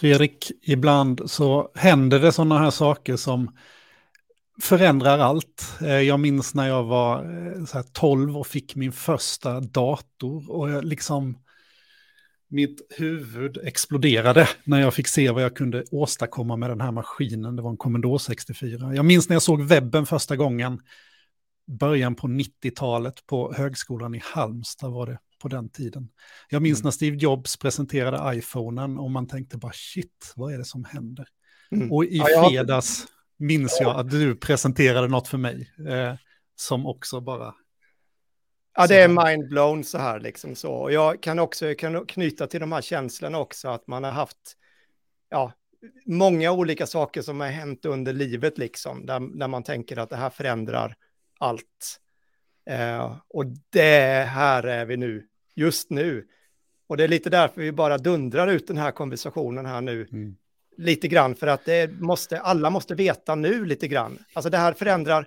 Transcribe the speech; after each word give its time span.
Fredrik, 0.00 0.52
ibland 0.62 1.30
så 1.30 1.70
händer 1.74 2.20
det 2.20 2.32
sådana 2.32 2.58
här 2.58 2.70
saker 2.70 3.16
som 3.16 3.56
förändrar 4.60 5.18
allt. 5.18 5.78
Eh, 5.80 6.00
jag 6.00 6.20
minns 6.20 6.54
när 6.54 6.68
jag 6.68 6.84
var 6.84 7.16
eh, 7.24 7.64
så 7.64 7.82
12 7.82 8.38
och 8.38 8.46
fick 8.46 8.76
min 8.76 8.92
första 8.92 9.60
dator 9.60 10.50
och 10.50 10.70
jag 10.70 10.84
liksom 10.84 11.38
mitt 12.48 12.80
huvud 12.98 13.58
exploderade 13.64 14.48
när 14.64 14.80
jag 14.80 14.94
fick 14.94 15.08
se 15.08 15.30
vad 15.30 15.42
jag 15.42 15.56
kunde 15.56 15.84
åstadkomma 15.90 16.56
med 16.56 16.70
den 16.70 16.80
här 16.80 16.92
maskinen. 16.92 17.56
Det 17.56 17.62
var 17.62 17.70
en 17.70 17.76
Commodore 17.76 18.18
64. 18.18 18.94
Jag 18.94 19.04
minns 19.04 19.28
när 19.28 19.34
jag 19.34 19.42
såg 19.42 19.62
webben 19.62 20.06
första 20.06 20.36
gången, 20.36 20.80
början 21.66 22.14
på 22.14 22.26
90-talet 22.26 23.26
på 23.26 23.52
högskolan 23.52 24.14
i 24.14 24.22
Halmstad 24.24 24.92
var 24.92 25.06
det 25.06 25.18
på 25.40 25.48
den 25.48 25.68
tiden. 25.68 26.08
Jag 26.48 26.62
minns 26.62 26.78
mm. 26.78 26.86
när 26.86 26.90
Steve 26.90 27.16
Jobs 27.16 27.56
presenterade 27.56 28.38
iPhonen 28.38 28.98
och 28.98 29.10
man 29.10 29.26
tänkte 29.26 29.56
bara 29.56 29.72
shit, 29.72 30.32
vad 30.36 30.54
är 30.54 30.58
det 30.58 30.64
som 30.64 30.84
händer? 30.84 31.26
Mm. 31.70 31.92
Och 31.92 32.04
i 32.04 32.16
ja, 32.16 32.48
fredags 32.48 33.06
minns 33.38 33.78
jag 33.80 34.00
att 34.00 34.10
du 34.10 34.36
presenterade 34.36 35.08
något 35.08 35.28
för 35.28 35.38
mig 35.38 35.72
eh, 35.88 36.14
som 36.56 36.86
också 36.86 37.20
bara... 37.20 37.54
Ja, 38.74 38.86
det 38.86 38.96
är 38.96 39.26
mindblown 39.26 39.84
så 39.84 39.98
här 39.98 40.20
liksom 40.20 40.54
så. 40.54 40.72
Och 40.72 40.92
jag 40.92 41.22
kan 41.22 41.38
också 41.38 41.74
kan 41.74 42.06
knyta 42.06 42.46
till 42.46 42.60
de 42.60 42.72
här 42.72 42.82
känslorna 42.82 43.38
också, 43.38 43.68
att 43.68 43.86
man 43.86 44.04
har 44.04 44.10
haft 44.10 44.56
ja, 45.30 45.52
många 46.06 46.52
olika 46.52 46.86
saker 46.86 47.22
som 47.22 47.40
har 47.40 47.48
hänt 47.48 47.84
under 47.84 48.12
livet 48.12 48.58
liksom, 48.58 49.06
där, 49.06 49.38
där 49.38 49.48
man 49.48 49.62
tänker 49.62 49.96
att 49.96 50.10
det 50.10 50.16
här 50.16 50.30
förändrar 50.30 50.96
allt. 51.40 52.00
Eh, 52.70 53.16
och 53.28 53.44
det 53.70 54.26
här 54.28 54.62
är 54.62 54.84
vi 54.84 54.96
nu, 54.96 55.26
just 55.60 55.90
nu. 55.90 56.26
Och 56.86 56.96
det 56.96 57.04
är 57.04 57.08
lite 57.08 57.30
därför 57.30 57.60
vi 57.60 57.72
bara 57.72 57.98
dundrar 57.98 58.48
ut 58.48 58.66
den 58.66 58.76
här 58.76 58.90
konversationen 58.90 59.66
här 59.66 59.80
nu. 59.80 60.08
Mm. 60.12 60.36
Lite 60.76 61.08
grann, 61.08 61.34
för 61.34 61.46
att 61.46 61.64
det 61.64 62.00
måste, 62.00 62.40
alla 62.40 62.70
måste 62.70 62.94
veta 62.94 63.34
nu 63.34 63.64
lite 63.64 63.88
grann. 63.88 64.18
Alltså 64.32 64.50
det 64.50 64.58
här 64.58 64.72
förändrar 64.72 65.26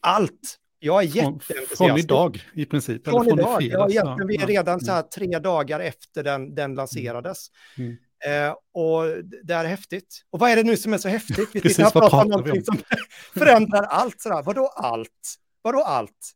allt. 0.00 0.56
Jag 0.78 1.02
är 1.02 1.06
jätteentusiastisk. 1.06 1.76
Från 1.76 1.98
idag 1.98 2.42
i 2.54 2.66
princip? 2.66 3.04
Från, 3.04 3.24
från 3.24 3.38
idag, 3.38 3.62
ja, 3.62 3.90
egentligen, 3.90 4.26
vi 4.26 4.36
är 4.36 4.46
redan 4.46 4.80
så 4.80 4.92
här 4.92 5.02
tre 5.02 5.38
dagar 5.38 5.80
efter 5.80 6.24
den, 6.24 6.54
den 6.54 6.74
lanserades. 6.74 7.46
Mm. 7.78 7.96
Eh, 8.24 8.54
och 8.72 9.04
det 9.44 9.54
är 9.54 9.64
häftigt. 9.64 10.22
Och 10.30 10.38
vad 10.38 10.50
är 10.50 10.56
det 10.56 10.62
nu 10.62 10.76
som 10.76 10.92
är 10.92 10.98
så 10.98 11.08
häftigt? 11.08 11.50
Vi 11.52 11.60
Precis, 11.60 11.92
pratar 11.92 12.22
om 12.22 12.28
någonting 12.28 12.64
som 12.64 12.78
förändrar 13.38 13.82
allt. 13.82 14.20
Sådär. 14.20 14.42
Vadå 14.42 14.66
allt? 14.66 15.36
Vadå 15.62 15.82
allt? 15.82 16.32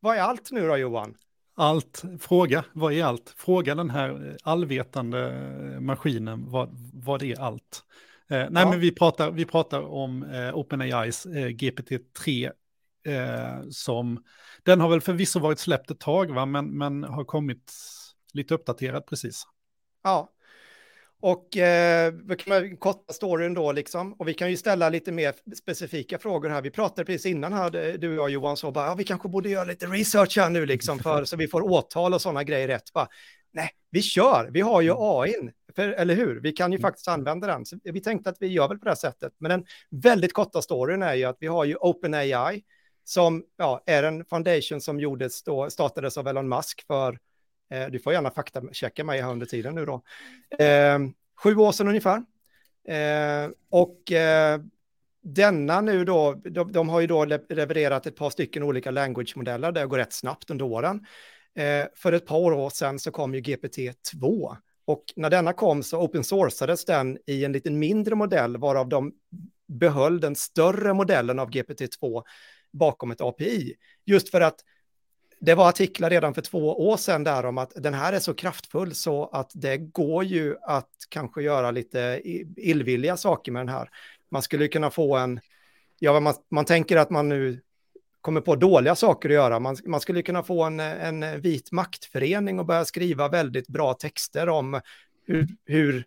Vad 0.00 0.16
är 0.16 0.20
allt 0.20 0.50
nu 0.50 0.66
då, 0.66 0.76
Johan? 0.76 1.14
Allt, 1.54 2.02
fråga, 2.20 2.64
vad 2.72 2.92
är 2.92 3.04
allt? 3.04 3.34
Fråga 3.36 3.74
den 3.74 3.90
här 3.90 4.36
allvetande 4.42 5.78
maskinen, 5.80 6.50
vad, 6.50 6.68
vad 6.92 7.22
är 7.22 7.40
allt? 7.40 7.84
Eh, 8.30 8.46
nej, 8.50 8.62
ja. 8.62 8.70
men 8.70 8.80
vi 8.80 8.92
pratar, 8.92 9.30
vi 9.30 9.44
pratar 9.44 9.80
om 9.80 10.22
eh, 10.22 10.56
OpenAIs 10.56 11.26
eh, 11.26 11.48
GPT-3 11.48 12.52
eh, 13.06 13.68
som, 13.70 14.24
den 14.62 14.80
har 14.80 14.88
väl 14.88 15.00
förvisso 15.00 15.40
varit 15.40 15.58
släppt 15.58 15.90
ett 15.90 16.00
tag, 16.00 16.34
va? 16.34 16.46
Men, 16.46 16.78
men 16.78 17.04
har 17.04 17.24
kommit 17.24 17.72
lite 18.32 18.54
uppdaterad 18.54 19.06
precis. 19.06 19.46
Ja, 20.02 20.28
och 21.22 21.56
eh, 21.56 22.12
kan 22.38 22.76
korta 22.76 23.12
storyn 23.12 23.54
då 23.54 23.72
liksom. 23.72 24.12
Och 24.12 24.28
vi 24.28 24.34
kan 24.34 24.50
ju 24.50 24.56
ställa 24.56 24.88
lite 24.88 25.12
mer 25.12 25.34
specifika 25.56 26.18
frågor 26.18 26.48
här. 26.48 26.62
Vi 26.62 26.70
pratade 26.70 27.04
precis 27.04 27.26
innan 27.26 27.52
här, 27.52 27.98
du 27.98 28.08
och 28.08 28.14
jag 28.14 28.30
Johan, 28.30 28.56
så 28.56 28.70
bara, 28.70 28.86
ja, 28.86 28.94
vi 28.94 29.04
kanske 29.04 29.28
borde 29.28 29.48
göra 29.48 29.64
lite 29.64 29.86
research 29.86 30.38
här 30.38 30.50
nu 30.50 30.66
liksom, 30.66 30.98
för, 30.98 31.24
så 31.24 31.36
vi 31.36 31.48
får 31.48 31.60
åtal 31.60 32.14
och 32.14 32.22
sådana 32.22 32.44
grejer 32.44 32.68
rätt. 32.68 32.92
Bara, 32.92 33.08
nej, 33.52 33.70
vi 33.90 34.02
kör, 34.02 34.50
vi 34.52 34.60
har 34.60 34.82
ju 34.82 34.90
mm. 34.90 35.02
AI, 35.02 35.34
eller 35.76 36.14
hur? 36.14 36.40
Vi 36.40 36.52
kan 36.52 36.72
ju 36.72 36.76
mm. 36.76 36.82
faktiskt 36.82 37.08
använda 37.08 37.46
den. 37.46 37.66
Så 37.66 37.78
vi 37.84 38.00
tänkte 38.00 38.30
att 38.30 38.36
vi 38.40 38.46
gör 38.46 38.68
väl 38.68 38.78
på 38.78 38.84
det 38.84 38.90
här 38.90 38.96
sättet. 38.96 39.32
Men 39.38 39.50
den 39.50 39.64
väldigt 39.90 40.32
korta 40.32 40.62
storyn 40.62 41.02
är 41.02 41.14
ju 41.14 41.24
att 41.24 41.36
vi 41.40 41.46
har 41.46 41.64
ju 41.64 41.76
OpenAI, 41.76 42.62
som 43.04 43.44
ja, 43.56 43.82
är 43.86 44.02
en 44.02 44.24
foundation 44.24 44.80
som 44.80 45.00
gjordes 45.00 45.42
då, 45.42 45.70
startades 45.70 46.16
av 46.16 46.28
Elon 46.28 46.48
Musk 46.48 46.86
för 46.86 47.18
Eh, 47.70 47.86
du 47.86 47.98
får 47.98 48.12
gärna 48.12 48.30
faktachecka 48.30 49.04
mig 49.04 49.20
här 49.20 49.30
under 49.30 49.46
tiden 49.46 49.74
nu 49.74 49.86
då. 49.86 50.02
Eh, 50.64 50.98
sju 51.42 51.56
år 51.56 51.72
sedan 51.72 51.88
ungefär. 51.88 52.22
Eh, 52.88 53.50
och 53.70 54.12
eh, 54.12 54.60
denna 55.22 55.80
nu 55.80 56.04
då, 56.04 56.34
de, 56.44 56.72
de, 56.72 56.88
har 56.88 57.00
ju 57.00 57.06
då 57.06 57.24
levererat 57.24 58.06
ett 58.06 58.16
par 58.16 58.30
stycken 58.30 58.62
olika 58.62 58.90
language-modeller, 58.90 59.72
det 59.72 59.86
går 59.86 59.98
rätt 59.98 60.12
snabbt 60.12 60.50
under 60.50 60.64
åren. 60.64 61.06
Eh, 61.54 61.86
för 61.94 62.12
ett 62.12 62.26
par 62.26 62.52
år 62.52 62.70
sedan 62.70 62.98
så 62.98 63.10
kom 63.10 63.34
ju 63.34 63.40
GPT-2. 63.40 64.56
Och 64.84 65.04
när 65.16 65.30
denna 65.30 65.52
kom 65.52 65.82
så 65.82 66.00
open 66.00 66.24
sourcades 66.24 66.84
den 66.84 67.18
i 67.26 67.44
en 67.44 67.52
liten 67.52 67.78
mindre 67.78 68.14
modell, 68.14 68.56
varav 68.56 68.88
de 68.88 69.12
behöll 69.68 70.20
den 70.20 70.36
större 70.36 70.94
modellen 70.94 71.38
av 71.38 71.50
GPT-2 71.50 72.22
bakom 72.72 73.10
ett 73.10 73.20
API. 73.20 73.74
Just 74.04 74.28
för 74.28 74.40
att 74.40 74.60
det 75.44 75.54
var 75.54 75.68
artiklar 75.68 76.10
redan 76.10 76.34
för 76.34 76.42
två 76.42 76.88
år 76.88 76.96
sedan 76.96 77.24
där 77.24 77.44
om 77.44 77.58
att 77.58 77.72
den 77.76 77.94
här 77.94 78.12
är 78.12 78.18
så 78.18 78.34
kraftfull 78.34 78.94
så 78.94 79.26
att 79.32 79.50
det 79.54 79.76
går 79.76 80.24
ju 80.24 80.56
att 80.62 80.90
kanske 81.08 81.42
göra 81.42 81.70
lite 81.70 82.20
illvilliga 82.56 83.16
saker 83.16 83.52
med 83.52 83.60
den 83.60 83.68
här. 83.68 83.90
Man 84.30 84.42
skulle 84.42 84.68
kunna 84.68 84.90
få 84.90 85.16
en, 85.16 85.40
ja 85.98 86.20
man, 86.20 86.34
man 86.50 86.64
tänker 86.64 86.96
att 86.96 87.10
man 87.10 87.28
nu 87.28 87.60
kommer 88.20 88.40
på 88.40 88.56
dåliga 88.56 88.94
saker 88.94 89.28
att 89.28 89.34
göra. 89.34 89.58
Man, 89.58 89.76
man 89.84 90.00
skulle 90.00 90.22
kunna 90.22 90.42
få 90.42 90.64
en, 90.64 90.80
en 90.80 91.40
vit 91.40 91.72
maktförening 91.72 92.58
och 92.58 92.66
börja 92.66 92.84
skriva 92.84 93.28
väldigt 93.28 93.68
bra 93.68 93.94
texter 93.94 94.48
om 94.48 94.80
hur, 95.26 95.48
hur 95.64 96.04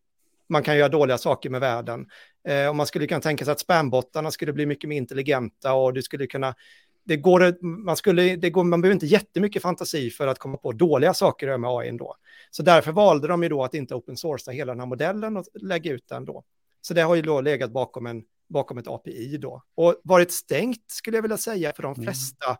man 0.49 0.63
kan 0.63 0.77
göra 0.77 0.89
dåliga 0.89 1.17
saker 1.17 1.49
med 1.49 1.61
världen. 1.61 2.09
Eh, 2.47 2.67
och 2.67 2.75
man 2.75 2.87
skulle 2.87 3.07
kunna 3.07 3.21
tänka 3.21 3.45
sig 3.45 3.51
att 3.51 3.59
spambottarna 3.59 4.31
skulle 4.31 4.53
bli 4.53 4.65
mycket 4.65 4.89
mer 4.89 4.97
intelligenta 4.97 5.73
och 5.73 5.93
du 5.93 6.01
skulle 6.01 6.27
kunna 6.27 6.55
det 7.05 7.17
går, 7.17 7.63
man, 7.65 7.97
skulle, 7.97 8.35
det 8.35 8.49
går, 8.49 8.63
man 8.63 8.81
behöver 8.81 8.93
inte 8.93 9.05
jättemycket 9.05 9.61
fantasi 9.61 10.09
för 10.09 10.27
att 10.27 10.39
komma 10.39 10.57
på 10.57 10.71
dåliga 10.71 11.13
saker 11.13 11.57
med 11.57 11.69
AI 11.69 11.91
då. 11.91 12.15
Så 12.51 12.63
därför 12.63 12.91
valde 12.91 13.27
de 13.27 13.43
ju 13.43 13.49
då 13.49 13.63
att 13.63 13.73
inte 13.73 13.95
open 13.95 14.17
sourca 14.17 14.51
hela 14.51 14.71
den 14.71 14.79
här 14.79 14.87
modellen 14.87 15.37
och 15.37 15.45
lägga 15.53 15.91
ut 15.91 16.07
den 16.07 16.25
då. 16.25 16.43
Så 16.81 16.93
det 16.93 17.01
har 17.01 17.15
ju 17.15 17.21
då 17.21 17.41
legat 17.41 17.71
bakom, 17.71 18.05
en, 18.05 18.23
bakom 18.49 18.77
ett 18.77 18.87
API 18.87 19.37
då. 19.37 19.63
Och 19.75 20.01
varit 20.03 20.31
stängt 20.31 20.83
skulle 20.87 21.17
jag 21.17 21.21
vilja 21.21 21.37
säga 21.37 21.73
för 21.73 21.83
de 21.83 21.93
mm. 21.93 22.03
flesta 22.05 22.45
mm. 22.45 22.57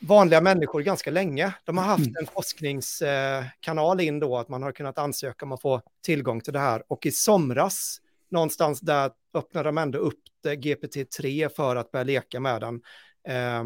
vanliga 0.00 0.40
människor 0.40 0.80
ganska 0.80 1.10
länge. 1.10 1.54
De 1.64 1.78
har 1.78 1.84
haft 1.84 2.06
mm. 2.06 2.16
en 2.20 2.26
forskningskanal 2.26 4.00
in 4.00 4.20
då, 4.20 4.36
att 4.36 4.48
man 4.48 4.62
har 4.62 4.72
kunnat 4.72 4.98
ansöka 4.98 5.44
om 5.44 5.52
att 5.52 5.62
få 5.62 5.82
tillgång 6.02 6.40
till 6.40 6.52
det 6.52 6.58
här. 6.58 6.82
Och 6.88 7.06
i 7.06 7.10
somras, 7.10 8.00
någonstans 8.30 8.80
där 8.80 9.10
öppnade 9.34 9.68
de 9.68 9.78
ändå 9.78 9.98
upp 9.98 10.20
GPT-3 10.44 11.48
för 11.56 11.76
att 11.76 11.90
börja 11.90 12.04
leka 12.04 12.40
med 12.40 12.60
den. 12.60 12.80
Eh, 13.28 13.64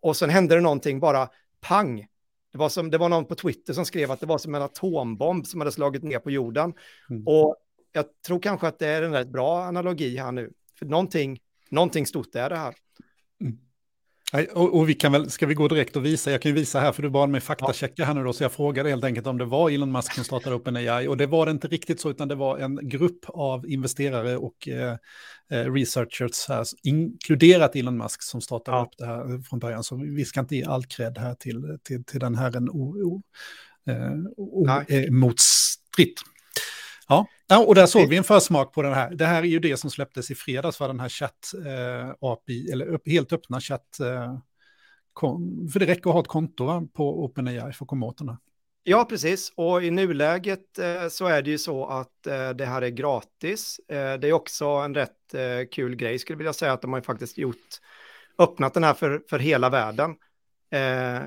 och 0.00 0.16
sen 0.16 0.30
hände 0.30 0.54
det 0.54 0.60
någonting 0.60 1.00
bara 1.00 1.28
pang. 1.60 2.06
Det 2.52 2.58
var, 2.58 2.68
som, 2.68 2.90
det 2.90 2.98
var 2.98 3.08
någon 3.08 3.24
på 3.24 3.34
Twitter 3.34 3.72
som 3.72 3.84
skrev 3.84 4.10
att 4.10 4.20
det 4.20 4.26
var 4.26 4.38
som 4.38 4.54
en 4.54 4.62
atombomb 4.62 5.46
som 5.46 5.60
hade 5.60 5.72
slagit 5.72 6.02
ner 6.02 6.18
på 6.18 6.30
jorden. 6.30 6.74
Mm. 7.10 7.26
Och 7.26 7.56
jag 7.92 8.04
tror 8.26 8.40
kanske 8.40 8.68
att 8.68 8.78
det 8.78 8.86
är 8.88 9.02
en 9.02 9.12
rätt 9.12 9.28
bra 9.28 9.64
analogi 9.64 10.16
här 10.16 10.32
nu. 10.32 10.52
För 10.78 10.86
någonting, 10.86 11.40
någonting 11.70 12.06
stort 12.06 12.34
är 12.34 12.50
det 12.50 12.56
här. 12.56 12.74
Mm. 13.40 13.58
Och, 14.32 14.78
och, 14.78 14.88
vi 14.88 14.94
kan 14.94 15.12
väl, 15.12 15.30
ska 15.30 15.46
vi 15.46 15.54
gå 15.54 15.68
direkt 15.68 15.96
och 15.96 16.04
visa, 16.04 16.30
jag 16.30 16.42
kan 16.42 16.50
ju 16.50 16.54
visa 16.54 16.80
här 16.80 16.92
för 16.92 17.02
du 17.02 17.10
bad 17.10 17.28
mig 17.28 17.40
faktachecka 17.40 18.04
här 18.04 18.14
nu 18.14 18.24
då, 18.24 18.32
så 18.32 18.44
jag 18.44 18.52
frågade 18.52 18.88
helt 18.88 19.04
enkelt 19.04 19.26
om 19.26 19.38
det 19.38 19.44
var 19.44 19.70
Elon 19.70 19.92
Musk 19.92 20.14
som 20.14 20.24
startade 20.24 20.56
upp 20.56 20.66
en 20.66 20.76
AI, 20.76 21.08
och 21.08 21.16
det 21.16 21.26
var 21.26 21.46
det 21.46 21.52
inte 21.52 21.68
riktigt 21.68 22.00
så, 22.00 22.10
utan 22.10 22.28
det 22.28 22.34
var 22.34 22.58
en 22.58 22.88
grupp 22.88 23.24
av 23.28 23.68
investerare 23.68 24.36
och 24.36 24.68
eh, 24.68 24.96
eh 25.50 25.72
researchers 25.72 26.48
här, 26.48 26.64
inkluderat 26.82 27.76
Elon 27.76 27.96
Musk, 27.96 28.22
som 28.22 28.40
startade 28.40 28.76
ja. 28.76 28.82
upp 28.82 28.92
det 28.98 29.06
här 29.06 29.42
från 29.42 29.58
början, 29.58 29.84
så 29.84 29.96
vi 29.96 30.24
ska 30.24 30.40
inte 30.40 30.56
ge 30.56 30.64
all 30.64 30.84
cred 30.84 31.18
här 31.18 31.34
till, 31.34 31.78
till, 31.82 32.04
till 32.04 32.20
den 32.20 32.34
här 32.34 32.56
en 32.56 32.68
omotstritt. 35.08 36.18
Eh, 36.18 36.32
Ja. 37.08 37.26
Ja, 37.46 37.64
och 37.64 37.74
där 37.74 37.86
såg 37.86 38.08
vi 38.08 38.16
en 38.16 38.24
försmak 38.24 38.72
på 38.72 38.82
den 38.82 38.92
här. 38.92 39.14
Det 39.14 39.26
här 39.26 39.42
är 39.42 39.46
ju 39.46 39.58
det 39.58 39.76
som 39.76 39.90
släpptes 39.90 40.30
i 40.30 40.34
fredags 40.34 40.76
för 40.76 40.88
den 40.88 41.00
här 41.00 41.08
chatt-API, 41.08 42.68
eh, 42.68 42.72
eller 42.72 42.86
upp, 42.86 43.08
helt 43.08 43.32
öppna 43.32 43.60
chatt. 43.60 44.00
Eh, 44.00 44.38
kom, 45.12 45.68
för 45.72 45.80
det 45.80 45.86
räcker 45.86 46.10
att 46.10 46.14
ha 46.14 46.20
ett 46.20 46.28
konto 46.28 46.86
på 46.86 47.24
OpenAI 47.24 47.72
för 47.72 47.84
att 47.84 47.88
komma 47.88 48.06
åt 48.06 48.18
den 48.18 48.28
här. 48.28 48.38
Ja, 48.88 49.04
precis. 49.04 49.52
Och 49.56 49.82
i 49.82 49.90
nuläget 49.90 50.78
eh, 50.78 51.08
så 51.08 51.26
är 51.26 51.42
det 51.42 51.50
ju 51.50 51.58
så 51.58 51.86
att 51.86 52.26
eh, 52.26 52.50
det 52.50 52.66
här 52.66 52.82
är 52.82 52.88
gratis. 52.88 53.80
Eh, 53.88 54.14
det 54.14 54.28
är 54.28 54.32
också 54.32 54.66
en 54.66 54.94
rätt 54.94 55.34
eh, 55.34 55.68
kul 55.72 55.96
grej, 55.96 56.18
skulle 56.18 56.34
jag 56.34 56.38
vilja 56.38 56.52
säga, 56.52 56.72
att 56.72 56.82
de 56.82 56.92
har 56.92 57.00
ju 57.00 57.04
faktiskt 57.04 57.38
gjort, 57.38 57.66
öppnat 58.38 58.74
den 58.74 58.84
här 58.84 58.94
för, 58.94 59.22
för 59.30 59.38
hela 59.38 59.70
världen 59.70 60.14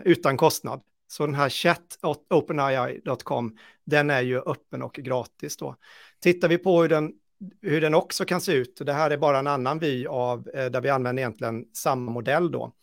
utan 0.03 0.37
kostnad. 0.37 0.81
Så 1.07 1.25
den 1.25 1.35
här 1.35 1.49
chat.openai.com, 1.49 3.57
den 3.85 4.09
är 4.09 4.21
ju 4.21 4.39
öppen 4.39 4.81
och 4.81 4.93
gratis 4.93 5.57
då. 5.57 5.75
Tittar 6.19 6.47
vi 6.47 6.57
på 6.57 6.81
hur 6.81 6.89
den, 6.89 7.11
hur 7.61 7.81
den 7.81 7.93
också 7.95 8.25
kan 8.25 8.41
se 8.41 8.53
ut, 8.53 8.81
det 8.85 8.93
här 8.93 9.11
är 9.11 9.17
bara 9.17 9.39
en 9.39 9.47
annan 9.47 9.79
vy 9.79 10.07
av, 10.07 10.49
eh, 10.53 10.65
där 10.65 10.81
vi 10.81 10.89
använder 10.89 11.21
egentligen 11.21 11.65
samma 11.73 12.11
modell 12.11 12.51
då. 12.51 12.73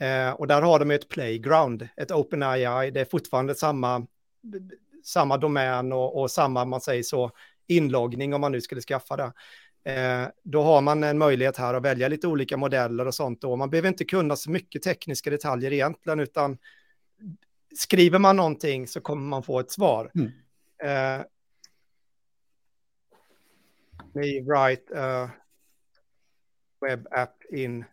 Eh, 0.00 0.30
och 0.30 0.46
där 0.46 0.62
har 0.62 0.78
de 0.78 0.90
ett 0.90 1.08
playground, 1.08 1.88
ett 1.96 2.10
OpenAI, 2.10 2.90
det 2.90 3.00
är 3.00 3.04
fortfarande 3.04 3.54
samma, 3.54 4.06
samma 5.04 5.36
domän 5.36 5.92
och, 5.92 6.20
och 6.20 6.30
samma, 6.30 6.64
man 6.64 6.80
säger 6.80 7.02
så, 7.02 7.30
inloggning 7.66 8.34
om 8.34 8.40
man 8.40 8.52
nu 8.52 8.60
skulle 8.60 8.80
skaffa 8.80 9.16
det. 9.16 9.32
Eh, 9.92 10.28
då 10.44 10.62
har 10.62 10.80
man 10.80 11.04
en 11.04 11.18
möjlighet 11.18 11.56
här 11.56 11.74
att 11.74 11.82
välja 11.82 12.08
lite 12.08 12.26
olika 12.26 12.56
modeller 12.56 13.06
och 13.06 13.14
sånt. 13.14 13.44
Och 13.44 13.58
man 13.58 13.70
behöver 13.70 13.88
inte 13.88 14.04
kunna 14.04 14.36
så 14.36 14.50
mycket 14.50 14.82
tekniska 14.82 15.30
detaljer 15.30 15.72
egentligen, 15.72 16.20
utan 16.20 16.58
skriver 17.74 18.18
man 18.18 18.36
någonting 18.36 18.86
så 18.86 19.00
kommer 19.00 19.28
man 19.28 19.42
få 19.42 19.60
ett 19.60 19.70
svar. 19.70 20.10
Mm. 20.14 20.30
Me 24.12 24.40
write 24.40 24.94
a 24.94 25.30
web 26.80 27.06
app 27.10 27.44
in 27.50 27.84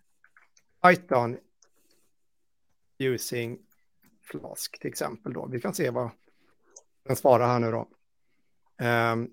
Python 0.81 1.37
using 2.97 3.59
Flask 4.21 4.79
till 4.79 4.89
exempel. 4.89 5.33
Då. 5.33 5.45
Vi 5.45 5.61
kan 5.61 5.73
se 5.73 5.89
vad 5.89 6.09
den 7.03 7.15
svarar 7.15 7.47
här 7.47 7.59
nu 7.59 7.71
då. 7.71 7.87
Um, 8.85 9.31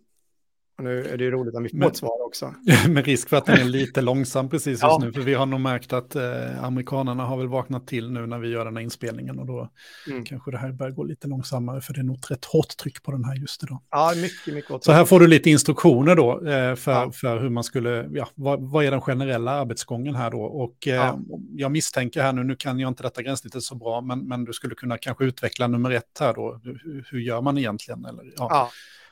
och 0.83 0.89
nu 0.89 1.05
är 1.05 1.17
det 1.17 1.25
ju 1.25 1.31
roligt 1.31 1.55
att 1.55 1.63
vi 1.63 1.69
får 1.69 1.89
ett 1.89 1.97
svar 1.97 2.27
också. 2.27 2.55
Med 2.89 3.05
risk 3.05 3.29
för 3.29 3.37
att 3.37 3.47
den 3.47 3.61
är 3.61 3.65
lite 3.65 4.01
långsam 4.11 4.49
precis 4.49 4.67
just 4.67 4.83
ja. 4.83 4.99
nu. 5.03 5.13
För 5.13 5.21
vi 5.21 5.35
har 5.35 5.47
nog 5.47 5.61
märkt 5.61 5.93
att 5.93 6.17
eh, 6.17 6.65
amerikanerna 6.65 7.25
har 7.25 7.37
väl 7.37 7.49
vaknat 7.49 7.87
till 7.87 8.11
nu 8.11 8.27
när 8.27 8.39
vi 8.39 8.49
gör 8.49 8.65
den 8.65 8.77
här 8.77 8.83
inspelningen. 8.83 9.39
Och 9.39 9.47
då 9.47 9.69
mm. 10.11 10.25
kanske 10.25 10.51
det 10.51 10.59
här 10.59 10.73
börjar 10.73 10.93
gå 10.93 11.05
lite 11.05 11.29
långsammare. 11.29 11.81
För 11.81 11.93
det 11.93 12.01
är 12.01 12.05
nog 12.05 12.19
ett 12.19 12.31
rätt 12.31 12.45
hårt 12.45 12.77
tryck 12.77 13.03
på 13.03 13.13
den 13.13 13.25
här 13.25 13.37
just 13.37 13.63
idag. 13.63 13.83
Ja, 13.91 14.13
mycket, 14.17 14.55
mycket 14.55 14.71
hårt. 14.71 14.85
Så 14.85 14.93
här 14.93 15.05
får 15.05 15.21
du 15.21 15.27
lite 15.27 15.51
instruktioner 15.51 16.17
då 16.17 16.47
eh, 16.47 16.75
för, 16.75 16.93
ja. 16.93 17.11
för 17.13 17.41
hur 17.41 17.51
man 17.51 17.65
skulle, 17.65 18.09
ja, 18.13 18.29
vad, 18.35 18.71
vad, 18.71 18.85
är 18.85 18.91
den 18.91 19.01
generella 19.01 19.51
arbetsgången 19.51 20.15
här 20.15 20.31
då? 20.31 20.43
Och 20.43 20.89
eh, 20.89 20.95
ja. 20.95 21.19
jag 21.57 21.73
misstänker 21.73 22.23
här 22.23 22.33
nu, 22.33 22.45
nu 22.45 22.57
kan 22.57 22.79
jag 22.79 22.89
inte 22.89 23.03
detta 23.03 23.23
gränssnittet 23.23 23.63
så 23.63 23.75
bra, 23.75 24.01
men, 24.01 24.29
men 24.29 24.45
du 24.45 24.53
skulle 24.53 24.75
kunna 24.75 24.99
kanske 24.99 25.25
utveckla 25.25 25.67
nummer 25.67 25.91
ett 25.91 26.19
här 26.21 26.35
då. 26.35 26.61
Hur, 26.65 27.05
hur 27.11 27.19
gör 27.19 27.41
man 27.41 27.59
egentligen? 27.59 28.05
Eller, 28.05 28.25
ja. 28.37 28.71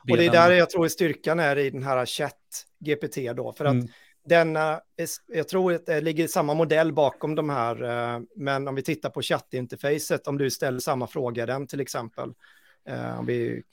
Och 0.09 0.17
det 0.17 0.25
är 0.25 0.31
där 0.31 0.51
jag 0.51 0.69
tror 0.69 0.87
styrkan 0.87 1.39
är 1.39 1.57
i 1.57 1.69
den 1.69 1.83
här 1.83 2.05
chatt-GPT 2.05 3.33
då, 3.33 3.53
för 3.53 3.65
att 3.65 3.73
mm. 3.73 3.87
denna, 4.25 4.81
jag 5.27 5.47
tror 5.47 5.73
att 5.73 5.85
det 5.85 6.01
ligger 6.01 6.27
samma 6.27 6.53
modell 6.53 6.93
bakom 6.93 7.35
de 7.35 7.49
här, 7.49 7.83
eh, 7.83 8.21
men 8.35 8.67
om 8.67 8.75
vi 8.75 8.81
tittar 8.81 9.09
på 9.09 9.21
chattinterfacet, 9.21 10.27
om 10.27 10.37
du 10.37 10.51
ställer 10.51 10.79
samma 10.79 11.07
fråga 11.07 11.45
den 11.45 11.67
till 11.67 11.79
exempel, 11.79 12.29
eh, 12.87 13.19
om 13.19 13.25
vi 13.25 13.63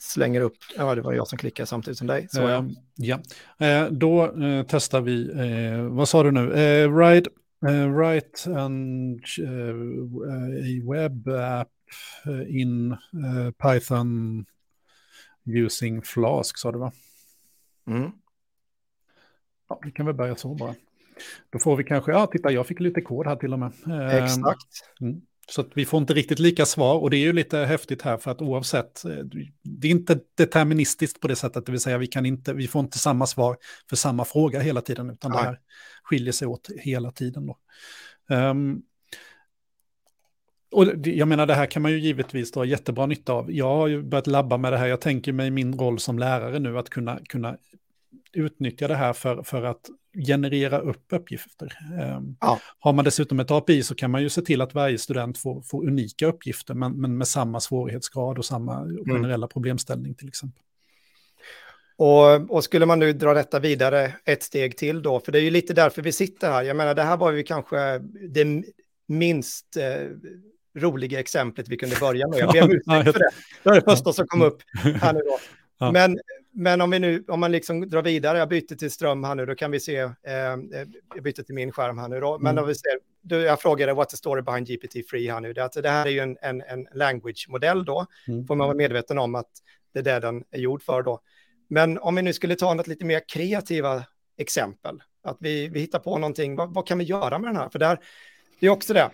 slänger 0.00 0.40
upp, 0.40 0.56
ja 0.76 0.94
det 0.94 1.00
var 1.00 1.12
jag 1.12 1.28
som 1.28 1.38
klickade 1.38 1.66
samtidigt 1.66 1.98
som 1.98 2.06
dig. 2.06 2.26
Så, 2.30 2.40
ja. 2.40 2.58
Uh, 2.58 2.70
ja, 2.94 3.20
uh, 3.62 3.92
då 3.92 4.34
testar 4.68 5.00
vi, 5.00 5.30
vad 5.90 6.08
sa 6.08 6.22
du 6.22 6.30
nu, 6.30 6.46
write, 6.88 7.30
write 7.96 8.58
and, 8.58 9.24
a 10.24 10.92
web 10.92 11.28
app 11.28 11.68
in 12.48 12.96
Python 13.62 14.44
Using 15.46 16.02
Flask 16.02 16.58
sa 16.58 16.72
du 16.72 16.78
va? 16.78 16.92
Mm. 17.86 18.10
Ja, 19.68 19.80
vi 19.84 19.92
kan 19.92 20.06
väl 20.06 20.14
börja 20.14 20.36
så 20.36 20.54
bara. 20.54 20.74
Då 21.50 21.58
får 21.58 21.76
vi 21.76 21.84
kanske, 21.84 22.12
ja 22.12 22.26
titta 22.26 22.52
jag 22.52 22.66
fick 22.66 22.80
lite 22.80 23.00
kod 23.00 23.26
här 23.26 23.36
till 23.36 23.52
och 23.52 23.58
med. 23.58 23.72
Ehm, 23.86 24.24
Exakt. 24.24 24.98
Mm. 25.00 25.20
Så 25.48 25.60
att 25.60 25.70
vi 25.74 25.84
får 25.84 26.00
inte 26.00 26.14
riktigt 26.14 26.38
lika 26.38 26.66
svar 26.66 26.98
och 26.98 27.10
det 27.10 27.16
är 27.16 27.20
ju 27.20 27.32
lite 27.32 27.58
häftigt 27.58 28.02
här 28.02 28.16
för 28.16 28.30
att 28.30 28.42
oavsett, 28.42 29.04
eh, 29.04 29.24
det 29.62 29.88
är 29.88 29.90
inte 29.90 30.20
deterministiskt 30.34 31.20
på 31.20 31.28
det 31.28 31.36
sättet, 31.36 31.66
det 31.66 31.72
vill 31.72 31.80
säga 31.80 31.98
vi, 31.98 32.06
kan 32.06 32.26
inte, 32.26 32.52
vi 32.52 32.68
får 32.68 32.80
inte 32.80 32.98
samma 32.98 33.26
svar 33.26 33.56
för 33.88 33.96
samma 33.96 34.24
fråga 34.24 34.60
hela 34.60 34.80
tiden, 34.80 35.10
utan 35.10 35.30
Nej. 35.30 35.40
det 35.40 35.46
här 35.48 35.58
skiljer 36.02 36.32
sig 36.32 36.48
åt 36.48 36.70
hela 36.78 37.10
tiden. 37.10 37.46
Då. 37.46 37.58
Um, 38.34 38.82
och 40.74 40.86
jag 41.04 41.28
menar, 41.28 41.46
det 41.46 41.54
här 41.54 41.66
kan 41.66 41.82
man 41.82 41.92
ju 41.92 41.98
givetvis 41.98 42.52
dra 42.52 42.64
jättebra 42.64 43.06
nytta 43.06 43.32
av. 43.32 43.52
Jag 43.52 43.76
har 43.76 43.88
ju 43.88 44.02
börjat 44.02 44.26
labba 44.26 44.56
med 44.56 44.72
det 44.72 44.78
här. 44.78 44.86
Jag 44.86 45.00
tänker 45.00 45.32
mig 45.32 45.50
min 45.50 45.78
roll 45.78 45.98
som 45.98 46.18
lärare 46.18 46.58
nu 46.58 46.78
att 46.78 46.90
kunna, 46.90 47.18
kunna 47.28 47.56
utnyttja 48.32 48.88
det 48.88 48.94
här 48.94 49.12
för, 49.12 49.42
för 49.42 49.62
att 49.62 49.90
generera 50.26 50.78
upp 50.78 51.04
uppgifter. 51.12 51.72
Ehm, 52.00 52.36
ja. 52.40 52.60
Har 52.78 52.92
man 52.92 53.04
dessutom 53.04 53.40
ett 53.40 53.50
API 53.50 53.82
så 53.82 53.94
kan 53.94 54.10
man 54.10 54.22
ju 54.22 54.28
se 54.28 54.42
till 54.42 54.60
att 54.60 54.74
varje 54.74 54.98
student 54.98 55.38
får, 55.38 55.62
får 55.62 55.86
unika 55.86 56.26
uppgifter, 56.26 56.74
men, 56.74 57.00
men 57.00 57.18
med 57.18 57.28
samma 57.28 57.60
svårighetsgrad 57.60 58.38
och 58.38 58.44
samma 58.44 58.80
mm. 58.80 59.04
generella 59.04 59.46
problemställning 59.46 60.14
till 60.14 60.28
exempel. 60.28 60.62
Och, 61.96 62.50
och, 62.50 62.64
skulle 62.64 62.86
man 62.86 62.98
nu 62.98 63.12
dra 63.12 63.34
detta 63.34 63.60
vidare 63.60 64.12
ett 64.24 64.42
steg 64.42 64.76
till 64.76 65.02
då, 65.02 65.20
för 65.20 65.32
det 65.32 65.38
är 65.38 65.42
ju 65.42 65.50
lite 65.50 65.74
därför 65.74 66.02
vi 66.02 66.12
sitter 66.12 66.50
här. 66.50 66.62
Jag 66.62 66.76
menar, 66.76 66.94
det 66.94 67.02
här 67.02 67.16
var 67.16 67.32
ju 67.32 67.42
kanske 67.42 67.98
det 68.28 68.62
minst 69.06 69.76
eh, 69.76 70.10
roliga 70.76 71.20
exemplet 71.20 71.68
vi 71.68 71.76
kunde 71.76 71.96
börja 71.96 72.28
med. 72.28 72.38
Jag 72.40 72.52
ber 72.52 72.62
om 72.62 72.70
ursäkt 72.70 73.12
för 73.12 73.18
det. 73.18 73.30
Det 73.62 73.70
var 73.70 73.74
det 73.74 73.82
första 73.82 74.12
som 74.12 74.26
kom 74.26 74.42
upp 74.42 74.62
här 75.00 75.12
nu 75.12 75.20
då. 75.20 75.38
Men, 75.92 76.18
men 76.52 76.80
om, 76.80 76.90
vi 76.90 76.98
nu, 76.98 77.24
om 77.28 77.40
man 77.40 77.52
liksom 77.52 77.88
drar 77.88 78.02
vidare, 78.02 78.38
jag 78.38 78.48
byter 78.48 78.76
till 78.76 78.90
ström 78.90 79.24
här 79.24 79.34
nu, 79.34 79.46
då 79.46 79.54
kan 79.54 79.70
vi 79.70 79.80
se, 79.80 79.96
eh, 79.96 80.10
jag 81.14 81.22
byter 81.22 81.42
till 81.42 81.54
min 81.54 81.72
skärm 81.72 81.98
här 81.98 82.08
nu 82.08 82.20
då, 82.20 82.38
men 82.38 82.50
mm. 82.50 82.64
om 82.64 82.68
vi 82.68 82.74
ser, 82.74 82.98
då 83.22 83.36
jag 83.36 83.60
frågade 83.60 83.92
what's 83.92 84.06
the 84.06 84.16
story 84.16 84.42
behind 84.42 84.66
GPT-3 84.66 85.32
här 85.32 85.40
nu, 85.40 85.52
det, 85.52 85.64
alltså, 85.64 85.82
det 85.82 85.88
här 85.88 86.06
är 86.06 86.10
ju 86.10 86.18
en, 86.18 86.36
en, 86.42 86.62
en 86.62 86.86
language-modell 86.94 87.84
då, 87.84 88.06
mm. 88.28 88.46
får 88.46 88.54
man 88.54 88.66
vara 88.66 88.76
medveten 88.76 89.18
om 89.18 89.34
att 89.34 89.50
det 89.94 89.98
är 89.98 90.02
det 90.02 90.20
den 90.20 90.44
är 90.50 90.58
gjord 90.58 90.82
för 90.82 91.02
då. 91.02 91.20
Men 91.68 91.98
om 91.98 92.14
vi 92.14 92.22
nu 92.22 92.32
skulle 92.32 92.56
ta 92.56 92.74
något 92.74 92.86
lite 92.86 93.04
mer 93.04 93.22
kreativa 93.28 94.04
exempel, 94.38 95.02
att 95.22 95.36
vi, 95.40 95.68
vi 95.68 95.80
hittar 95.80 95.98
på 95.98 96.18
någonting, 96.18 96.56
vad, 96.56 96.74
vad 96.74 96.86
kan 96.86 96.98
vi 96.98 97.04
göra 97.04 97.38
med 97.38 97.48
den 97.48 97.56
här? 97.56 97.68
För 97.68 97.78
där, 97.78 97.98
det 98.60 98.66
är 98.66 98.70
också 98.70 98.94
det, 98.94 99.10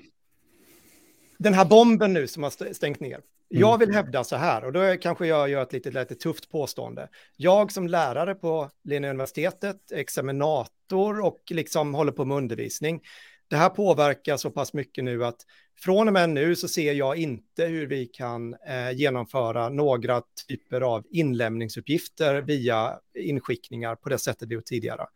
den 1.40 1.54
här 1.54 1.64
bomben 1.64 2.12
nu 2.12 2.26
som 2.26 2.42
har 2.42 2.72
stängt 2.72 3.00
ner. 3.00 3.20
Jag 3.48 3.78
vill 3.78 3.94
hävda 3.94 4.25
så 4.25 4.37
här, 4.37 4.64
och 4.64 4.72
då 4.72 4.96
kanske 4.96 5.26
jag 5.26 5.48
gör 5.48 5.62
ett 5.62 5.72
lite, 5.72 5.90
lite 5.90 6.14
tufft 6.14 6.50
påstående. 6.50 7.08
Jag 7.37 7.72
som 7.72 7.88
lärare 7.88 8.34
på 8.34 8.70
Linnéuniversitetet, 8.84 9.92
examinator 9.92 11.20
och 11.20 11.40
liksom 11.50 11.94
håller 11.94 12.12
på 12.12 12.25
med 12.25 12.37
undervisning, 12.37 13.00
det 13.48 13.56
här 13.56 13.69
påverkar 13.69 14.37
så 14.37 14.50
pass 14.50 14.72
mycket 14.72 15.04
nu 15.04 15.25
att 15.25 15.46
från 15.78 16.06
och 16.06 16.12
med 16.12 16.31
nu 16.31 16.56
så 16.56 16.69
ser 16.69 16.92
jag 16.92 17.16
inte 17.16 17.64
hur 17.64 17.87
vi 17.87 18.06
kan 18.06 18.54
eh, 18.54 18.90
genomföra 18.92 19.69
några 19.69 20.22
typer 20.48 20.81
av 20.81 21.06
inlämningsuppgifter 21.10 22.42
via 22.42 22.98
inskickningar 23.14 23.96
på 23.96 24.08
det 24.08 24.19
sättet 24.19 24.48
vi 24.48 24.54
gjort 24.54 24.64
tidigare. 24.64 25.06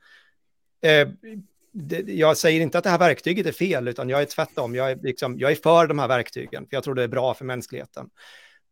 Eh, 0.83 1.09
jag 2.07 2.37
säger 2.37 2.61
inte 2.61 2.79
att 2.79 2.85
det 2.85 2.91
här 2.91 2.99
verktyget 2.99 3.47
är 3.47 3.53
fel, 3.53 3.89
utan 3.89 4.09
jag 4.09 4.23
är 4.23 4.27
tvärtom. 4.27 4.75
Jag 4.75 4.91
är, 4.91 4.97
liksom, 4.97 5.39
jag 5.39 5.51
är 5.51 5.55
för 5.55 5.87
de 5.87 5.99
här 5.99 6.09
verktygen, 6.09 6.67
för 6.67 6.77
jag 6.77 6.85
tror 6.85 6.95
det 6.95 7.03
är 7.03 7.09
bra 7.09 7.35
för 7.35 7.45
mänskligheten. 7.45 8.11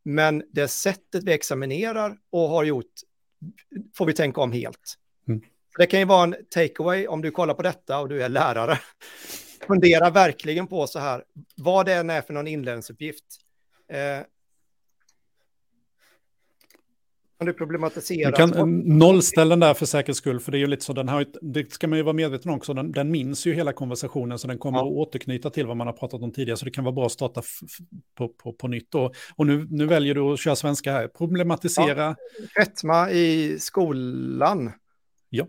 Men 0.05 0.43
det 0.53 0.69
sättet 0.69 1.25
vi 1.25 1.33
examinerar 1.33 2.17
och 2.31 2.49
har 2.49 2.65
gjort 2.65 2.93
får 3.95 4.07
vi 4.07 4.13
tänka 4.13 4.41
om 4.41 4.53
helt. 4.53 4.99
Mm. 5.29 5.41
Det 5.79 5.87
kan 5.87 6.01
ju 6.01 6.07
vara 6.07 6.23
en 6.23 6.37
takeaway 6.51 7.07
om 7.07 7.23
du 7.23 7.31
kollar 7.31 7.55
på 7.55 7.63
detta 7.63 7.99
och 8.01 8.09
du 8.09 8.23
är 8.23 8.29
lärare. 8.29 8.79
Fundera 9.67 10.11
verkligen 10.11 10.67
på 10.67 10.87
så 10.87 10.99
här, 10.99 11.25
vad 11.57 11.87
det 11.87 11.95
än 11.95 12.11
är 12.11 12.23
för 12.23 12.35
någon 12.35 12.47
inlärningsuppgift. 12.47 13.25
Eh, 13.89 14.27
kan 17.43 17.47
du 17.47 17.53
problematisera? 17.59 18.31
Du 18.31 18.37
kan 18.37 18.81
nollställa 18.81 19.51
den 19.51 19.61
där 19.61 19.75
för 19.75 19.87
säkerhets 19.87 20.19
skull, 20.19 20.41
för 20.41 20.53
det 20.53 20.59
är 20.59 20.61
ju 20.61 20.67
lite 20.67 20.85
så, 20.85 20.93
den 20.93 21.09
har, 21.09 21.27
det 21.41 21.73
ska 21.73 21.89
man 21.89 21.99
ju 21.99 22.03
vara 22.03 22.13
medveten 22.13 22.51
om 22.51 22.57
också, 22.57 22.75
den, 22.75 22.93
den 22.93 23.11
minns 23.11 23.47
ju 23.47 23.55
hela 23.55 23.73
konversationen, 23.73 24.39
så 24.39 24.49
den 24.49 24.59
kommer 24.59 24.79
ja. 24.79 24.85
att 24.85 24.91
återknyta 24.93 25.51
till 25.51 25.67
vad 25.67 25.77
man 25.77 25.87
har 25.87 25.95
pratat 25.95 26.23
om 26.23 26.33
tidigare, 26.33 26.57
så 26.57 26.65
det 26.65 26.71
kan 26.71 26.85
vara 26.85 26.95
bra 26.95 27.07
att 27.07 27.13
starta 27.13 27.43
på, 28.15 28.29
på, 28.29 28.53
på 28.53 28.69
nytt. 28.69 28.95
Och, 28.95 29.15
och 29.37 29.47
nu, 29.47 29.67
nu 29.71 29.87
väljer 29.87 30.15
du 30.15 30.21
att 30.21 30.41
köra 30.41 30.57
svenska 30.57 30.93
här, 30.93 31.09
problematisera. 31.09 32.03
Ja. 32.03 32.17
Fetma 32.65 33.11
i 33.11 33.57
skolan. 33.59 34.73
Ja, 35.31 35.47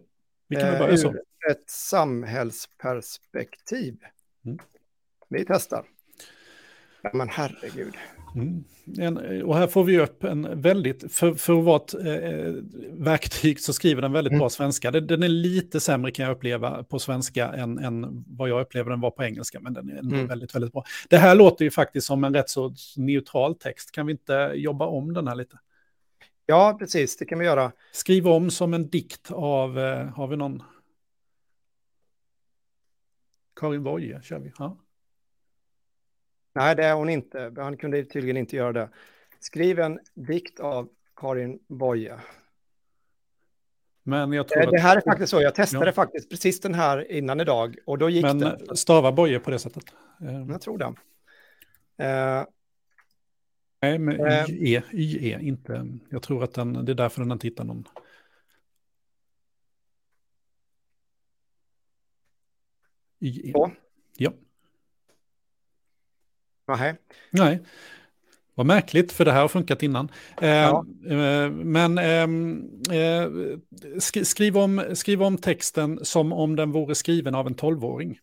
vi 0.47 0.55
kan 0.55 0.65
väl 0.65 0.79
börja 0.79 0.97
så. 0.97 1.09
ett 1.51 1.69
samhällsperspektiv. 1.69 3.97
Mm. 4.45 4.59
Vi 5.29 5.45
testar. 5.47 5.85
Ja, 7.01 7.11
men 7.13 7.29
herregud. 7.29 7.93
Mm. 8.35 8.63
En, 8.97 9.43
och 9.43 9.55
här 9.55 9.67
får 9.67 9.83
vi 9.83 9.99
upp 9.99 10.23
en 10.23 10.61
väldigt, 10.61 11.13
för, 11.13 11.33
för 11.33 11.59
att 11.59 11.65
vara 11.65 11.75
ett 11.75 11.93
eh, 11.93 12.53
verktyg 12.91 13.59
så 13.59 13.73
skriver 13.73 14.01
den 14.01 14.11
väldigt 14.11 14.31
mm. 14.31 14.39
bra 14.39 14.49
svenska. 14.49 14.91
Den, 14.91 15.07
den, 15.07 15.23
är 15.23 15.27
lite 15.27 15.79
sämre 15.79 16.11
kan 16.11 16.25
jag 16.25 16.35
uppleva 16.35 16.83
på 16.83 16.99
svenska 16.99 17.47
än, 17.47 17.79
än 17.79 18.25
vad 18.27 18.49
jag 18.49 18.61
upplever 18.61 18.89
den 18.89 19.01
var 19.01 19.11
på 19.11 19.23
engelska, 19.23 19.59
men 19.59 19.73
den 19.73 19.89
är 19.89 19.99
mm. 19.99 20.27
väldigt, 20.27 20.55
väldigt 20.55 20.71
bra. 20.71 20.83
Det 21.09 21.17
här 21.17 21.35
låter 21.35 21.65
ju 21.65 21.71
faktiskt 21.71 22.07
som 22.07 22.23
en 22.23 22.33
rätt 22.33 22.49
så 22.49 22.73
neutral 22.95 23.55
text. 23.55 23.91
Kan 23.91 24.05
vi 24.05 24.11
inte 24.11 24.51
jobba 24.55 24.85
om 24.85 25.13
den 25.13 25.27
här 25.27 25.35
lite? 25.35 25.59
Ja, 26.45 26.75
precis, 26.79 27.17
det 27.17 27.25
kan 27.25 27.39
vi 27.39 27.45
göra. 27.45 27.71
Skriv 27.91 28.27
om 28.27 28.51
som 28.51 28.73
en 28.73 28.89
dikt 28.89 29.31
av, 29.31 29.79
eh, 29.79 30.05
har 30.05 30.27
vi 30.27 30.37
någon? 30.37 30.63
Karin 33.55 33.83
Boye 33.83 34.21
kör 34.23 34.39
vi. 34.39 34.51
Ja. 34.57 34.77
Nej, 36.53 36.75
det 36.75 36.85
är 36.85 36.93
hon 36.93 37.09
inte. 37.09 37.53
Han 37.57 37.77
kunde 37.77 38.05
tydligen 38.05 38.37
inte 38.37 38.55
göra 38.55 38.73
det. 38.73 38.89
Skriv 39.39 39.79
en 39.79 39.99
dikt 40.13 40.59
av 40.59 40.89
Karin 41.15 41.59
Boye. 41.67 42.19
Men 44.03 44.31
jag 44.31 44.47
tror 44.47 44.57
eh, 44.57 44.61
det, 44.61 44.67
att... 44.67 44.73
det 44.73 44.81
här 44.81 44.97
är 44.97 45.01
faktiskt 45.01 45.31
så, 45.31 45.41
jag 45.41 45.55
testade 45.55 45.85
ja. 45.85 45.91
faktiskt 45.91 46.29
precis 46.29 46.59
den 46.59 46.73
här 46.73 47.11
innan 47.11 47.41
idag 47.41 47.75
och 47.85 47.97
då 47.97 48.09
gick 48.09 48.23
Men 48.23 48.39
det. 48.39 48.77
stava 48.77 49.11
Boye 49.11 49.39
på 49.39 49.51
det 49.51 49.59
sättet? 49.59 49.83
Eh. 50.21 50.45
Jag 50.49 50.61
tror 50.61 50.77
det. 50.77 50.93
Eh. 52.05 52.45
Nej, 53.81 53.99
men 53.99 54.15
IE, 54.49 54.77
uh, 54.77 54.83
IE, 54.91 55.39
inte. 55.41 55.87
Jag 56.09 56.21
tror 56.21 56.43
att 56.43 56.53
den, 56.53 56.85
det 56.85 56.91
är 56.91 56.95
därför 56.95 57.21
den 57.21 57.31
inte 57.31 57.47
hittar 57.47 57.63
någon. 57.63 57.87
IE. 63.19 63.51
Så. 63.51 63.71
Ja. 64.17 64.33
Nej. 66.67 66.95
Nej. 67.31 67.59
Vad 68.55 68.65
märkligt, 68.65 69.11
för 69.11 69.25
det 69.25 69.31
här 69.31 69.41
har 69.41 69.47
funkat 69.47 69.83
innan. 69.83 70.11
Eh, 70.41 70.49
ja. 70.49 70.85
eh, 71.07 71.49
men 71.51 71.97
ehm, 71.97 72.69
eh, 72.91 73.29
sk 73.99 74.25
skriv, 74.27 74.57
om, 74.57 74.83
skriv 74.93 75.23
om 75.23 75.37
texten 75.37 76.05
som 76.05 76.33
om 76.33 76.55
den 76.55 76.71
vore 76.71 76.95
skriven 76.95 77.35
av 77.35 77.47
en 77.47 77.55
tolvåring. 77.55 78.19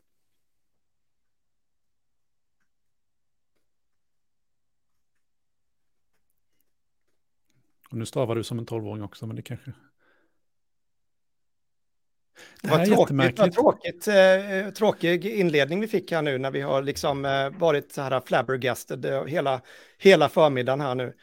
Och 7.90 7.96
nu 7.96 8.06
stavar 8.06 8.34
du 8.34 8.42
som 8.44 8.58
en 8.58 8.66
tolvåring 8.66 9.02
också, 9.02 9.26
men 9.26 9.36
det 9.36 9.42
kanske... 9.42 9.72
Det, 12.62 12.70
var 12.70 12.84
tråkigt, 12.86 13.38
var 13.38 13.48
tråkigt 13.48 14.08
eh, 14.08 14.72
tråkig 14.74 15.26
inledning 15.26 15.80
vi 15.80 15.88
fick 15.88 16.12
här 16.12 16.22
nu 16.22 16.38
när 16.38 16.50
vi 16.50 16.60
har 16.60 16.82
liksom 16.82 17.24
eh, 17.24 17.50
varit 17.50 17.92
så 17.92 18.02
här 18.02 18.22
flabbergasted 18.26 19.04
eh, 19.04 19.24
hela, 19.24 19.60
hela 19.98 20.28
förmiddagen 20.28 20.80
här 20.80 20.94
nu. 20.94 21.14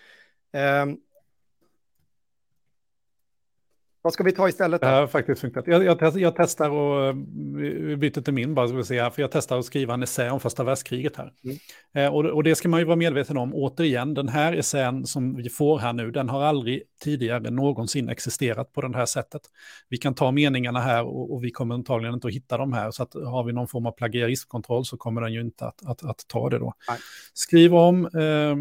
Eh, 3.98 4.02
vad 4.02 4.14
ska 4.14 4.24
vi 4.24 4.32
ta 4.32 4.50
istället? 4.50 4.82
Då? 4.82 4.88
Det 4.88 4.94
har 4.94 5.08
faktiskt 5.08 5.42
funkat. 5.42 5.68
Jag, 5.68 5.84
jag, 5.84 6.18
jag 6.18 6.36
testar 6.36 6.70
och 6.70 7.16
vi 7.58 7.98
byter 7.98 8.22
till 8.22 8.34
min 8.34 8.56
bara, 8.56 8.68
så 8.68 8.74
vi 8.74 8.84
se 8.84 9.12
för 9.12 9.22
jag 9.22 9.32
testar 9.32 9.60
att 9.60 9.66
skriva 9.66 9.94
en 9.94 10.04
essä 10.04 10.30
om 10.32 10.40
första 10.40 10.64
världskriget 10.64 11.16
här. 11.16 11.34
Mm. 11.44 11.58
Eh, 11.94 12.16
och, 12.16 12.26
och, 12.26 12.44
det 12.44 12.56
ska 12.56 12.70
man 12.70 12.80
ju 12.80 12.86
vara 12.86 12.96
medveten 12.96 13.38
om, 13.38 13.54
återigen, 13.54 14.14
den 14.14 14.28
här 14.28 14.54
essän 14.54 15.06
som 15.06 15.36
vi 15.36 15.50
får 15.50 15.80
här 15.80 15.94
nu, 15.94 16.12
den 16.12 16.30
har 16.30 16.44
aldrig 16.44 16.84
tidigare 17.04 17.50
någonsin 17.50 18.10
existerat 18.10 18.74
på 18.74 18.82
det 18.82 18.98
här 18.98 19.06
sättet. 19.06 19.42
Vi 19.90 19.98
kan 19.98 20.14
ta 20.14 20.32
meningarna 20.32 20.80
här 20.80 21.04
och, 21.04 21.34
och 21.34 21.44
vi 21.44 21.52
kommer 21.52 21.76
antagligen 21.76 22.14
inte 22.14 22.28
att 22.28 22.34
hitta 22.34 22.58
dem 22.58 22.74
här, 22.74 22.92
så 22.92 23.04
att 23.04 23.14
har 23.14 23.44
vi 23.44 23.54
någon 23.54 23.68
form 23.68 23.86
av 23.86 23.92
plagiarismkontroll 23.92 24.86
så 24.86 24.98
kommer 24.98 25.22
den 25.22 25.34
ju 25.34 25.42
inte 25.42 25.66
att, 25.66 25.86
att, 25.86 26.04
att 26.04 26.28
ta 26.28 26.50
det 26.50 26.60
då. 26.60 26.74
Nej. 26.90 26.98
Skriv 27.34 27.76
om 27.76 28.06
eh, 28.06 28.56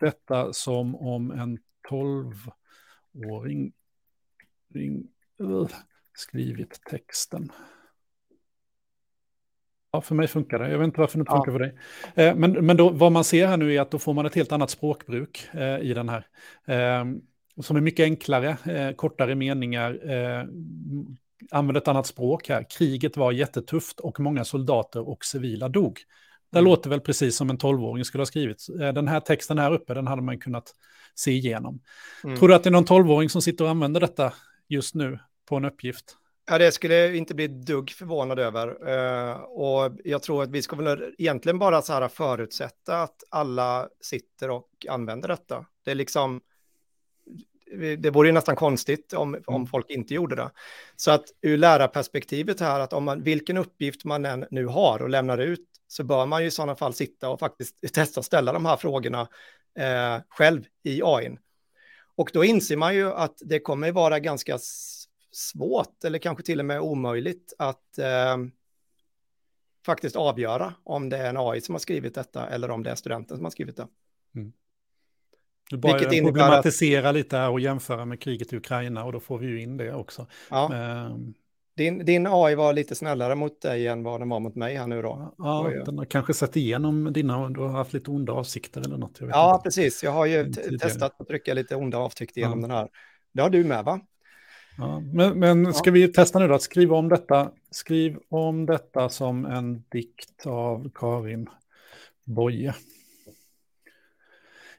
detta 0.00 0.52
som 0.52 0.96
om 0.96 1.30
en 1.30 1.58
tolvåring 4.74 5.02
uh, 5.40 5.68
skrivit 6.14 6.80
texten. 6.90 7.52
Ja, 9.92 10.00
för 10.00 10.14
mig 10.14 10.26
funkar 10.26 10.58
det. 10.58 10.70
Jag 10.70 10.78
vet 10.78 10.84
inte 10.84 11.00
varför 11.00 11.18
det 11.18 11.20
inte 11.20 11.32
funkar 11.32 11.52
ja. 11.52 11.58
för 11.58 11.64
dig. 11.64 11.78
Eh, 12.14 12.34
men 12.34 12.66
men 12.66 12.76
då, 12.76 12.90
vad 12.90 13.12
man 13.12 13.24
ser 13.24 13.46
här 13.46 13.56
nu 13.56 13.74
är 13.74 13.80
att 13.80 13.90
då 13.90 13.98
får 13.98 14.14
man 14.14 14.26
ett 14.26 14.34
helt 14.34 14.52
annat 14.52 14.70
språkbruk 14.70 15.48
eh, 15.52 15.78
i 15.78 15.94
den 15.94 16.08
här. 16.08 16.26
Eh, 16.66 17.04
som 17.62 17.76
är 17.76 17.80
mycket 17.80 18.04
enklare, 18.04 18.56
eh, 18.64 18.94
kortare 18.94 19.34
meningar, 19.34 20.10
eh, 20.10 20.44
använder 21.50 21.80
ett 21.80 21.88
annat 21.88 22.06
språk 22.06 22.48
här. 22.48 22.66
Kriget 22.78 23.16
var 23.16 23.32
jättetufft 23.32 24.00
och 24.00 24.20
många 24.20 24.44
soldater 24.44 25.08
och 25.08 25.24
civila 25.24 25.68
dog. 25.68 25.98
Det 26.52 26.58
mm. 26.58 26.70
låter 26.70 26.90
väl 26.90 27.00
precis 27.00 27.36
som 27.36 27.50
en 27.50 27.58
tolvåring 27.58 28.04
skulle 28.04 28.20
ha 28.20 28.26
skrivit. 28.26 28.66
Eh, 28.80 28.92
den 28.92 29.08
här 29.08 29.20
texten 29.20 29.58
här 29.58 29.72
uppe, 29.72 29.94
den 29.94 30.06
hade 30.06 30.22
man 30.22 30.38
kunnat 30.38 30.74
se 31.14 31.30
igenom. 31.30 31.80
Mm. 32.24 32.36
Tror 32.36 32.48
du 32.48 32.54
att 32.54 32.62
det 32.62 32.68
är 32.68 32.72
någon 32.72 32.84
tolvåring 32.84 33.28
som 33.28 33.42
sitter 33.42 33.64
och 33.64 33.70
använder 33.70 34.00
detta 34.00 34.32
just 34.74 34.94
nu 34.94 35.18
på 35.48 35.56
en 35.56 35.64
uppgift? 35.64 36.16
Ja, 36.46 36.58
det 36.58 36.72
skulle 36.72 36.94
jag 36.94 37.16
inte 37.16 37.34
bli 37.34 37.48
dugg 37.48 37.90
förvånad 37.90 38.38
över. 38.38 38.88
Uh, 38.88 39.36
och 39.40 39.92
jag 40.04 40.22
tror 40.22 40.42
att 40.42 40.50
vi 40.50 40.62
ska 40.62 40.76
väl 40.76 41.14
egentligen 41.18 41.58
bara 41.58 41.82
så 41.82 41.92
här 41.92 42.08
förutsätta 42.08 43.02
att 43.02 43.24
alla 43.30 43.88
sitter 44.00 44.50
och 44.50 44.68
använder 44.88 45.28
detta. 45.28 45.66
Det 45.84 45.90
är 45.90 45.94
liksom, 45.94 46.40
det 47.98 48.10
vore 48.10 48.28
ju 48.28 48.32
nästan 48.32 48.56
konstigt 48.56 49.12
om, 49.12 49.36
om 49.46 49.54
mm. 49.54 49.66
folk 49.66 49.90
inte 49.90 50.14
gjorde 50.14 50.36
det. 50.36 50.50
Så 50.96 51.10
att 51.10 51.24
ur 51.42 51.56
lärarperspektivet 51.56 52.60
här, 52.60 52.80
att 52.80 52.92
om 52.92 53.04
man, 53.04 53.22
vilken 53.22 53.56
uppgift 53.56 54.04
man 54.04 54.24
än 54.24 54.46
nu 54.50 54.66
har 54.66 55.02
och 55.02 55.08
lämnar 55.08 55.38
ut, 55.38 55.68
så 55.88 56.04
bör 56.04 56.26
man 56.26 56.42
ju 56.42 56.48
i 56.48 56.50
sådana 56.50 56.76
fall 56.76 56.94
sitta 56.94 57.28
och 57.28 57.40
faktiskt 57.40 57.94
testa 57.94 58.20
att 58.20 58.26
ställa 58.26 58.52
de 58.52 58.66
här 58.66 58.76
frågorna 58.76 59.28
eh, 59.78 60.22
själv 60.28 60.64
i 60.82 61.00
AI. 61.04 61.38
Och 62.16 62.30
då 62.32 62.44
inser 62.44 62.76
man 62.76 62.94
ju 62.94 63.12
att 63.12 63.38
det 63.40 63.60
kommer 63.60 63.92
vara 63.92 64.18
ganska 64.18 64.58
svårt 65.32 66.04
eller 66.04 66.18
kanske 66.18 66.44
till 66.44 66.58
och 66.58 66.66
med 66.66 66.80
omöjligt 66.80 67.54
att 67.58 67.98
eh, 67.98 68.36
faktiskt 69.86 70.16
avgöra 70.16 70.74
om 70.84 71.08
det 71.08 71.16
är 71.16 71.28
en 71.28 71.36
AI 71.36 71.60
som 71.60 71.74
har 71.74 71.80
skrivit 71.80 72.14
detta 72.14 72.48
eller 72.48 72.70
om 72.70 72.82
det 72.82 72.90
är 72.90 72.94
studenten 72.94 73.36
som 73.36 73.44
har 73.44 73.50
skrivit 73.50 73.76
det. 73.76 73.86
Mm. 74.34 74.52
Du 75.70 75.76
bara 75.76 75.98
Vilket 75.98 76.24
problematisera 76.24 77.08
att... 77.08 77.14
lite 77.14 77.36
här 77.36 77.50
och 77.50 77.60
jämföra 77.60 78.04
med 78.04 78.20
kriget 78.20 78.52
i 78.52 78.56
Ukraina 78.56 79.04
och 79.04 79.12
då 79.12 79.20
får 79.20 79.38
vi 79.38 79.46
ju 79.46 79.60
in 79.60 79.76
det 79.76 79.94
också. 79.94 80.26
Ja. 80.50 80.68
Men... 80.68 81.34
Din, 81.76 82.04
din 82.04 82.26
AI 82.26 82.54
var 82.54 82.72
lite 82.72 82.94
snällare 82.94 83.34
mot 83.34 83.60
dig 83.60 83.86
än 83.86 84.02
vad 84.02 84.20
den 84.20 84.28
var 84.28 84.40
mot 84.40 84.54
mig 84.54 84.76
här 84.76 84.86
nu 84.86 85.02
då. 85.02 85.34
Ja, 85.38 85.72
den 85.86 85.98
har 85.98 86.04
kanske 86.04 86.34
sett 86.34 86.56
igenom 86.56 87.12
dina, 87.12 87.48
du 87.48 87.60
har 87.60 87.68
haft 87.68 87.92
lite 87.92 88.10
onda 88.10 88.32
avsikter 88.32 88.80
eller 88.80 88.96
något. 88.96 89.18
ja, 89.20 89.54
inte. 89.54 89.62
precis. 89.62 90.02
Jag 90.02 90.10
har 90.10 90.26
ju 90.26 90.52
testat 90.80 91.20
att 91.20 91.28
trycka 91.28 91.54
lite 91.54 91.76
onda 91.76 91.98
avsikter 91.98 92.40
genom 92.40 92.60
ja. 92.60 92.66
den 92.66 92.76
här. 92.76 92.88
Det 93.32 93.42
har 93.42 93.50
du 93.50 93.64
med 93.64 93.84
va? 93.84 94.00
Ja, 94.76 95.00
men, 95.00 95.38
men 95.38 95.74
ska 95.74 95.90
vi 95.90 96.08
testa 96.12 96.38
nu 96.38 96.48
då 96.48 96.54
att 96.54 96.62
skriva 96.62 96.96
om 96.96 97.08
detta? 97.08 97.50
Skriv 97.70 98.18
om 98.28 98.66
detta 98.66 99.08
som 99.08 99.44
en 99.44 99.84
dikt 99.88 100.46
av 100.46 100.90
Karin 100.94 101.48
Boye. 102.24 102.74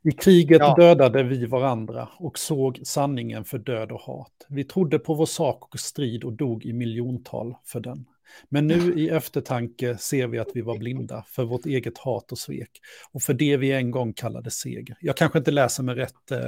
I 0.06 0.12
kriget 0.12 0.60
ja. 0.60 0.76
dödade 0.76 1.24
vi 1.24 1.46
varandra 1.46 2.10
och 2.18 2.40
såg 2.40 2.80
sanningen 2.84 3.46
för 3.46 3.58
död 3.58 3.92
och 3.92 4.02
hat. 4.02 4.46
Vi 4.50 4.64
trodde 4.64 5.00
på 5.00 5.14
vår 5.14 5.26
sak 5.26 5.74
och 5.74 5.80
strid 5.80 6.24
och 6.24 6.34
dog 6.34 6.66
i 6.66 6.74
miljontal 6.74 7.56
för 7.64 7.80
den. 7.80 8.06
Men 8.50 8.68
nu 8.68 8.94
i 8.94 9.10
eftertanke 9.10 9.98
ser 9.98 10.28
vi 10.28 10.40
att 10.40 10.48
vi 10.54 10.62
var 10.62 10.78
blinda 10.78 11.26
för 11.28 11.44
vårt 11.46 11.66
eget 11.66 11.98
hat 11.98 12.32
och 12.32 12.38
svek 12.38 12.70
och 13.12 13.22
för 13.22 13.34
det 13.34 13.58
vi 13.58 13.72
en 13.72 13.92
gång 13.92 14.14
kallade 14.14 14.52
seger. 14.52 14.98
Jag 15.02 15.18
kanske 15.18 15.38
inte 15.38 15.52
läser 15.52 15.84
med 15.84 15.96
rätt, 15.96 16.32
eh, 16.32 16.40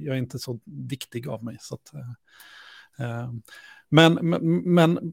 jag 0.00 0.14
är 0.14 0.18
inte 0.18 0.38
så 0.38 0.60
diktig 0.64 1.28
av 1.28 1.44
mig. 1.44 1.56
Så 1.60 1.74
att, 1.74 1.94
eh, 1.94 2.00
eh 3.06 3.30
men, 3.88 4.14
men, 4.14 4.56
men 4.74 5.12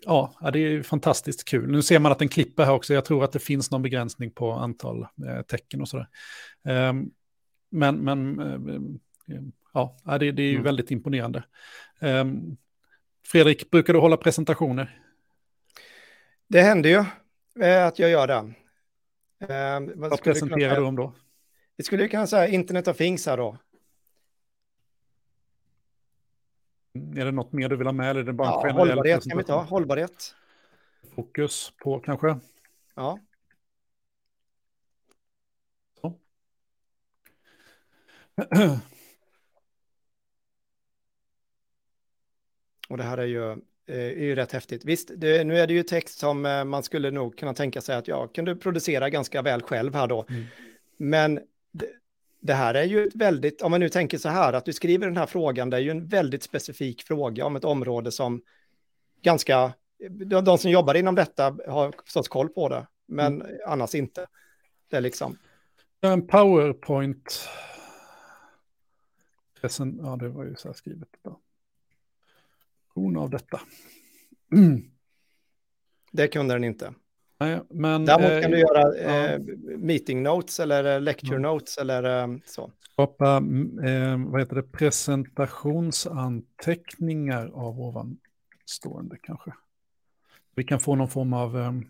ja, 0.00 0.50
det 0.52 0.58
är 0.58 0.82
fantastiskt 0.82 1.44
kul. 1.44 1.70
Nu 1.70 1.82
ser 1.82 1.98
man 1.98 2.12
att 2.12 2.18
den 2.18 2.28
klipper 2.28 2.64
här 2.64 2.72
också. 2.72 2.94
Jag 2.94 3.04
tror 3.04 3.24
att 3.24 3.32
det 3.32 3.38
finns 3.38 3.70
någon 3.70 3.82
begränsning 3.82 4.30
på 4.30 4.52
antal 4.52 5.02
eh, 5.02 5.42
tecken 5.42 5.80
och 5.80 5.88
sådär. 5.88 6.08
Eh, 6.64 6.92
men, 7.70 7.96
men 7.96 8.40
eh, 8.40 9.40
ja, 9.72 9.96
det, 10.04 10.32
det 10.32 10.42
är 10.42 10.48
ju 10.48 10.54
mm. 10.54 10.64
väldigt 10.64 10.90
imponerande. 10.90 11.44
Ehm, 12.00 12.56
Fredrik, 13.26 13.70
brukar 13.70 13.92
du 13.92 13.98
hålla 13.98 14.16
presentationer? 14.16 15.00
Det 16.48 16.60
händer 16.60 16.90
ju 16.90 17.04
eh, 17.64 17.86
att 17.86 17.98
jag 17.98 18.10
gör 18.10 18.26
det. 18.26 18.52
Ehm, 19.54 19.92
vad, 19.94 20.10
vad 20.10 20.22
presenterar 20.22 20.76
du 20.76 20.82
om 20.82 20.96
då? 20.96 21.14
Vi 21.76 21.84
skulle 21.84 22.08
kunna 22.08 22.26
säga 22.26 22.48
Internet 22.48 22.88
of 22.88 22.96
Things 22.96 23.26
här 23.26 23.36
då. 23.36 23.58
Är 27.16 27.24
det 27.24 27.30
något 27.30 27.52
mer 27.52 27.68
du 27.68 27.76
vill 27.76 27.86
ha 27.86 27.92
med? 27.92 28.10
Eller 28.10 28.20
är 28.20 28.24
det 28.24 28.32
bara 28.32 28.48
ja, 28.48 28.72
hållbarhet 28.72 29.28
kan 29.28 29.38
vi 29.38 29.44
ta. 29.44 29.62
Hållbarhet. 29.62 30.34
Fokus 31.14 31.72
på 31.82 32.00
kanske? 32.00 32.38
Ja. 32.94 33.18
Så. 36.00 36.14
Och 42.88 42.96
det 42.96 43.02
här 43.02 43.18
är 43.18 43.26
ju, 43.26 43.52
eh, 43.52 43.58
är 43.86 44.24
ju 44.24 44.34
rätt 44.34 44.52
häftigt. 44.52 44.84
Visst, 44.84 45.10
det, 45.16 45.44
nu 45.44 45.58
är 45.58 45.66
det 45.66 45.72
ju 45.72 45.82
text 45.82 46.18
som 46.18 46.46
eh, 46.46 46.64
man 46.64 46.82
skulle 46.82 47.10
nog 47.10 47.38
kunna 47.38 47.54
tänka 47.54 47.80
sig 47.80 47.96
att 47.96 48.08
jag 48.08 48.34
kunde 48.34 48.56
producera 48.56 49.10
ganska 49.10 49.42
väl 49.42 49.62
själv 49.62 49.94
här 49.94 50.06
då. 50.06 50.26
Mm. 50.28 50.44
Men 50.96 51.40
det 51.72 51.99
här 52.48 52.74
är 52.74 52.84
ju 52.84 53.06
ett 53.06 53.14
väldigt, 53.14 53.62
om 53.62 53.70
man 53.70 53.80
nu 53.80 53.88
tänker 53.88 54.18
så 54.18 54.28
här, 54.28 54.52
att 54.52 54.64
du 54.64 54.72
skriver 54.72 55.06
den 55.06 55.16
här 55.16 55.26
frågan, 55.26 55.70
det 55.70 55.76
är 55.76 55.80
ju 55.80 55.90
en 55.90 56.06
väldigt 56.06 56.42
specifik 56.42 57.02
fråga 57.02 57.44
om 57.44 57.56
ett 57.56 57.64
område 57.64 58.12
som 58.12 58.42
ganska, 59.22 59.72
de 60.42 60.58
som 60.58 60.70
jobbar 60.70 60.94
inom 60.94 61.14
detta 61.14 61.56
har 61.68 61.94
förstås 62.04 62.28
koll 62.28 62.48
på 62.48 62.68
det, 62.68 62.86
men 63.06 63.42
mm. 63.42 63.56
annars 63.66 63.94
inte. 63.94 64.26
Det 64.88 64.96
är 64.96 65.00
liksom. 65.00 65.38
En 66.00 66.26
powerpoint. 66.26 67.48
Ja, 70.02 70.16
det 70.16 70.28
var 70.28 70.44
ju 70.44 70.56
så 70.56 70.68
här 70.68 70.72
skrivet. 70.72 71.08
Hon 72.94 73.16
av 73.16 73.30
detta. 73.30 73.60
Mm. 74.52 74.90
Det 76.12 76.28
kunde 76.28 76.54
den 76.54 76.64
inte. 76.64 76.94
Nej, 77.40 77.60
men, 77.70 78.04
Däremot 78.04 78.42
kan 78.42 78.50
du 78.50 78.56
eh, 78.56 78.60
göra 78.60 78.96
eh, 78.96 79.40
meeting 79.78 80.22
notes 80.22 80.60
eller 80.60 80.94
eh, 80.94 81.00
lecture 81.00 81.36
mm. 81.36 81.42
notes 81.42 81.78
eller 81.78 82.40
så. 82.46 82.70
Skapa 82.92 83.36
eh, 83.84 84.16
vad 84.26 84.40
heter 84.40 84.56
det, 84.56 84.62
presentationsanteckningar 84.62 87.50
av 87.54 87.80
ovanstående 87.80 89.16
kanske. 89.22 89.52
Vi 90.54 90.64
kan 90.64 90.80
få 90.80 90.94
någon 90.94 91.08
form 91.08 91.32
av, 91.32 91.82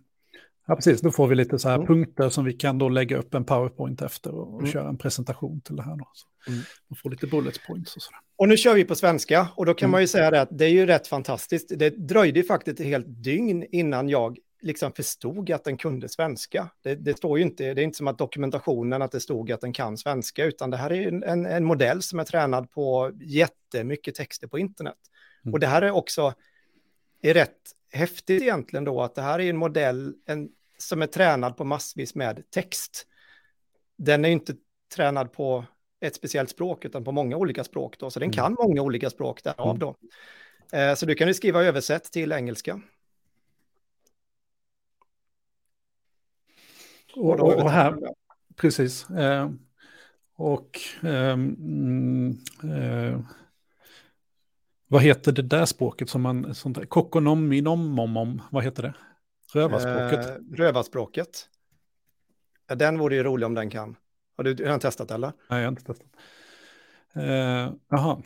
ja 0.66 0.76
precis, 0.76 1.00
då 1.00 1.10
får 1.10 1.26
vi 1.26 1.34
lite 1.34 1.58
så 1.58 1.68
här 1.68 1.76
mm. 1.76 1.86
punkter 1.86 2.28
som 2.28 2.44
vi 2.44 2.52
kan 2.52 2.78
då 2.78 2.88
lägga 2.88 3.16
upp 3.16 3.34
en 3.34 3.44
powerpoint 3.44 4.02
efter 4.02 4.30
och, 4.30 4.54
och 4.54 4.60
mm. 4.60 4.72
köra 4.72 4.88
en 4.88 4.98
presentation 4.98 5.60
till 5.60 5.76
det 5.76 5.82
här. 5.82 5.96
Då. 5.96 6.10
Så 6.12 6.26
mm. 6.50 6.62
Man 6.88 6.96
får 6.96 7.10
lite 7.10 7.26
bullet 7.26 7.66
points 7.66 7.96
och 7.96 8.02
sådär. 8.02 8.20
Och 8.36 8.48
nu 8.48 8.56
kör 8.56 8.74
vi 8.74 8.84
på 8.84 8.94
svenska 8.94 9.48
och 9.56 9.66
då 9.66 9.74
kan 9.74 9.86
mm. 9.86 9.92
man 9.92 10.00
ju 10.00 10.06
säga 10.06 10.30
det 10.30 10.40
att 10.40 10.58
det 10.58 10.64
är 10.64 10.70
ju 10.70 10.86
rätt 10.86 11.06
fantastiskt. 11.06 11.72
Det 11.76 11.90
dröjde 11.90 12.42
faktiskt 12.42 12.80
ett 12.80 12.86
helt 12.86 13.06
dygn 13.08 13.66
innan 13.70 14.08
jag 14.08 14.38
liksom 14.60 14.92
förstod 14.92 15.50
att 15.50 15.64
den 15.64 15.76
kunde 15.76 16.08
svenska. 16.08 16.70
Det, 16.82 16.94
det, 16.94 17.16
står 17.16 17.38
ju 17.38 17.44
inte, 17.44 17.74
det 17.74 17.82
är 17.82 17.84
inte 17.84 17.96
som 17.96 18.08
att 18.08 18.18
dokumentationen 18.18 19.02
att 19.02 19.12
det 19.12 19.20
stod 19.20 19.52
att 19.52 19.60
den 19.60 19.72
kan 19.72 19.96
svenska, 19.96 20.44
utan 20.44 20.70
det 20.70 20.76
här 20.76 20.92
är 20.92 21.24
en, 21.24 21.46
en 21.46 21.64
modell 21.64 22.02
som 22.02 22.18
är 22.18 22.24
tränad 22.24 22.70
på 22.70 23.12
jättemycket 23.20 24.14
texter 24.14 24.46
på 24.46 24.58
internet. 24.58 24.98
Mm. 25.44 25.52
Och 25.52 25.60
det 25.60 25.66
här 25.66 25.82
är 25.82 25.90
också 25.90 26.34
är 27.22 27.34
rätt 27.34 27.56
häftigt 27.92 28.42
egentligen 28.42 28.84
då, 28.84 29.02
att 29.02 29.14
det 29.14 29.22
här 29.22 29.38
är 29.38 29.50
en 29.50 29.56
modell 29.56 30.14
en, 30.26 30.48
som 30.78 31.02
är 31.02 31.06
tränad 31.06 31.56
på 31.56 31.64
massvis 31.64 32.14
med 32.14 32.50
text. 32.50 33.06
Den 33.96 34.24
är 34.24 34.28
inte 34.28 34.54
tränad 34.94 35.32
på 35.32 35.64
ett 36.00 36.14
speciellt 36.14 36.50
språk, 36.50 36.84
utan 36.84 37.04
på 37.04 37.12
många 37.12 37.36
olika 37.36 37.64
språk 37.64 37.98
då, 37.98 38.10
så 38.10 38.20
den 38.20 38.26
mm. 38.26 38.36
kan 38.36 38.56
många 38.58 38.82
olika 38.82 39.10
språk 39.10 39.42
därav 39.42 39.76
mm. 39.76 39.78
då. 39.78 39.96
Eh, 40.72 40.94
så 40.94 41.06
du 41.06 41.14
kan 41.14 41.28
ju 41.28 41.34
skriva 41.34 41.64
översätt 41.64 42.04
till 42.04 42.32
engelska. 42.32 42.80
Och, 47.16 47.40
och, 47.40 47.62
och 47.62 47.70
här, 47.70 47.96
precis. 48.56 49.10
Eh, 49.10 49.50
och 50.36 50.80
ehm, 51.02 52.38
eh, 52.62 53.20
vad 54.88 55.02
heter 55.02 55.32
det 55.32 55.42
där 55.42 55.64
språket 55.64 56.10
som 56.10 56.22
man, 56.22 56.54
sånt 56.54 56.76
där, 56.76 56.84
kokonomminomomom, 56.84 58.42
vad 58.50 58.64
heter 58.64 58.82
det? 58.82 58.94
Rövarspråket. 59.54 60.26
Eh, 60.28 60.56
rövarspråket. 60.56 61.48
Den 62.74 62.98
vore 62.98 63.14
ju 63.14 63.22
rolig 63.22 63.46
om 63.46 63.54
den 63.54 63.70
kan. 63.70 63.96
Har 64.36 64.44
du 64.44 64.54
redan 64.54 64.80
testat 64.80 65.10
eller? 65.10 65.32
Nej, 65.50 65.58
jag 65.58 65.66
har 65.66 65.68
inte 65.68 65.84
testat. 65.84 66.08
Eh, 67.14 67.72
jaha. 67.88 68.22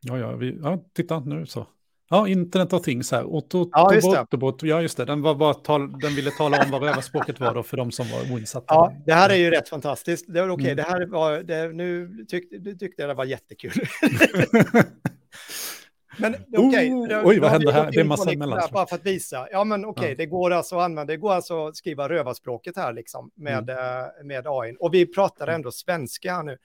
Ja, 0.00 0.18
ja, 0.18 0.36
vi, 0.36 0.58
ja, 0.62 0.84
titta 0.92 1.20
nu 1.20 1.46
så. 1.46 1.66
Ja, 2.10 2.28
Internet 2.28 2.72
of 2.72 2.82
Things 2.82 3.12
här. 3.12 3.24
Otto, 3.24 3.68
ja, 3.72 3.94
just 3.94 4.10
det. 4.10 4.18
Autobot, 4.18 4.62
ja, 4.62 4.82
just 4.82 4.96
det. 4.96 5.04
Den, 5.04 5.22
var 5.22 5.34
bara 5.34 5.54
tal, 5.54 5.98
den 5.98 6.14
ville 6.14 6.30
tala 6.30 6.64
om 6.64 6.70
vad 6.70 6.82
rövarspråket 6.82 7.40
var 7.40 7.54
då 7.54 7.62
för 7.62 7.76
de 7.76 7.92
som 7.92 8.06
var 8.10 8.32
oinsatta. 8.34 8.74
Ja, 8.74 8.92
det 9.06 9.12
här 9.12 9.30
är 9.30 9.34
ju 9.34 9.50
rätt 9.50 9.68
fantastiskt. 9.68 10.24
Det 10.28 10.40
var 10.40 10.48
okej, 10.48 10.54
okay. 10.62 10.72
mm. 10.72 10.76
det 10.76 10.82
här 10.82 11.06
var, 11.06 11.42
det, 11.42 11.68
nu 11.68 12.08
tyck, 12.28 12.50
tyckte 12.78 13.02
jag 13.02 13.10
det 13.10 13.14
var 13.14 13.24
jättekul. 13.24 13.72
men 16.18 16.34
okej. 16.56 16.94
Okay, 16.94 17.16
oh, 17.16 17.26
oj, 17.26 17.38
vad 17.38 17.50
hände 17.50 17.72
här? 17.72 17.90
Det 17.92 18.00
är 18.00 18.04
massa 18.04 18.32
mellanslag. 18.32 18.70
Bara 18.72 18.86
för 18.86 18.96
att 18.96 19.06
visa. 19.06 19.48
Ja, 19.50 19.64
men 19.64 19.84
okej, 19.84 20.00
okay, 20.00 20.10
ja. 20.10 20.16
det 20.16 20.26
går 20.26 20.50
alltså 20.50 20.76
att 20.76 20.82
använda, 20.82 21.12
det 21.12 21.16
går 21.16 21.32
alltså 21.32 21.66
att 21.66 21.76
skriva 21.76 22.08
rövarspråket 22.08 22.76
här 22.76 22.92
liksom 22.92 23.30
med, 23.34 23.70
mm. 23.70 23.78
Eh, 23.78 24.24
med 24.24 24.46
AI. 24.46 24.76
Och 24.80 24.94
vi 24.94 25.06
pratar 25.06 25.46
mm. 25.46 25.54
ändå 25.54 25.70
svenska 25.70 26.34
här 26.34 26.42
nu. 26.42 26.58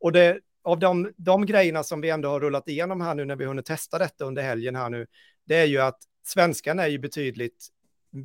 Och 0.00 0.12
det, 0.12 0.38
av 0.64 0.78
de, 0.78 1.12
de 1.16 1.46
grejerna 1.46 1.82
som 1.82 2.00
vi 2.00 2.10
ändå 2.10 2.28
har 2.28 2.40
rullat 2.40 2.68
igenom 2.68 3.00
här 3.00 3.14
nu 3.14 3.24
när 3.24 3.36
vi 3.36 3.44
hunnit 3.44 3.66
testa 3.66 3.98
detta 3.98 4.24
under 4.24 4.42
helgen 4.42 4.76
här 4.76 4.90
nu, 4.90 5.06
det 5.44 5.56
är 5.56 5.64
ju 5.64 5.78
att 5.78 5.98
svenskan 6.26 6.78
är 6.78 6.86
ju 6.86 6.98
betydligt 6.98 7.68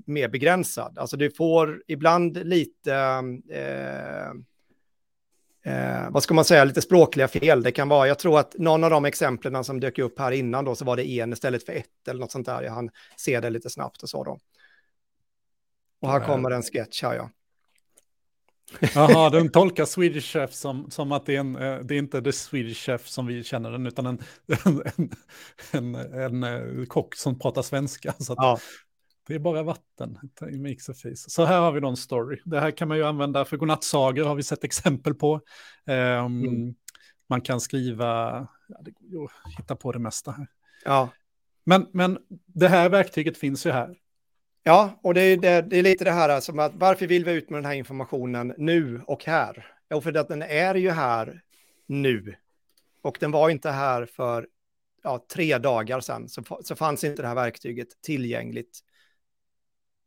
mer 0.06 0.28
begränsad. 0.28 0.98
Alltså 0.98 1.18
du 1.18 1.32
får 1.32 1.84
ibland 1.88 2.46
lite, 2.46 2.94
eh, 3.50 4.30
eh, 5.74 6.10
vad 6.10 6.24
ska 6.24 6.34
man 6.34 6.46
säga, 6.46 6.64
lite 6.64 6.82
språkliga 6.82 7.28
fel. 7.28 7.64
Det 7.64 7.72
kan 7.72 7.90
vara, 7.90 8.08
jag 8.08 8.20
tror 8.20 8.40
att 8.40 8.56
någon 8.58 8.84
av 8.84 8.90
de 8.90 9.06
exemplen 9.06 9.64
som 9.64 9.80
dök 9.80 10.00
upp 10.00 10.20
här 10.20 10.32
innan 10.32 10.66
då 10.66 10.76
så 10.76 10.86
var 10.86 10.96
det 10.96 11.10
en 11.10 11.34
istället 11.34 11.66
för 11.66 11.74
ett 11.74 12.08
eller 12.08 12.20
något 12.20 12.32
sånt 12.32 12.46
där. 12.46 12.62
Jag 12.62 12.72
hann 12.72 12.90
se 13.18 13.40
det 13.40 13.50
lite 13.50 13.70
snabbt 13.70 14.04
och 14.04 14.10
så 14.10 14.24
då. 14.24 14.40
Och 16.02 16.10
här 16.10 16.20
kommer 16.20 16.52
en 16.52 16.64
sketch 16.64 17.04
här 17.04 17.16
ja. 17.16 17.30
Jaha, 18.96 19.30
den 19.30 19.52
tolkar 19.52 19.86
Swedish 19.86 20.34
Chef 20.34 20.54
som, 20.54 20.92
som 20.92 21.12
att 21.12 21.26
det 21.26 21.36
är, 21.36 21.40
en, 21.40 21.56
eh, 21.56 21.80
det 21.80 21.96
är 21.96 22.00
inte 22.00 22.22
the 22.22 22.32
Swedish 22.32 22.78
Chef 22.78 23.08
som 23.08 23.26
vi 23.26 23.44
känner 23.44 23.72
den, 23.72 23.88
utan 23.88 24.06
en, 24.06 24.20
en, 24.66 24.82
en, 25.72 25.96
en, 25.96 25.96
en 25.96 26.44
eh, 26.44 26.86
kock 26.86 27.16
som 27.16 27.40
pratar 27.40 27.62
svenska. 27.62 28.14
Så 28.20 28.34
ja. 28.38 28.60
Det 29.28 29.36
är 29.36 29.40
bara 29.40 29.64
vatten 29.64 30.18
i 30.52 30.58
mix 30.58 30.90
och 30.90 30.98
fis. 30.98 31.30
Så 31.30 31.46
här 31.46 31.62
har 31.62 31.72
vi 31.72 31.88
en 31.88 31.98
story. 31.98 32.42
Det 32.46 32.60
här 32.60 32.72
kan 32.72 32.88
man 32.88 32.98
ju 32.98 33.04
använda 33.04 33.46
för 33.46 33.58
godnattsagor, 33.58 34.26
har 34.26 34.36
vi 34.36 34.44
sett 34.44 34.64
exempel 34.64 35.14
på. 35.14 35.34
Um, 35.86 36.44
mm. 36.44 36.76
Man 37.30 37.42
kan 37.42 37.62
skriva, 37.62 38.08
ja, 38.68 38.78
det 38.82 38.94
hitta 39.58 39.76
på 39.76 39.92
det 39.92 40.00
mesta 40.00 40.32
här. 40.32 40.48
Ja. 40.86 41.10
Men, 41.64 41.88
men 41.94 42.18
det 42.48 42.68
här 42.68 42.90
verktyget 42.90 43.38
finns 43.38 43.66
ju 43.66 43.72
här. 43.72 43.96
Ja, 44.64 45.00
och 45.04 45.14
det 45.14 45.22
är, 45.22 45.38
det, 45.38 45.62
det 45.62 45.78
är 45.78 45.84
lite 45.84 46.04
det 46.04 46.12
här 46.12 46.40
som 46.40 46.60
att 46.60 46.72
varför 46.76 47.08
vill 47.08 47.26
vi 47.26 47.32
ut 47.32 47.50
med 47.50 47.58
den 47.58 47.66
här 47.66 47.74
informationen 47.74 48.54
nu 48.58 49.02
och 49.08 49.26
här? 49.26 49.76
Jo, 49.90 50.02
för 50.02 50.18
att 50.18 50.28
den 50.28 50.42
är 50.42 50.76
ju 50.76 50.90
här 50.90 51.42
nu. 51.86 52.36
Och 53.02 53.18
den 53.20 53.32
var 53.32 53.50
inte 53.50 53.70
här 53.70 54.06
för 54.06 54.48
ja, 55.04 55.26
tre 55.34 55.58
dagar 55.58 56.00
sedan, 56.00 56.30
så, 56.30 56.60
så 56.64 56.76
fanns 56.76 57.04
inte 57.04 57.22
det 57.22 57.28
här 57.28 57.36
verktyget 57.36 58.02
tillgängligt. 58.02 58.80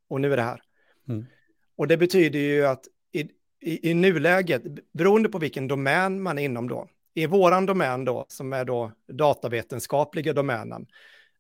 Och 0.09 0.21
nu 0.21 0.33
är 0.33 0.37
det 0.37 0.43
här. 0.43 0.63
Mm. 1.09 1.27
Och 1.77 1.89
det 1.89 1.97
betyder 1.97 2.39
ju 2.39 2.67
att 2.67 2.85
i, 3.13 3.21
i, 3.61 3.91
i 3.91 3.95
nuläget, 3.95 4.63
beroende 4.93 5.29
på 5.29 5.39
vilken 5.39 5.69
domän 5.69 6.23
man 6.23 6.39
är 6.39 6.43
inom 6.43 6.69
då, 6.69 6.89
i 7.15 7.27
våran 7.27 7.67
domän 7.67 8.05
då, 8.05 8.27
som 8.29 8.53
är 8.53 8.65
då 8.65 8.93
datavetenskapliga 9.09 10.33
domänen, 10.33 10.87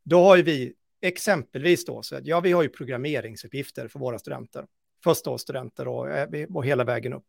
då 0.02 0.22
har 0.22 0.36
ju 0.36 0.42
vi 0.42 0.74
Exempelvis 1.02 1.84
då, 1.84 2.02
så 2.02 2.16
att, 2.16 2.26
ja, 2.26 2.40
vi 2.40 2.52
har 2.52 2.62
ju 2.62 2.68
programmeringsuppgifter 2.68 3.88
för 3.88 3.98
våra 3.98 4.18
studenter, 4.18 4.66
förstaårsstudenter 5.04 5.88
och, 5.88 6.10
eh, 6.10 6.46
och 6.54 6.66
hela 6.66 6.84
vägen 6.84 7.12
upp. 7.12 7.26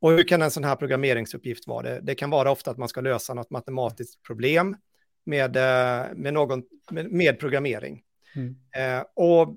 Och 0.00 0.10
hur 0.10 0.28
kan 0.28 0.42
en 0.42 0.50
sån 0.50 0.64
här 0.64 0.76
programmeringsuppgift 0.76 1.66
vara? 1.66 1.82
Det, 1.82 2.00
det 2.00 2.14
kan 2.14 2.30
vara 2.30 2.50
ofta 2.50 2.70
att 2.70 2.78
man 2.78 2.88
ska 2.88 3.00
lösa 3.00 3.34
något 3.34 3.50
matematiskt 3.50 4.22
problem 4.22 4.76
med, 5.24 5.56
eh, 5.56 6.14
med, 6.14 6.34
någon, 6.34 6.62
med, 6.90 7.12
med 7.12 7.38
programmering. 7.38 8.02
Mm. 8.34 8.56
Eh, 8.76 9.04
och 9.14 9.56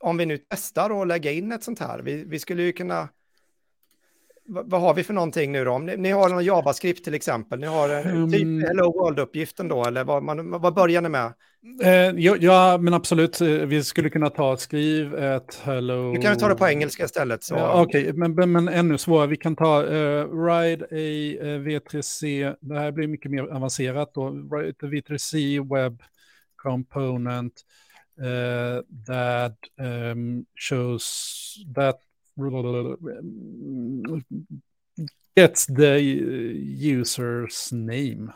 om 0.00 0.16
vi 0.16 0.26
nu 0.26 0.38
testar 0.38 1.02
att 1.02 1.08
lägga 1.08 1.30
in 1.30 1.52
ett 1.52 1.64
sånt 1.64 1.78
här, 1.78 1.98
vi, 1.98 2.24
vi 2.24 2.38
skulle 2.38 2.62
ju 2.62 2.72
kunna 2.72 3.08
vad 4.50 4.80
har 4.80 4.94
vi 4.94 5.04
för 5.04 5.14
någonting 5.14 5.52
nu 5.52 5.64
då? 5.64 5.78
Ni, 5.78 5.96
ni 5.96 6.10
har 6.10 6.30
en 6.30 6.44
JavaScript 6.44 7.04
till 7.04 7.14
exempel, 7.14 7.60
ni 7.60 7.66
har 7.66 8.06
um, 8.06 8.32
typ 8.32 8.68
Hello 8.68 8.92
World-uppgiften 8.92 9.68
då, 9.68 9.84
eller 9.84 10.04
vad, 10.04 10.22
man, 10.22 10.50
vad 10.50 10.74
börjar 10.74 11.00
ni 11.00 11.08
med? 11.08 11.32
Eh, 11.82 11.90
ja, 11.92 12.36
ja, 12.40 12.78
men 12.78 12.94
absolut, 12.94 13.40
eh, 13.40 13.48
vi 13.48 13.84
skulle 13.84 14.10
kunna 14.10 14.30
ta 14.30 14.56
skriv, 14.56 15.14
ett 15.14 15.60
Hello... 15.64 16.12
Du 16.12 16.20
kan 16.20 16.38
ta 16.38 16.48
det 16.48 16.54
på 16.54 16.68
engelska 16.68 17.04
istället. 17.04 17.44
Så... 17.44 17.54
Ja, 17.54 17.82
Okej, 17.82 18.12
okay. 18.12 18.28
men, 18.28 18.52
men 18.52 18.68
ännu 18.68 18.98
svårare, 18.98 19.26
vi 19.26 19.36
kan 19.36 19.56
ta 19.56 19.82
uh, 19.82 20.44
Ride 20.44 20.84
a 20.84 21.44
uh, 21.44 21.60
V3C, 21.60 22.54
det 22.60 22.78
här 22.78 22.92
blir 22.92 23.08
mycket 23.08 23.30
mer 23.30 23.42
avancerat 23.42 24.14
då, 24.14 24.30
Ride 24.30 24.74
a 24.82 24.86
V3C 24.86 25.58
Web 25.74 26.02
Component 26.56 27.52
uh, 28.20 29.04
that 29.06 29.56
um, 29.78 30.44
shows 30.54 31.56
that 31.74 31.96
gets 35.36 35.66
the 35.66 36.00
user's 36.00 37.72
name. 37.72 38.32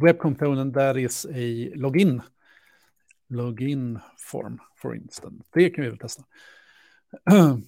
Web 0.00 0.18
component 0.18 0.74
that 0.74 0.96
is 0.96 1.24
a 1.26 1.72
login. 1.76 2.22
Login 3.30 4.00
form, 4.18 4.60
for 4.76 4.94
instance. 4.94 5.44
Det 5.52 5.70
kan 5.70 5.84
vi 5.84 5.90
väl 5.90 5.98
testa. 5.98 6.24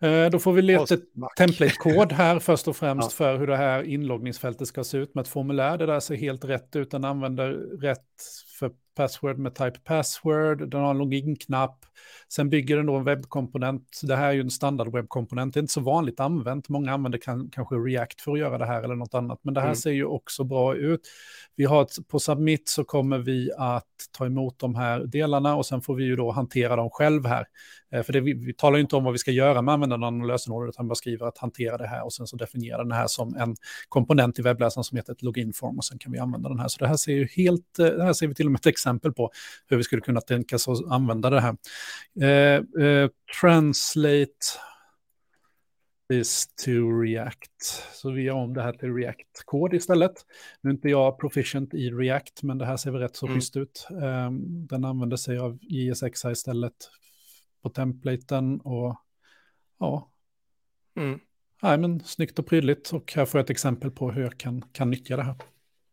Eh, 0.00 0.30
då 0.30 0.38
får 0.38 0.52
vi 0.52 0.62
leta 0.62 0.94
ett 0.94 1.04
template-kod 1.36 2.12
här 2.12 2.38
först 2.38 2.68
och 2.68 2.76
främst 2.76 3.10
ja. 3.20 3.24
för 3.24 3.38
hur 3.38 3.46
det 3.46 3.56
här 3.56 3.82
inloggningsfältet 3.82 4.68
ska 4.68 4.84
se 4.84 4.98
ut 4.98 5.14
med 5.14 5.22
ett 5.22 5.28
formulär. 5.28 5.78
Det 5.78 5.86
där 5.86 6.00
ser 6.00 6.14
helt 6.14 6.44
rätt 6.44 6.76
ut. 6.76 6.90
Den 6.90 7.04
använder 7.04 7.52
rätt 7.80 8.22
för 8.58 8.72
password 8.96 9.38
med 9.38 9.54
type 9.54 9.78
password. 9.84 10.70
Den 10.70 10.80
har 10.80 10.90
en 10.90 10.98
login-knapp. 10.98 11.86
Sen 12.28 12.50
bygger 12.50 12.76
den 12.76 12.86
då 12.86 12.96
en 12.96 13.04
webbkomponent. 13.04 14.00
Det 14.02 14.16
här 14.16 14.28
är 14.28 14.32
ju 14.32 14.40
en 14.40 14.50
standard 14.50 14.92
webbkomponent. 14.92 15.54
Det 15.54 15.58
är 15.58 15.62
inte 15.62 15.72
så 15.72 15.80
vanligt 15.80 16.20
använt. 16.20 16.68
Många 16.68 16.92
använder 16.92 17.18
kan, 17.18 17.50
kanske 17.50 17.74
React 17.74 18.20
för 18.20 18.32
att 18.32 18.38
göra 18.38 18.58
det 18.58 18.66
här 18.66 18.82
eller 18.82 18.94
något 18.94 19.14
annat. 19.14 19.38
Men 19.42 19.54
det 19.54 19.60
här 19.60 19.68
mm. 19.68 19.76
ser 19.76 19.90
ju 19.90 20.04
också 20.04 20.44
bra 20.44 20.74
ut. 20.74 21.00
Vi 21.56 21.64
har 21.64 21.82
ett, 21.82 22.08
på 22.08 22.18
Submit 22.18 22.68
så 22.68 22.84
kommer 22.84 23.18
vi 23.18 23.50
att 23.58 23.84
ta 24.18 24.26
emot 24.26 24.58
de 24.58 24.74
här 24.74 25.00
delarna 25.00 25.56
och 25.56 25.66
sen 25.66 25.82
får 25.82 25.94
vi 25.94 26.04
ju 26.04 26.16
då 26.16 26.30
hantera 26.30 26.76
dem 26.76 26.90
själv 26.90 27.26
här. 27.26 27.46
Eh, 27.92 28.02
för 28.02 28.12
det, 28.12 28.20
vi, 28.20 28.32
vi 28.32 28.54
talar 28.54 28.76
ju 28.76 28.82
inte 28.82 28.96
om 28.96 29.04
vad 29.04 29.12
vi 29.12 29.18
ska 29.18 29.30
göra 29.30 29.62
med 29.62 29.74
användarna 29.74 30.06
och 30.06 30.26
lösenord, 30.26 30.68
utan 30.68 30.88
bara 30.88 30.94
skriver 30.94 31.26
att 31.26 31.38
hantera 31.38 31.76
det 31.76 31.86
här 31.86 32.04
och 32.04 32.12
sen 32.12 32.26
så 32.26 32.36
definierar 32.36 32.82
den 32.82 32.92
här 32.92 33.06
som 33.06 33.36
en 33.36 33.56
komponent 33.88 34.38
i 34.38 34.42
webbläsaren 34.42 34.84
som 34.84 34.96
heter 34.96 35.12
ett 35.12 35.22
login-form 35.22 35.78
och 35.78 35.84
sen 35.84 35.98
kan 35.98 36.12
vi 36.12 36.18
använda 36.18 36.48
den 36.48 36.58
här. 36.58 36.68
Så 36.68 36.78
det 36.78 36.88
här 36.88 36.96
ser 36.96 37.12
ju 37.12 37.26
helt, 37.36 37.78
eh, 37.78 37.86
det 37.86 38.04
här 38.04 38.12
ser 38.12 38.26
vi 38.26 38.34
till 38.34 38.46
och 38.46 38.52
med 38.52 38.58
ett 38.58 38.66
exempel 38.86 39.12
på 39.12 39.30
hur 39.66 39.76
vi 39.76 39.82
skulle 39.82 40.02
kunna 40.02 40.20
tänka 40.20 40.56
oss 40.56 40.68
att 40.68 40.90
använda 40.90 41.30
det 41.30 41.40
här. 41.40 41.56
Eh, 42.20 42.84
eh, 42.86 43.10
translate 43.40 44.46
is 46.12 46.46
to 46.64 47.00
React. 47.00 47.62
Så 47.92 48.10
vi 48.10 48.22
gör 48.22 48.34
om 48.34 48.54
det 48.54 48.62
här 48.62 48.72
till 48.72 48.94
React-kod 48.94 49.74
istället. 49.74 50.12
Nu 50.60 50.70
är 50.70 50.74
inte 50.74 50.88
jag 50.88 51.18
proficient 51.18 51.74
i 51.74 51.90
React, 51.90 52.42
men 52.42 52.58
det 52.58 52.66
här 52.66 52.76
ser 52.76 52.90
väl 52.90 53.00
rätt 53.00 53.16
så 53.16 53.26
mm. 53.26 53.36
schysst 53.36 53.56
ut. 53.56 53.86
Um, 53.90 54.66
den 54.66 54.84
använder 54.84 55.16
sig 55.16 55.38
av 55.38 55.58
JSX 55.62 56.24
istället 56.24 56.90
på 57.62 57.68
templaten 57.68 58.60
och 58.60 58.96
ja. 59.78 60.10
Mm. 60.96 61.20
Nej, 61.62 61.78
men 61.78 62.00
snyggt 62.00 62.38
och 62.38 62.46
prydligt 62.46 62.92
och 62.92 63.12
här 63.12 63.24
får 63.24 63.38
jag 63.38 63.44
ett 63.44 63.50
exempel 63.50 63.90
på 63.90 64.10
hur 64.10 64.22
jag 64.22 64.38
kan, 64.38 64.62
kan 64.72 64.90
nyttja 64.90 65.16
det 65.16 65.22
här. 65.22 65.36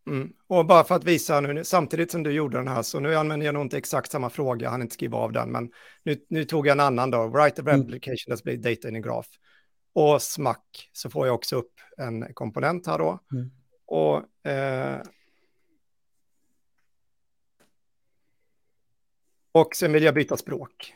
Mm. 0.08 0.34
Och 0.48 0.66
bara 0.66 0.84
för 0.84 0.96
att 0.96 1.04
visa 1.04 1.40
nu, 1.40 1.64
samtidigt 1.64 2.12
som 2.12 2.24
du 2.24 2.32
gjorde 2.32 2.58
den 2.58 2.68
här, 2.68 2.82
så 2.82 3.00
nu 3.00 3.16
använder 3.16 3.46
jag 3.46 3.54
nog 3.54 3.64
inte 3.64 3.78
exakt 3.78 4.12
samma 4.12 4.30
fråga, 4.30 4.70
han 4.70 4.82
inte 4.82 4.94
skriva 4.94 5.18
av 5.18 5.32
den, 5.32 5.52
men 5.52 5.70
nu, 6.04 6.18
nu 6.30 6.46
tog 6.46 6.68
jag 6.68 6.72
en 6.72 6.80
annan 6.80 7.12
då, 7.12 7.28
write 7.28 7.62
a 7.62 7.66
replication 7.66 8.36
that's 8.36 8.58
data 8.58 8.90
in 8.90 8.96
a 8.96 9.00
graph. 9.00 9.30
Och 9.94 10.22
smack, 10.22 10.90
så 10.94 11.10
får 11.10 11.28
jag 11.28 11.36
också 11.36 11.56
upp 11.56 11.74
en 11.98 12.34
komponent 12.34 12.88
här 12.88 12.98
då. 12.98 13.20
Mm. 13.32 13.52
Och 13.86 14.48
eh, 14.52 15.02
Och 19.56 19.76
sen 19.76 19.94
vill 19.94 20.04
jag 20.04 20.14
byta 20.14 20.38
språk. 20.38 20.94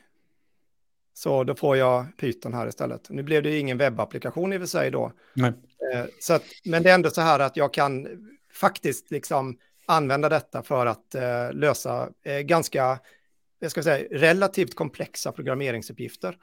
Så 1.14 1.44
då 1.44 1.56
får 1.56 1.78
jag 1.78 2.18
Python 2.18 2.54
här 2.54 2.68
istället. 2.68 3.10
Nu 3.10 3.24
blev 3.24 3.44
det 3.44 3.50
ju 3.50 3.60
ingen 3.60 3.78
webbapplikation 3.78 4.54
i 4.54 4.58
och 4.58 4.62
för 4.62 4.68
sig 4.68 4.92
då. 4.92 5.12
Nej. 5.34 5.54
Eh, 5.94 6.06
så 6.20 6.34
att, 6.34 6.44
men 6.66 6.84
det 6.84 6.90
är 6.90 6.96
ändå 6.96 7.10
så 7.10 7.22
här 7.22 7.40
att 7.40 7.58
jag 7.58 7.74
kan 7.74 8.08
faktiskt 8.58 9.12
liksom 9.12 9.58
använda 9.86 10.30
detta 10.30 10.64
för 10.64 10.86
att 10.86 11.16
eh, 11.16 11.54
lösa 11.54 12.10
eh, 12.24 12.40
ganska, 12.40 13.00
jag 13.60 13.72
ska 13.72 13.84
säga, 13.84 14.08
relativt 14.12 14.76
komplexa 14.76 15.32
programmeringsuppgifter. 15.32 16.38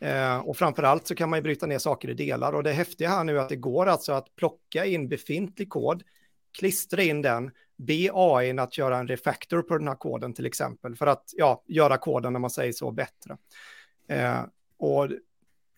Eh, 0.00 0.38
och 0.38 0.56
framför 0.56 0.82
allt 0.82 1.06
så 1.06 1.14
kan 1.14 1.30
man 1.30 1.38
ju 1.38 1.42
bryta 1.42 1.66
ner 1.66 1.78
saker 1.78 2.10
i 2.10 2.14
delar. 2.14 2.52
Och 2.52 2.62
det 2.62 2.72
häftiga 2.72 3.08
här 3.08 3.24
nu 3.24 3.36
är 3.38 3.40
att 3.40 3.48
det 3.48 3.56
går 3.56 3.86
alltså 3.86 4.12
att 4.12 4.36
plocka 4.36 4.84
in 4.84 5.08
befintlig 5.08 5.68
kod, 5.68 6.02
klistra 6.58 7.02
in 7.02 7.22
den, 7.22 7.50
be 7.76 8.10
AI 8.12 8.58
att 8.58 8.78
göra 8.78 8.98
en 8.98 9.08
refactor 9.08 9.62
på 9.62 9.78
den 9.78 9.88
här 9.88 9.94
koden 9.94 10.34
till 10.34 10.46
exempel, 10.46 10.96
för 10.96 11.06
att 11.06 11.24
ja, 11.32 11.62
göra 11.66 11.98
koden, 11.98 12.32
när 12.32 12.40
man 12.40 12.50
säger 12.50 12.72
så, 12.72 12.90
bättre. 12.90 13.36
Eh, 14.08 14.42
och 14.78 15.08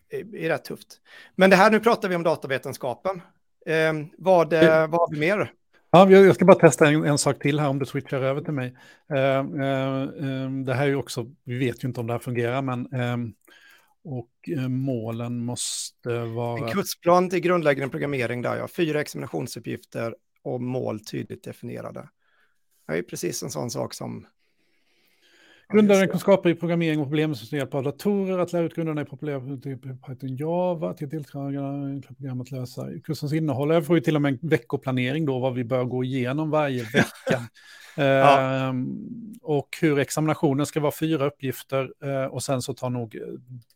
det 0.09 0.45
är 0.45 0.49
rätt 0.49 0.65
tufft. 0.65 1.01
Men 1.35 1.49
det 1.49 1.55
här, 1.55 1.71
nu 1.71 1.79
pratar 1.79 2.09
vi 2.09 2.15
om 2.15 2.23
datavetenskapen. 2.23 3.21
Eh, 3.65 3.93
vad, 4.17 4.53
eh, 4.53 4.87
vad 4.87 4.99
har 4.99 5.11
vi 5.11 5.19
mer? 5.19 5.51
Ja, 5.91 6.09
jag 6.09 6.35
ska 6.35 6.45
bara 6.45 6.59
testa 6.59 6.87
en, 6.87 7.03
en, 7.03 7.17
sak 7.17 7.39
till 7.39 7.59
här 7.59 7.69
om 7.69 7.79
du 7.79 7.85
switchar 7.85 8.21
över 8.21 8.41
till 8.41 8.53
mig. 8.53 8.77
Eh, 9.09 9.17
eh, 9.17 10.01
eh 10.01 10.51
det 10.65 10.73
här 10.73 10.83
är 10.83 10.87
ju 10.87 10.95
också, 10.95 11.25
vi 11.43 11.57
vet 11.57 11.83
ju 11.83 11.87
inte 11.87 11.99
om 11.99 12.07
det 12.07 12.13
här 12.13 12.19
fungerar, 12.19 12.61
men 12.61 12.87
och 14.03 14.49
målen 14.69 15.45
måste 15.45 16.19
vara... 16.19 16.65
En 16.65 16.71
kursplan 16.71 17.29
till 17.29 17.39
grundläggande 17.39 17.91
programmering 17.91 18.41
där, 18.41 18.57
ja. 18.57 18.67
Fyra 18.67 19.01
examinationsuppgifter 19.01 20.15
och 20.43 20.61
mål 20.61 20.99
tydligt 20.99 21.43
definierade. 21.43 22.09
Det 22.87 22.97
är 22.97 23.01
precis 23.01 23.43
en 23.43 23.49
sån 23.49 23.69
sak 23.69 23.93
som... 23.93 24.27
Grundläggande 25.73 26.07
kunskaper 26.07 26.49
i 26.49 26.55
programmering 26.55 26.99
och 26.99 27.05
problem 27.05 27.29
med 27.29 27.53
hjälp 27.53 27.73
av 27.73 27.83
datorer, 27.83 28.37
att 28.37 28.53
lära 28.53 28.63
ut 28.63 28.75
grunderna 28.75 29.01
i 29.01 29.05
populär 29.05 29.39
Python 30.07 30.35
Java, 30.35 30.93
till 30.93 31.09
deltagarna 31.09 32.01
program 32.01 32.41
att 32.41 32.51
lösa. 32.51 32.87
Kursens 33.03 33.33
innehåll, 33.33 33.69
jag 33.69 33.85
får 33.85 33.95
ju 33.95 34.01
till 34.01 34.15
och 34.15 34.21
med 34.21 34.33
en 34.33 34.49
veckoplanering 34.49 35.25
då, 35.25 35.39
vad 35.39 35.53
vi 35.53 35.63
bör 35.63 35.83
gå 35.83 36.03
igenom 36.03 36.49
varje 36.49 36.83
vecka. 36.93 37.41
ja. 37.95 38.39
ehm, 38.39 38.87
och 39.41 39.77
hur 39.81 39.99
examinationen 39.99 40.65
ska 40.65 40.79
vara 40.79 40.91
fyra 40.91 41.25
uppgifter 41.25 41.93
eh, 42.03 42.25
och 42.25 42.43
sen 42.43 42.61
så 42.61 42.73
tar 42.73 42.89
nog, 42.89 43.17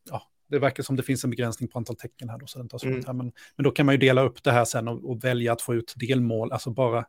ja, 0.09 0.21
det 0.49 0.59
verkar 0.59 0.83
som 0.83 0.95
det 0.95 1.03
finns 1.03 1.23
en 1.23 1.29
begränsning 1.29 1.69
på 1.69 1.77
antal 1.77 1.95
tecken 1.95 2.29
här 2.29 2.37
då, 2.37 2.47
så 2.47 2.59
den 2.59 2.79
slut 2.79 2.93
mm. 2.93 3.05
här. 3.05 3.13
Men, 3.13 3.31
men 3.55 3.63
då 3.63 3.71
kan 3.71 3.85
man 3.85 3.95
ju 3.95 3.99
dela 3.99 4.21
upp 4.21 4.43
det 4.43 4.51
här 4.51 4.65
sen 4.65 4.87
och, 4.87 5.09
och 5.09 5.23
välja 5.23 5.53
att 5.53 5.61
få 5.61 5.75
ut 5.75 5.93
delmål, 5.95 6.51
alltså 6.51 6.69
bara, 6.69 7.05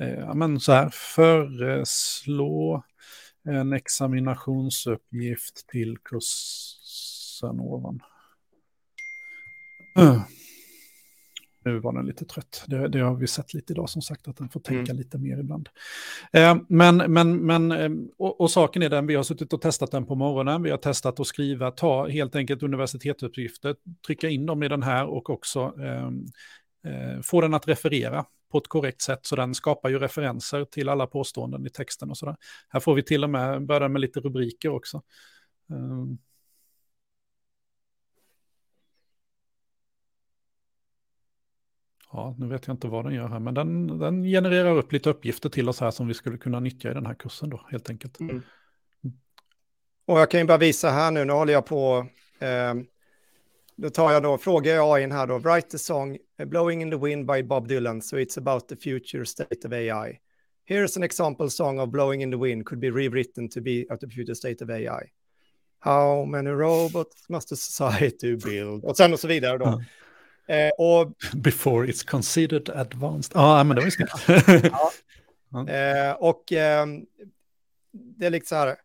eh, 0.00 0.34
men 0.34 0.60
så 0.60 0.72
här, 0.72 0.90
föreslå 0.92 2.84
en 3.44 3.72
examinationsuppgift 3.72 5.66
till 5.66 5.98
kursen 5.98 7.60
ovan. 7.60 8.02
Nu 11.64 11.78
var 11.78 11.92
den 11.92 12.06
lite 12.06 12.24
trött. 12.24 12.64
Det, 12.66 12.88
det, 12.88 12.98
har 12.98 13.14
vi 13.14 13.26
sett 13.26 13.54
lite 13.54 13.72
idag 13.72 13.90
som 13.90 14.02
sagt, 14.02 14.28
att 14.28 14.36
den 14.36 14.48
får 14.48 14.60
tänka 14.60 14.92
mm. 14.92 14.96
lite 14.96 15.18
mer 15.18 15.38
ibland. 15.38 15.68
Eh, 16.32 16.56
men, 16.68 16.96
men, 16.96 17.36
men 17.36 17.72
eh, 17.72 17.90
och, 18.18 18.40
och, 18.40 18.50
saken 18.50 18.82
är 18.82 18.90
den, 18.90 19.06
vi 19.06 19.14
har 19.14 19.22
suttit 19.22 19.52
och 19.52 19.60
testat 19.60 19.90
den 19.90 20.06
på 20.06 20.14
morgonen. 20.14 20.62
Vi 20.62 20.70
har 20.70 20.78
testat 20.78 21.20
att 21.20 21.26
skriva, 21.26 21.70
ta 21.70 22.08
helt 22.08 22.36
enkelt 22.36 22.62
universitetsuppgifter, 22.62 23.76
trycka 24.06 24.28
in 24.28 24.46
dem 24.46 24.62
i 24.62 24.68
den 24.68 24.82
här 24.82 25.06
och 25.06 25.30
också 25.30 25.60
eh, 25.60 26.10
Eh, 26.84 27.20
få 27.22 27.40
den 27.40 27.54
att 27.54 27.68
referera 27.68 28.24
på 28.50 28.58
ett 28.58 28.68
korrekt 28.68 29.02
sätt. 29.02 29.26
Så 29.26 29.36
den 29.36 29.54
skapar 29.54 29.88
ju 29.88 29.98
referenser 29.98 30.64
till 30.64 30.88
alla 30.88 31.06
påståenden 31.06 31.66
i 31.66 31.70
texten 31.70 32.10
och 32.10 32.18
sådär. 32.18 32.36
Här 32.68 32.80
får 32.80 32.94
vi 32.94 33.02
till 33.02 33.24
och 33.24 33.30
med 33.30 33.66
börja 33.66 33.88
med 33.88 34.00
lite 34.00 34.20
rubriker 34.20 34.68
också. 34.68 35.02
Ehm. 35.70 36.18
Ja, 42.12 42.34
nu 42.38 42.46
vet 42.46 42.66
jag 42.66 42.74
inte 42.74 42.88
vad 42.88 43.04
den 43.04 43.14
gör 43.14 43.28
här, 43.28 43.38
men 43.38 43.54
den, 43.54 43.98
den 43.98 44.24
genererar 44.24 44.76
upp 44.76 44.92
lite 44.92 45.10
uppgifter 45.10 45.48
till 45.48 45.68
oss 45.68 45.80
här 45.80 45.90
som 45.90 46.06
vi 46.06 46.14
skulle 46.14 46.38
kunna 46.38 46.60
nyttja 46.60 46.90
i 46.90 46.94
den 46.94 47.06
här 47.06 47.14
kursen 47.14 47.50
då, 47.50 47.66
helt 47.70 47.90
enkelt. 47.90 48.20
Mm. 48.20 48.42
Och 50.06 50.20
jag 50.20 50.30
kan 50.30 50.40
ju 50.40 50.46
bara 50.46 50.58
visa 50.58 50.90
här 50.90 51.10
nu, 51.10 51.24
nu 51.24 51.32
håller 51.32 51.52
jag 51.52 51.66
på, 51.66 52.06
eh, 52.38 52.74
då 53.76 53.90
tar 53.90 54.12
jag 54.12 54.22
då, 54.22 54.38
frågar 54.38 54.74
jag 54.74 55.02
in 55.02 55.12
här 55.12 55.26
då, 55.26 55.38
write 55.38 55.68
the 55.68 55.78
song 55.78 56.18
Blowing 56.46 56.82
in 56.82 56.90
the 56.90 56.96
Wind 56.96 57.26
by 57.26 57.42
Bob 57.42 57.68
Dylan, 57.68 58.02
so 58.02 58.16
it's 58.16 58.38
about 58.38 58.68
the 58.68 58.76
future 58.76 59.24
state 59.24 59.64
of 59.64 59.72
AI. 59.72 60.18
Here's 60.68 60.96
an 60.96 61.02
example 61.02 61.50
song 61.50 61.78
of 61.78 61.90
Blowing 61.90 62.22
in 62.22 62.30
the 62.30 62.36
Wind 62.36 62.66
could 62.66 62.80
be 62.80 62.90
rewritten 62.90 63.48
to 63.48 63.60
be 63.60 63.86
at 63.90 64.00
the 64.00 64.08
future 64.08 64.34
state 64.34 64.64
of 64.64 64.70
AI. 64.70 65.10
How 65.78 66.24
many 66.24 66.50
robots 66.50 67.28
must 67.28 67.52
a 67.52 67.56
society 67.56 68.36
build? 68.36 68.84
Och 68.84 68.96
sen 68.96 69.12
och 69.12 69.20
så 69.20 69.28
vidare 69.28 69.58
då. 69.58 69.66
Mm. 69.66 69.84
Eh, 70.46 70.70
och, 70.78 71.14
Before 71.34 71.86
it's 71.86 72.06
considered 72.06 72.70
advanced. 72.70 73.32
Ja, 73.34 73.60
ah, 73.60 73.64
men 73.64 73.76
det 73.76 73.80
var 73.80 73.86
ju 73.86 73.90
snyggt. 73.90 74.12
ja. 75.52 75.68
eh, 75.68 76.12
och 76.12 76.52
eh, 76.52 76.86
det 77.92 78.26
är 78.26 78.30
liksom 78.30 78.56
så 78.56 78.56
här. 78.56 78.76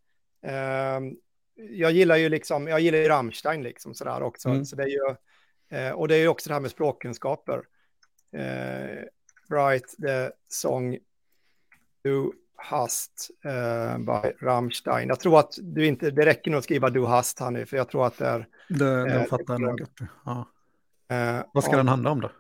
Ehm, 1.60 1.68
jag 1.72 1.92
gillar 1.92 2.16
ju 2.16 2.30
liksom, 2.30 2.68
jag 2.68 2.80
gillar 2.80 3.00
ju 3.00 3.08
Rammstein 3.08 3.64
liksom 3.64 3.94
sådär 3.94 4.22
också. 4.22 4.50
Mm. 4.50 4.66
Så 4.66 4.76
det 4.76 4.84
är 4.84 4.88
ju, 4.88 5.16
eh, 5.78 5.92
och 5.92 6.08
det 6.08 6.16
är 6.16 6.20
ju 6.20 6.28
också 6.28 6.50
det 6.50 6.54
här 6.54 6.62
med 6.62 6.72
språkkunskaper. 6.72 7.64
Eh, 8.32 9.04
Write 9.50 9.88
the 10.02 10.32
song 10.48 10.98
Du 12.02 12.32
hast 12.56 13.30
uh, 13.46 13.98
by 13.98 14.46
Rammstein. 14.46 15.08
Jag 15.08 15.20
tror 15.20 15.40
att 15.40 15.54
du 15.62 15.86
inte, 15.86 16.12
det 16.12 16.26
räcker 16.26 16.52
nog 16.52 16.58
att 16.58 16.64
skriva 16.64 16.90
Du 16.90 17.06
hast 17.06 17.40
här 17.40 17.52
nu, 17.52 17.66
för 17.66 17.78
jag 17.78 17.90
tror 17.90 18.08
att 18.08 18.18
det 18.18 18.26
är... 18.26 18.48
Det, 18.70 19.04
det 19.04 19.26
fattar 19.30 19.54
jag 19.54 19.62
nog. 19.62 19.82
Ja. 20.26 20.48
Uh, 21.12 21.44
Vad 21.54 21.64
ska 21.64 21.78
den 21.78 21.88
handla 21.88 22.12
om 22.12 22.22
då? 22.22 22.32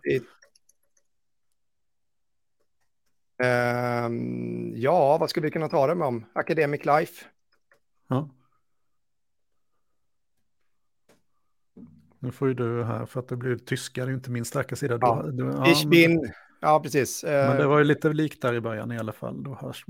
Uh, 3.43 4.11
ja, 4.75 5.17
vad 5.17 5.29
skulle 5.29 5.45
vi 5.45 5.51
kunna 5.51 5.69
ta 5.69 5.87
det 5.87 5.93
om? 5.93 6.25
Academic 6.33 6.85
life. 6.85 7.25
Ja. 8.07 8.29
Nu 12.19 12.31
får 12.31 12.47
ju 12.47 12.53
du 12.53 12.83
här, 12.83 13.05
för 13.05 13.19
att 13.19 13.27
det 13.27 13.35
blir 13.35 13.55
tyska, 13.55 14.05
det 14.05 14.11
är 14.11 14.13
inte 14.13 14.31
min 14.31 14.45
starka 14.45 14.75
sida. 14.75 14.97
Ja. 15.01 15.21
Du, 15.25 15.31
du, 15.31 15.43
ja, 15.43 15.71
ich 15.71 15.85
bin, 15.85 16.31
ja 16.61 16.79
precis. 16.79 17.23
Men 17.23 17.57
det 17.57 17.67
var 17.67 17.77
ju 17.77 17.83
lite 17.83 18.09
likt 18.09 18.41
där 18.41 18.53
i 18.53 18.61
början 18.61 18.91
i 18.91 18.97
alla 18.97 19.13
fall. 19.13 19.43
Då 19.43 19.55
hörs 19.61 19.85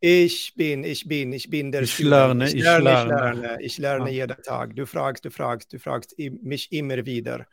Ich 0.00 0.54
bin, 0.56 0.84
ich 0.84 1.08
bin, 1.08 1.32
ich 1.32 1.50
bin 1.50 1.70
der 1.70 1.82
ich 1.82 2.00
lerne, 2.00 2.46
ich 2.46 2.54
lerne, 2.54 2.90
ich 2.90 3.08
lerne, 3.08 3.58
ich 3.60 3.78
lerne 3.78 4.10
ja. 4.10 4.12
jeden 4.12 4.42
Tag. 4.42 4.74
Du 4.74 4.86
fragst, 4.86 5.22
du 5.22 5.30
fragst, 5.30 5.70
du 5.70 5.78
fragst 5.78 6.12
mich 6.42 6.72
immer 6.72 7.02
wieder. 7.02 7.46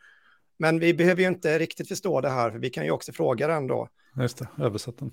Men 0.58 0.80
vi 0.80 0.94
behöver 0.94 1.22
ju 1.22 1.28
inte 1.28 1.60
riktigt 1.60 1.88
förstå 1.88 2.22
det 2.22 2.30
här, 2.30 2.52
för 2.52 2.60
vi 2.60 2.70
kan 2.70 2.86
ju 2.86 2.92
också 2.92 3.12
fråga 3.12 3.48
den 3.48 3.68
då. 3.68 3.90
Just 4.16 4.38
det, 4.38 4.48
översätt 4.60 4.98
den. 4.98 5.12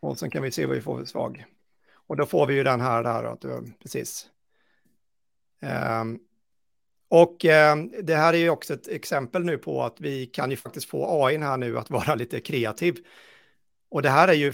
Och 0.00 0.18
sen 0.18 0.30
kan 0.30 0.42
vi 0.42 0.50
se 0.50 0.66
vad 0.66 0.76
vi 0.76 0.82
får 0.82 0.98
för 0.98 1.04
svag. 1.04 1.44
Och 2.06 2.16
då 2.16 2.26
får 2.26 2.46
vi 2.46 2.54
ju 2.54 2.64
den 2.64 2.80
här 2.80 3.02
där, 3.02 3.24
att 3.24 3.40
du, 3.40 3.72
precis. 3.82 4.26
Ehm, 5.64 6.18
och 7.08 7.44
ehm, 7.44 7.92
det 8.02 8.14
här 8.14 8.34
är 8.34 8.38
ju 8.38 8.50
också 8.50 8.74
ett 8.74 8.88
exempel 8.88 9.44
nu 9.44 9.58
på 9.58 9.82
att 9.82 10.00
vi 10.00 10.26
kan 10.26 10.50
ju 10.50 10.56
faktiskt 10.56 10.88
få 10.88 11.24
AI 11.24 11.38
här 11.38 11.56
nu 11.56 11.78
att 11.78 11.90
vara 11.90 12.14
lite 12.14 12.40
kreativ. 12.40 12.96
Och 13.90 14.02
det 14.02 14.10
här 14.10 14.28
är 14.28 14.32
ju 14.32 14.52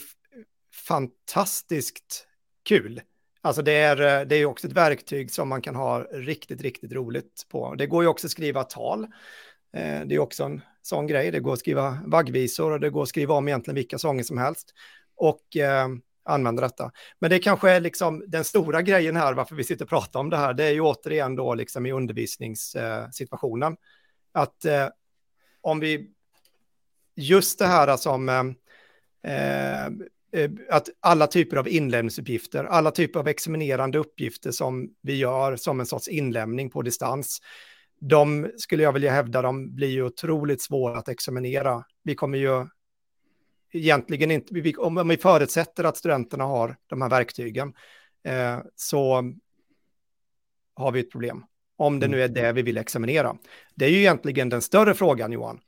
fantastiskt 0.88 2.26
kul. 2.64 3.00
Alltså 3.40 3.62
det 3.62 3.72
är, 3.72 4.20
ju 4.20 4.24
det 4.24 4.36
är 4.36 4.44
också 4.44 4.66
ett 4.66 4.72
verktyg 4.72 5.30
som 5.30 5.48
man 5.48 5.62
kan 5.62 5.76
ha 5.76 6.00
riktigt, 6.00 6.62
riktigt 6.62 6.92
roligt 6.92 7.46
på. 7.48 7.74
Det 7.74 7.86
går 7.86 8.02
ju 8.02 8.08
också 8.08 8.26
att 8.26 8.30
skriva 8.30 8.64
tal. 8.64 9.06
Ehm, 9.72 10.08
det 10.08 10.14
är 10.14 10.18
också 10.18 10.44
en 10.44 10.62
sån 10.82 11.06
grej. 11.06 11.30
Det 11.30 11.40
går 11.40 11.52
att 11.52 11.58
skriva 11.58 11.98
vaggvisor 12.06 12.72
och 12.72 12.80
det 12.80 12.90
går 12.90 13.02
att 13.02 13.08
skriva 13.08 13.34
om 13.34 13.48
egentligen 13.48 13.74
vilka 13.74 13.98
sånger 13.98 14.24
som 14.24 14.38
helst. 14.38 14.74
Och 15.16 15.56
använda 16.30 16.62
detta. 16.62 16.92
Men 17.18 17.30
det 17.30 17.38
kanske 17.38 17.70
är 17.70 17.80
liksom 17.80 18.24
den 18.26 18.44
stora 18.44 18.82
grejen 18.82 19.16
här, 19.16 19.34
varför 19.34 19.54
vi 19.54 19.64
sitter 19.64 19.84
och 19.84 19.88
pratar 19.88 20.20
om 20.20 20.30
det 20.30 20.36
här, 20.36 20.54
det 20.54 20.64
är 20.64 20.70
ju 20.70 20.80
återigen 20.80 21.36
då 21.36 21.54
liksom 21.54 21.86
i 21.86 21.92
undervisningssituationen. 21.92 23.72
Eh, 23.72 23.78
att 24.32 24.64
eh, 24.64 24.88
om 25.60 25.80
vi, 25.80 26.10
just 27.16 27.58
det 27.58 27.66
här 27.66 27.96
som 27.96 28.28
eh, 28.28 29.86
eh, 30.32 30.50
att 30.68 30.88
alla 31.00 31.26
typer 31.26 31.56
av 31.56 31.68
inlämningsuppgifter, 31.68 32.64
alla 32.64 32.90
typer 32.90 33.20
av 33.20 33.28
examinerande 33.28 33.98
uppgifter 33.98 34.50
som 34.50 34.90
vi 35.02 35.16
gör 35.16 35.56
som 35.56 35.80
en 35.80 35.86
sorts 35.86 36.08
inlämning 36.08 36.70
på 36.70 36.82
distans, 36.82 37.40
de 38.00 38.50
skulle 38.56 38.82
jag 38.82 38.92
vilja 38.92 39.12
hävda, 39.12 39.42
de 39.42 39.74
blir 39.74 39.88
ju 39.88 40.02
otroligt 40.02 40.62
svåra 40.62 40.98
att 40.98 41.08
examinera. 41.08 41.84
Vi 42.02 42.14
kommer 42.14 42.38
ju 42.38 42.66
egentligen 43.72 44.30
inte, 44.30 44.72
om 44.78 45.08
vi 45.08 45.16
förutsätter 45.16 45.84
att 45.84 45.96
studenterna 45.96 46.44
har 46.44 46.76
de 46.86 47.02
här 47.02 47.08
verktygen, 47.08 47.72
eh, 48.24 48.58
så 48.76 49.24
har 50.74 50.92
vi 50.92 51.00
ett 51.00 51.10
problem. 51.10 51.44
Om 51.76 52.00
det 52.00 52.08
nu 52.08 52.22
är 52.22 52.28
det 52.28 52.52
vi 52.52 52.62
vill 52.62 52.78
examinera. 52.78 53.36
Det 53.74 53.84
är 53.84 53.88
ju 53.88 53.98
egentligen 53.98 54.48
den 54.48 54.62
större 54.62 54.94
frågan, 54.94 55.32
Johan. 55.32 55.60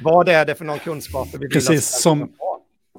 Vad 0.00 0.28
är 0.28 0.46
det 0.46 0.54
för 0.54 0.64
någon 0.64 0.78
kunskap 0.78 1.28
vi 1.32 1.38
vill 1.38 1.50
Precis, 1.50 2.00
som, 2.02 2.32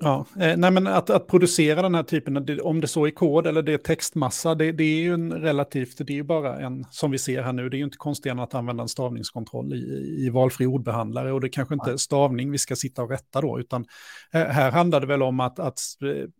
Ja, 0.01 0.25
eh, 0.39 0.57
nej 0.57 0.71
men 0.71 0.87
att, 0.87 1.09
att 1.09 1.27
producera 1.27 1.81
den 1.81 1.95
här 1.95 2.03
typen, 2.03 2.59
om 2.61 2.81
det 2.81 2.87
så 2.87 3.05
är 3.05 3.11
kod 3.11 3.47
eller 3.47 3.61
det 3.61 3.73
är 3.73 3.77
textmassa, 3.77 4.55
det, 4.55 4.71
det, 4.71 4.83
är 4.83 4.99
ju 4.99 5.13
en 5.13 5.33
relativt, 5.33 5.97
det 5.97 6.13
är 6.13 6.15
ju 6.15 6.23
bara 6.23 6.59
en, 6.59 6.85
som 6.89 7.11
vi 7.11 7.17
ser 7.17 7.41
här 7.41 7.53
nu, 7.53 7.69
det 7.69 7.75
är 7.75 7.79
ju 7.79 7.83
inte 7.83 7.97
konstigare 7.97 8.37
än 8.37 8.43
att 8.43 8.53
använda 8.53 8.81
en 8.81 8.89
stavningskontroll 8.89 9.73
i, 9.73 9.77
i 10.25 10.29
valfri 10.29 10.65
ordbehandlare 10.65 11.31
och 11.33 11.41
det 11.41 11.49
kanske 11.49 11.73
inte 11.73 11.91
är 11.91 11.97
stavning 11.97 12.51
vi 12.51 12.57
ska 12.57 12.75
sitta 12.75 13.03
och 13.03 13.09
rätta 13.09 13.41
då, 13.41 13.59
utan 13.59 13.85
eh, 14.33 14.45
här 14.45 14.71
handlar 14.71 15.01
det 15.01 15.07
väl 15.07 15.23
om 15.23 15.39
att, 15.39 15.59
att, 15.59 15.79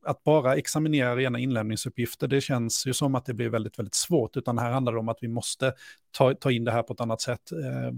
att 0.06 0.24
bara 0.24 0.56
examinera 0.56 1.16
rena 1.16 1.40
inlämningsuppgifter, 1.40 2.28
det 2.28 2.42
känns 2.42 2.88
ju 2.88 2.94
som 2.94 3.16
att 3.16 3.26
det 3.26 3.34
blir 3.34 3.50
väldigt, 3.50 3.80
väldigt 3.80 3.96
svårt, 3.96 4.38
utan 4.38 4.58
här 4.58 4.72
handlar 4.72 4.94
det 4.94 5.00
om 5.00 5.10
att 5.10 5.20
vi 5.22 5.28
måste 5.28 5.74
ta, 6.18 6.34
ta 6.34 6.52
in 6.52 6.64
det 6.64 6.72
här 6.72 6.84
på 6.84 6.94
ett 6.94 7.02
annat 7.02 7.22
sätt. 7.22 7.52
Eh, 7.52 7.92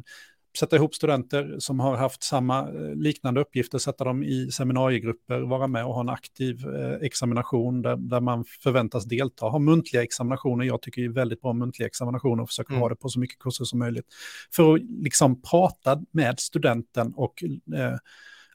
sätta 0.57 0.75
ihop 0.75 0.95
studenter 0.95 1.55
som 1.59 1.79
har 1.79 1.97
haft 1.97 2.23
samma 2.23 2.59
eh, 2.59 2.95
liknande 2.95 3.41
uppgifter, 3.41 3.77
sätta 3.77 4.03
dem 4.03 4.23
i 4.23 4.51
seminariegrupper, 4.51 5.41
vara 5.41 5.67
med 5.67 5.85
och 5.85 5.93
ha 5.93 6.01
en 6.01 6.09
aktiv 6.09 6.67
eh, 6.75 6.93
examination 6.93 7.81
där, 7.81 7.95
där 7.95 8.21
man 8.21 8.45
förväntas 8.45 9.05
delta. 9.05 9.45
Ha 9.45 9.59
muntliga 9.59 10.03
examinationer, 10.03 10.65
jag 10.65 10.81
tycker 10.81 11.01
är 11.01 11.09
väldigt 11.09 11.41
bra 11.41 11.53
muntliga 11.53 11.87
examinationer 11.87 12.43
och 12.43 12.49
försöka 12.49 12.73
mm. 12.73 12.81
ha 12.81 12.89
det 12.89 12.95
på 12.95 13.09
så 13.09 13.19
mycket 13.19 13.39
kurser 13.39 13.65
som 13.65 13.79
möjligt. 13.79 14.05
För 14.51 14.73
att 14.73 14.81
liksom 14.81 15.41
prata 15.41 16.01
med 16.11 16.39
studenten 16.39 17.13
och 17.13 17.43
eh, 17.75 17.97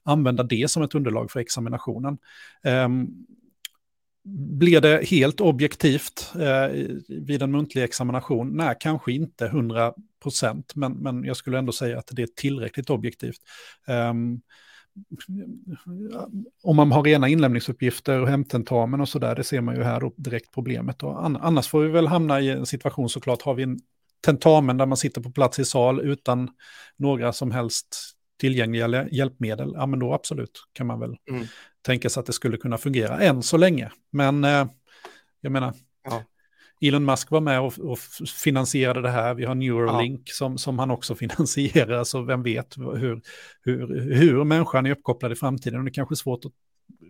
använda 0.03 0.43
det 0.43 0.71
som 0.71 0.83
ett 0.83 0.95
underlag 0.95 1.31
för 1.31 1.41
examinationen. 1.41 2.19
Um, 2.65 3.27
blir 4.59 4.81
det 4.81 5.05
helt 5.05 5.41
objektivt 5.41 6.33
eh, 6.35 6.87
vid 7.09 7.43
en 7.43 7.51
muntlig 7.51 7.83
examination? 7.83 8.57
Nej, 8.57 8.77
kanske 8.81 9.13
inte 9.13 9.47
100 9.47 9.95
procent, 10.23 10.75
men, 10.75 10.93
men 10.93 11.25
jag 11.25 11.37
skulle 11.37 11.59
ändå 11.59 11.73
säga 11.73 11.99
att 11.99 12.09
det 12.13 12.23
är 12.23 12.29
tillräckligt 12.37 12.91
objektivt. 12.91 13.41
Um, 13.89 14.41
om 16.63 16.77
man 16.77 16.93
har 16.93 17.03
rena 17.03 17.29
inlämningsuppgifter 17.29 18.21
och 18.21 18.29
hemtentamen 18.29 19.01
och 19.01 19.09
sådär, 19.09 19.35
det 19.35 19.45
ser 19.45 19.61
man 19.61 19.77
ju 19.77 19.83
här 19.83 20.01
då 20.01 20.13
direkt 20.17 20.51
problemet. 20.55 21.03
Och 21.03 21.27
annars 21.27 21.69
får 21.69 21.81
vi 21.81 21.89
väl 21.89 22.07
hamna 22.07 22.41
i 22.41 22.51
en 22.51 22.67
situation 22.67 23.09
såklart, 23.09 23.43
har 23.43 23.55
vi 23.55 23.63
en 23.63 23.79
tentamen 24.25 24.77
där 24.77 24.87
man 24.87 24.97
sitter 24.97 25.21
på 25.21 25.31
plats 25.31 25.59
i 25.59 25.65
sal 25.65 26.01
utan 26.01 26.51
några 26.97 27.33
som 27.33 27.51
helst 27.51 28.15
tillgängliga 28.41 29.09
hjälpmedel, 29.09 29.73
ja 29.75 29.87
men 29.87 29.99
då 29.99 30.15
absolut 30.15 30.61
kan 30.73 30.87
man 30.87 31.01
väl 31.01 31.17
mm 31.31 31.47
tänka 31.85 32.11
sig 32.11 32.21
att 32.21 32.27
det 32.27 32.33
skulle 32.33 32.57
kunna 32.57 32.79
fungera 32.79 33.21
än 33.21 33.43
så 33.43 33.57
länge. 33.57 33.91
Men 34.11 34.45
eh, 34.45 34.67
jag 35.41 35.53
menar, 35.53 35.75
ja. 36.05 36.23
Elon 36.81 37.05
Musk 37.05 37.31
var 37.31 37.41
med 37.41 37.61
och, 37.61 37.79
och, 37.79 37.99
finansierade 38.45 39.03
det 39.03 39.11
här. 39.11 39.35
Vi 39.35 39.45
har 39.45 39.55
Neuralink 39.55 40.23
ja. 40.25 40.33
som, 40.33 40.59
som 40.59 40.79
han 40.79 40.91
också 40.91 41.15
finansierar, 41.25 42.05
så 42.05 42.23
vem 42.23 42.43
vet 42.43 42.77
hur, 42.77 43.21
hur, 43.63 44.01
hur 44.15 44.45
människan 44.45 44.87
är 44.87 44.91
uppkopplad 44.91 45.33
i 45.33 45.35
framtiden. 45.35 45.79
Och 45.79 45.85
det 45.85 45.91
är 45.91 45.93
kanske 45.93 46.15
är 46.15 46.17
svårt 46.17 46.45
att 46.45 46.53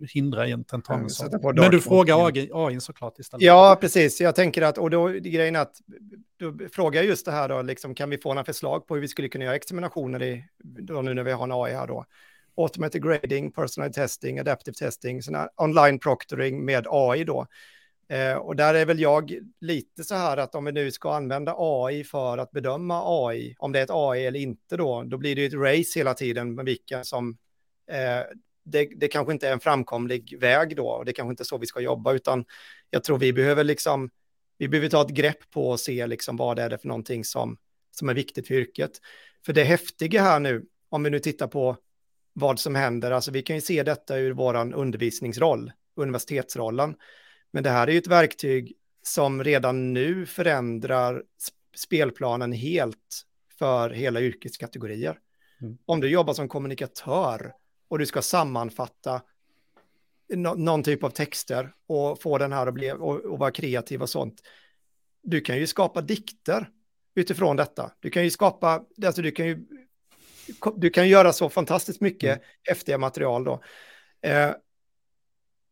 hindra 0.09 0.47
i 0.47 0.53
en 0.53 0.65
tentamensal. 0.65 1.31
Men 1.55 1.71
du 1.71 1.81
frågar 1.81 2.27
AI, 2.27 2.51
AI 2.53 2.81
såklart 2.81 3.19
istället. 3.19 3.43
Ja, 3.43 3.79
precis. 3.81 4.21
Jag 4.21 4.35
tänker 4.35 4.63
att, 4.63 4.79
och 4.79 4.91
då 4.91 5.09
grejen 5.09 5.57
är 5.57 5.61
att, 5.61 5.77
du 6.37 6.69
frågar 6.73 7.03
just 7.03 7.25
det 7.25 7.33
här 7.33 7.49
då, 7.49 7.63
liksom, 7.63 7.95
kan 7.95 8.11
vi 8.11 8.19
få 8.19 8.29
några 8.29 8.45
förslag 8.45 8.87
på 8.87 8.95
hur 8.95 9.01
vi 9.01 9.09
skulle 9.09 9.29
kunna 9.29 9.45
göra 9.45 9.57
examinationer 9.57 10.23
i, 10.23 10.45
då 10.65 11.03
nu 11.03 11.15
när 11.15 11.23
vi 11.23 11.33
har 11.33 11.45
en 11.45 11.53
AI 11.53 11.73
här 11.73 11.87
då. 11.87 12.05
Automated 12.57 13.03
grading, 13.03 13.53
personal 13.53 13.93
testing, 13.93 14.39
adaptive 14.39 14.75
testing, 14.75 15.23
såna 15.23 15.49
online 15.57 15.99
proctoring 15.99 16.65
med 16.65 16.87
AI 16.89 17.25
då. 17.25 17.47
Eh, 18.09 18.35
och 18.35 18.57
där 18.57 18.75
är 18.75 18.87
väl 18.87 19.01
jag 19.01 19.39
lite 19.61 20.05
så 20.05 20.15
här 20.15 20.37
att 20.37 20.55
om 20.55 20.65
vi 20.65 20.73
nu 20.73 20.91
ska 20.91 21.15
använda 21.15 21.55
AI 21.59 22.05
för 22.05 22.39
att 22.39 22.51
bedöma 22.51 23.03
AI, 23.27 23.55
om 23.59 23.73
det 23.73 23.79
är 23.79 23.85
ett 23.85 23.91
AI 23.91 24.27
eller 24.27 24.41
inte 24.41 24.77
då, 24.77 25.03
då 25.03 25.19
blir 25.19 25.35
det 25.37 25.41
ju 25.41 25.47
ett 25.47 25.55
race 25.55 25.99
hela 25.99 26.15
tiden 26.15 26.55
med 26.55 26.65
vilka 26.65 27.05
som 27.05 27.37
eh, 27.91 28.23
det, 28.65 28.89
det 28.97 29.09
kanske 29.09 29.33
inte 29.33 29.49
är 29.49 29.53
en 29.53 29.61
framkomlig 29.61 30.41
väg 30.41 30.77
då, 30.77 30.89
och 30.89 31.05
det 31.05 31.13
kanske 31.13 31.31
inte 31.31 31.43
är 31.43 31.45
så 31.45 31.59
vi 31.59 31.67
ska 31.67 31.81
jobba, 31.81 32.13
utan 32.13 32.45
jag 32.91 33.05
tror 33.05 33.19
vi 33.19 33.33
behöver 33.33 33.65
liksom, 33.65 34.11
vi 34.59 34.69
behöver 34.69 34.89
ta 34.89 35.03
ett 35.03 35.09
grepp 35.09 35.51
på 35.51 35.69
och 35.69 35.81
se 35.81 36.07
liksom 36.07 36.37
vad 36.37 36.59
är 36.59 36.77
för 36.77 36.89
någonting 36.89 37.25
som, 37.25 37.57
som 37.91 38.09
är 38.09 38.15
viktigt 38.15 38.47
för 38.47 38.55
yrket. 38.55 38.91
För 39.47 39.53
det 39.53 39.65
häftiga 39.65 40.23
här 40.23 40.41
nu, 40.41 40.65
om 40.89 41.03
vi 41.03 41.11
nu 41.11 41.19
tittar 41.19 41.47
på 41.47 41.77
vad 42.35 42.61
som 42.61 42.75
händer, 42.75 43.11
alltså 43.11 43.31
vi 43.31 43.43
kan 43.43 43.57
ju 43.57 43.63
se 43.63 43.83
detta 43.83 44.17
ur 44.17 44.33
våran 44.33 44.75
undervisningsroll, 44.75 45.73
universitetsrollen, 45.97 46.95
men 47.51 47.63
det 47.63 47.71
här 47.71 47.87
är 47.87 47.93
ju 47.93 47.99
ett 47.99 48.07
verktyg 48.07 48.77
som 49.03 49.45
redan 49.45 49.93
nu 49.93 50.27
förändrar 50.27 51.23
spelplanen 51.77 52.53
helt 52.53 53.25
för 53.59 53.91
hela 53.91 54.21
yrkeskategorier. 54.21 55.19
Mm. 55.61 55.79
Om 55.87 56.01
du 56.01 56.09
jobbar 56.09 56.35
som 56.35 56.49
kommunikatör 56.49 57.53
och 57.89 57.99
du 57.99 58.07
ska 58.07 58.23
sammanfatta 58.23 59.23
no 60.29 60.55
någon 60.55 60.83
typ 60.83 61.05
av 61.05 61.11
texter 61.11 61.73
och 61.87 62.23
få 62.23 62.39
den 62.39 62.53
här 62.53 62.67
att 62.67 62.75
bli 62.75 62.93
och, 62.93 63.21
och 63.21 63.39
vara 63.39 63.51
kreativ 63.51 64.03
och 64.03 64.11
sånt. 64.11 64.43
Du 65.23 65.41
kan 65.41 65.57
ju 65.57 65.67
skapa 65.67 66.01
dikter 66.03 66.71
utifrån 67.15 67.57
detta. 67.57 67.93
Du 68.01 68.11
kan 68.11 68.25
ju 68.25 68.31
skapa, 68.31 68.85
alltså 69.07 69.23
du 69.23 69.31
kan 69.31 69.47
ju, 69.47 69.67
du 70.77 70.91
kan 70.91 71.09
göra 71.09 71.33
så 71.33 71.49
fantastiskt 71.49 72.01
mycket 72.01 72.31
mm. 72.31 72.45
häftiga 72.63 72.99
material 72.99 73.45
då. 73.45 73.63
Eh, 74.23 74.51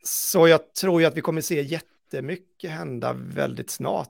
så 0.04 0.48
jag 0.48 0.74
tror 0.74 1.00
ju 1.00 1.06
att 1.06 1.16
vi 1.16 1.20
kommer 1.20 1.40
se 1.40 1.62
jättemycket 1.62 2.70
hända 2.70 3.12
väldigt 3.12 3.70
snart. 3.70 4.08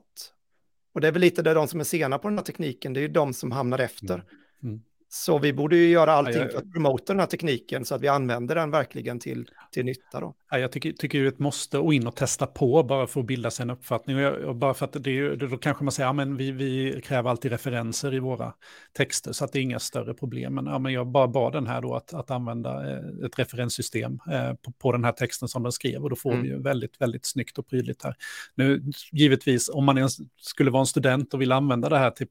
Och 0.93 1.01
det 1.01 1.07
är 1.07 1.11
väl 1.11 1.21
lite 1.21 1.41
det 1.41 1.53
de 1.53 1.67
som 1.67 1.79
är 1.79 1.83
sena 1.83 2.17
på 2.17 2.29
den 2.29 2.37
här 2.37 2.45
tekniken, 2.45 2.93
det 2.93 2.99
är 2.99 3.01
ju 3.01 3.07
de 3.07 3.33
som 3.33 3.51
hamnar 3.51 3.79
efter. 3.79 4.23
Mm. 4.63 4.81
Så 5.15 5.39
vi 5.39 5.53
borde 5.53 5.75
ju 5.75 5.87
göra 5.87 6.13
allting 6.13 6.35
ja, 6.35 6.41
jag... 6.41 6.51
för 6.51 6.57
att 6.57 6.71
promota 6.71 7.13
den 7.13 7.19
här 7.19 7.27
tekniken 7.27 7.85
så 7.85 7.95
att 7.95 8.01
vi 8.01 8.07
använder 8.07 8.55
den 8.55 8.71
verkligen 8.71 9.19
till, 9.19 9.49
till 9.71 9.85
nytta. 9.85 10.19
Då. 10.19 10.35
Ja, 10.51 10.57
jag 10.57 10.71
tycker, 10.71 10.91
tycker 10.91 11.19
det 11.19 11.25
är 11.25 11.27
ett 11.27 11.39
måste 11.39 11.77
att 11.77 11.93
in 11.93 12.07
och 12.07 12.15
testa 12.15 12.47
på 12.47 12.83
bara 12.83 13.07
för 13.07 13.19
att 13.19 13.25
bilda 13.25 13.51
sig 13.51 13.63
en 13.63 13.69
uppfattning. 13.69 14.15
Och, 14.15 14.21
jag, 14.21 14.35
och 14.35 14.55
bara 14.55 14.73
för 14.73 14.85
att 14.85 15.03
det 15.03 15.19
är, 15.19 15.35
då 15.35 15.57
kanske 15.57 15.83
man 15.83 15.91
säger 15.91 16.09
att 16.09 16.27
ja, 16.27 16.35
vi, 16.37 16.51
vi 16.51 17.01
kräver 17.03 17.29
alltid 17.29 17.51
referenser 17.51 18.13
i 18.13 18.19
våra 18.19 18.53
texter 18.93 19.31
så 19.31 19.45
att 19.45 19.53
det 19.53 19.59
är 19.59 19.61
inga 19.61 19.79
större 19.79 20.13
problem. 20.13 20.55
Men, 20.55 20.65
ja, 20.65 20.79
men 20.79 20.93
jag 20.93 21.07
bara 21.07 21.27
bad 21.27 21.53
den 21.53 21.67
här 21.67 21.81
då 21.81 21.95
att, 21.95 22.13
att 22.13 22.31
använda 22.31 22.91
eh, 22.91 23.25
ett 23.25 23.39
referenssystem 23.39 24.19
eh, 24.31 24.53
på, 24.53 24.71
på, 24.71 24.91
den 24.91 25.03
här 25.03 25.11
texten 25.11 25.47
som 25.47 25.63
den 25.63 25.71
skrev 25.71 26.03
och 26.03 26.09
då 26.09 26.15
får 26.15 26.31
mm. 26.31 26.43
vi 26.43 26.49
ju 26.49 26.61
väldigt, 26.61 27.01
väldigt 27.01 27.25
snyggt 27.25 27.57
och 27.57 27.67
prydligt 27.67 28.03
här. 28.03 28.15
Nu, 28.55 28.83
givetvis, 29.11 29.69
om 29.69 29.85
man 29.85 30.09
skulle 30.41 30.71
vara 30.71 30.81
en 30.81 30.85
student 30.85 31.33
och 31.33 31.41
vill 31.41 31.51
använda 31.51 31.89
det 31.89 31.97
här 31.97 32.11
till 32.11 32.27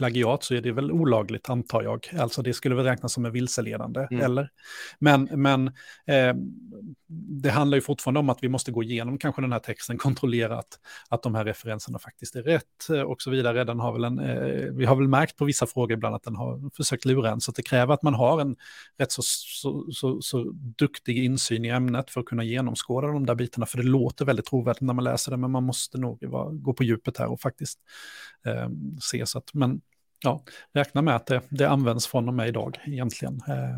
plagiat 0.00 0.42
så 0.44 0.54
är 0.54 0.60
det 0.60 0.72
väl 0.72 0.92
olagligt 0.92 1.50
antar 1.50 1.82
jag. 1.82 2.08
Alltså 2.18 2.42
det 2.42 2.52
skulle 2.52 2.74
väl 2.74 2.84
räknas 2.84 3.12
som 3.12 3.24
en 3.24 3.32
vilseledande, 3.32 4.08
mm. 4.10 4.24
eller? 4.24 4.50
Men, 4.98 5.28
men 5.32 5.66
eh, 6.06 6.34
det 7.42 7.50
handlar 7.50 7.76
ju 7.76 7.82
fortfarande 7.82 8.20
om 8.20 8.30
att 8.30 8.38
vi 8.42 8.48
måste 8.48 8.72
gå 8.72 8.82
igenom 8.82 9.18
kanske 9.18 9.42
den 9.42 9.52
här 9.52 9.58
texten, 9.58 9.98
kontrollera 10.08 10.58
att, 10.58 10.78
att 11.08 11.22
de 11.22 11.34
här 11.34 11.44
referenserna 11.44 11.98
faktiskt 11.98 12.36
är 12.36 12.42
rätt 12.42 12.90
eh, 12.90 13.00
och 13.00 13.22
så 13.22 13.30
vidare. 13.30 13.64
Den 13.64 13.80
har 13.80 13.92
väl 13.92 14.04
en, 14.04 14.18
eh, 14.18 14.72
vi 14.72 14.84
har 14.84 14.96
väl 14.96 15.08
märkt 15.08 15.36
på 15.36 15.44
vissa 15.44 15.66
frågor 15.66 15.92
ibland 15.92 16.14
att 16.14 16.22
den 16.22 16.36
har 16.36 16.70
försökt 16.76 17.04
lura 17.04 17.30
en, 17.30 17.40
så 17.40 17.52
det 17.52 17.62
kräver 17.62 17.94
att 17.94 18.02
man 18.02 18.14
har 18.14 18.40
en 18.40 18.56
rätt 18.98 19.12
så, 19.12 19.22
så, 19.24 19.86
så, 19.92 20.22
så 20.22 20.50
duktig 20.54 21.24
insyn 21.24 21.64
i 21.64 21.68
ämnet 21.68 22.10
för 22.10 22.20
att 22.20 22.26
kunna 22.26 22.44
genomskåda 22.44 23.06
de 23.06 23.26
där 23.26 23.34
bitarna, 23.34 23.66
för 23.66 23.78
det 23.78 23.84
låter 23.84 24.24
väldigt 24.24 24.46
trovärdigt 24.46 24.80
när 24.80 24.94
man 24.94 25.04
läser 25.04 25.30
det, 25.30 25.36
men 25.36 25.50
man 25.50 25.64
måste 25.64 25.98
nog 25.98 26.24
vara, 26.24 26.52
gå 26.52 26.72
på 26.72 26.84
djupet 26.84 27.18
här 27.18 27.26
och 27.32 27.40
faktiskt 27.40 27.78
eh, 28.46 28.68
se 29.00 29.26
så 29.26 29.38
att, 29.38 29.54
men 29.54 29.80
ja, 30.24 30.44
räkna 30.74 31.02
med 31.02 31.16
att 31.16 31.26
det, 31.26 31.40
det 31.48 31.68
används 31.68 32.06
från 32.06 32.28
och 32.28 32.34
med 32.34 32.48
idag 32.48 32.78
egentligen. 32.86 33.40
Eh, 33.48 33.76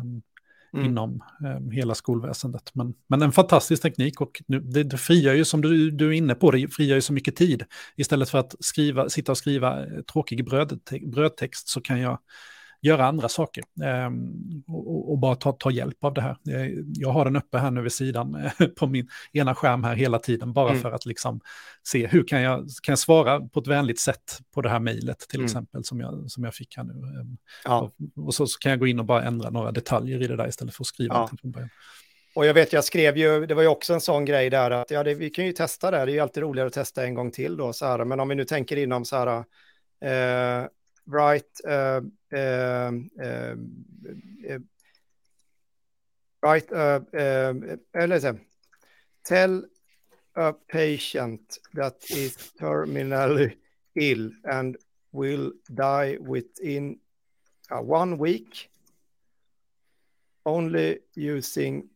mm. 0.73 0.85
inom 0.85 1.23
eh, 1.45 1.71
hela 1.71 1.95
skolväsendet. 1.95 2.71
Men, 2.73 2.93
men 3.07 3.21
en 3.21 3.31
fantastisk 3.31 3.81
teknik 3.81 4.21
och 4.21 4.41
nu, 4.47 4.59
det, 4.59 4.83
det 4.83 4.97
friar 4.97 5.33
ju, 5.33 5.45
som 5.45 5.61
du, 5.61 5.91
du 5.91 6.07
är 6.07 6.11
inne 6.11 6.35
på, 6.35 6.51
det 6.51 6.67
friar 6.67 6.95
ju 6.95 7.01
så 7.01 7.13
mycket 7.13 7.35
tid. 7.35 7.63
Istället 7.95 8.29
för 8.29 8.37
att 8.37 8.55
skriva, 8.59 9.09
sitta 9.09 9.31
och 9.31 9.37
skriva 9.37 9.85
tråkig 10.13 10.45
brödte, 10.45 10.99
brödtext 10.99 11.67
så 11.67 11.81
kan 11.81 11.99
jag 11.99 12.19
göra 12.83 13.05
andra 13.05 13.29
saker 13.29 13.63
eh, 13.83 14.09
och, 14.67 15.11
och, 15.11 15.17
bara 15.17 15.35
ta, 15.35 15.51
ta 15.51 15.71
hjälp 15.71 16.03
av 16.03 16.13
det 16.13 16.21
här. 16.21 16.37
Eh, 16.49 16.71
jag 16.93 17.09
har 17.09 17.25
den 17.25 17.35
uppe 17.35 17.57
här 17.57 17.71
nu 17.71 17.81
vid 17.81 17.91
sidan 17.91 18.35
eh, 18.35 18.67
på 18.77 18.87
min 18.87 19.09
ena 19.33 19.55
skärm 19.55 19.83
här 19.83 19.95
hela 19.95 20.19
tiden, 20.19 20.53
bara 20.53 20.69
mm. 20.69 20.81
för 20.81 20.91
att 20.91 21.05
liksom 21.05 21.41
se 21.83 22.07
hur 22.07 22.27
kan 22.27 22.41
jag, 22.41 22.59
kan 22.83 22.91
jag 22.91 22.99
svara 22.99 23.39
på 23.39 23.59
ett 23.59 23.67
vänligt 23.67 23.99
sätt 23.99 24.39
på 24.53 24.61
det 24.61 24.69
här 24.69 24.79
mejlet 24.79 25.19
till 25.19 25.39
mm. 25.39 25.45
exempel 25.45 25.83
som 25.83 25.99
jag, 25.99 26.31
som 26.31 26.43
jag 26.43 26.53
fick 26.53 26.77
här 26.77 26.83
nu. 26.83 26.93
Ehm, 26.93 27.37
ja. 27.63 27.81
Och, 27.81 28.25
och 28.25 28.33
så, 28.35 28.47
så, 28.47 28.59
kan 28.59 28.69
jag 28.69 28.79
gå 28.79 28.87
in 28.87 28.99
och 28.99 29.05
bara 29.05 29.23
ändra 29.23 29.49
några 29.49 29.71
detaljer 29.71 30.21
i 30.21 30.27
det 30.27 30.35
där 30.35 30.47
istället 30.47 30.75
för 30.75 30.83
att 30.83 30.87
skriva 30.87 31.15
ja. 31.15 31.29
från 31.41 31.51
början. 31.51 31.69
Och 32.35 32.45
jag 32.45 32.53
vet, 32.53 32.73
jag 32.73 32.83
skrev 32.83 33.17
ju, 33.17 33.45
det 33.45 33.53
var 33.53 33.61
ju 33.61 33.67
också 33.67 33.93
en 33.93 34.01
sån 34.01 34.25
grej 34.25 34.49
där 34.49 34.71
att 34.71 34.91
ja, 34.91 35.03
det, 35.03 35.13
vi 35.13 35.29
kan 35.29 35.45
ju 35.45 35.51
testa 35.51 35.91
det, 35.91 35.97
det 35.97 36.11
är 36.11 36.13
ju 36.13 36.19
alltid 36.19 36.43
roligare 36.43 36.67
att 36.67 36.73
testa 36.73 37.05
en 37.05 37.15
gång 37.15 37.31
till 37.31 37.57
då, 37.57 37.73
så 37.73 37.85
här, 37.85 38.05
men 38.05 38.19
om 38.19 38.29
vi 38.29 38.35
nu 38.35 38.45
tänker 38.45 38.77
inom 38.77 39.05
så 39.05 39.15
här, 39.15 39.43
Uh, 40.03 40.67
write, 41.05 41.67
uh, 41.67 42.03
Um, 42.33 43.09
um, 43.23 43.85
uh, 44.49 44.59
write, 46.41 46.71
eller 47.93 48.19
så 48.19 48.35
tell 49.23 49.65
a 50.35 50.53
patient 50.53 51.59
that 51.73 52.11
is 52.11 52.37
terminally 52.59 53.55
ill 53.95 54.31
and 54.43 54.77
will 55.11 55.51
die 55.69 56.17
within 56.19 56.99
uh, 57.71 57.81
one 57.81 58.17
week, 58.17 58.69
only 60.45 60.99
using 61.15 61.89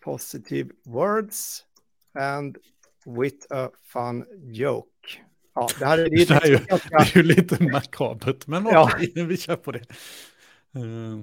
positive 0.00 0.72
words 0.86 1.64
and 2.14 2.58
with 3.06 3.46
a 3.50 3.70
fun 3.84 4.26
joke. 4.52 4.91
Ja, 5.54 5.68
det, 5.78 5.86
här 5.86 5.98
är, 5.98 6.10
det, 6.10 6.28
det, 6.28 6.34
är 6.34 6.46
ju, 6.46 6.58
det 6.68 6.94
är 6.94 7.16
ju 7.16 7.22
lite 7.22 7.62
makabert, 7.62 8.46
men 8.46 8.66
ja. 8.66 8.90
vi 9.14 9.36
kör 9.36 9.56
på 9.56 9.72
det. 9.72 9.84
Uh. 10.76 11.22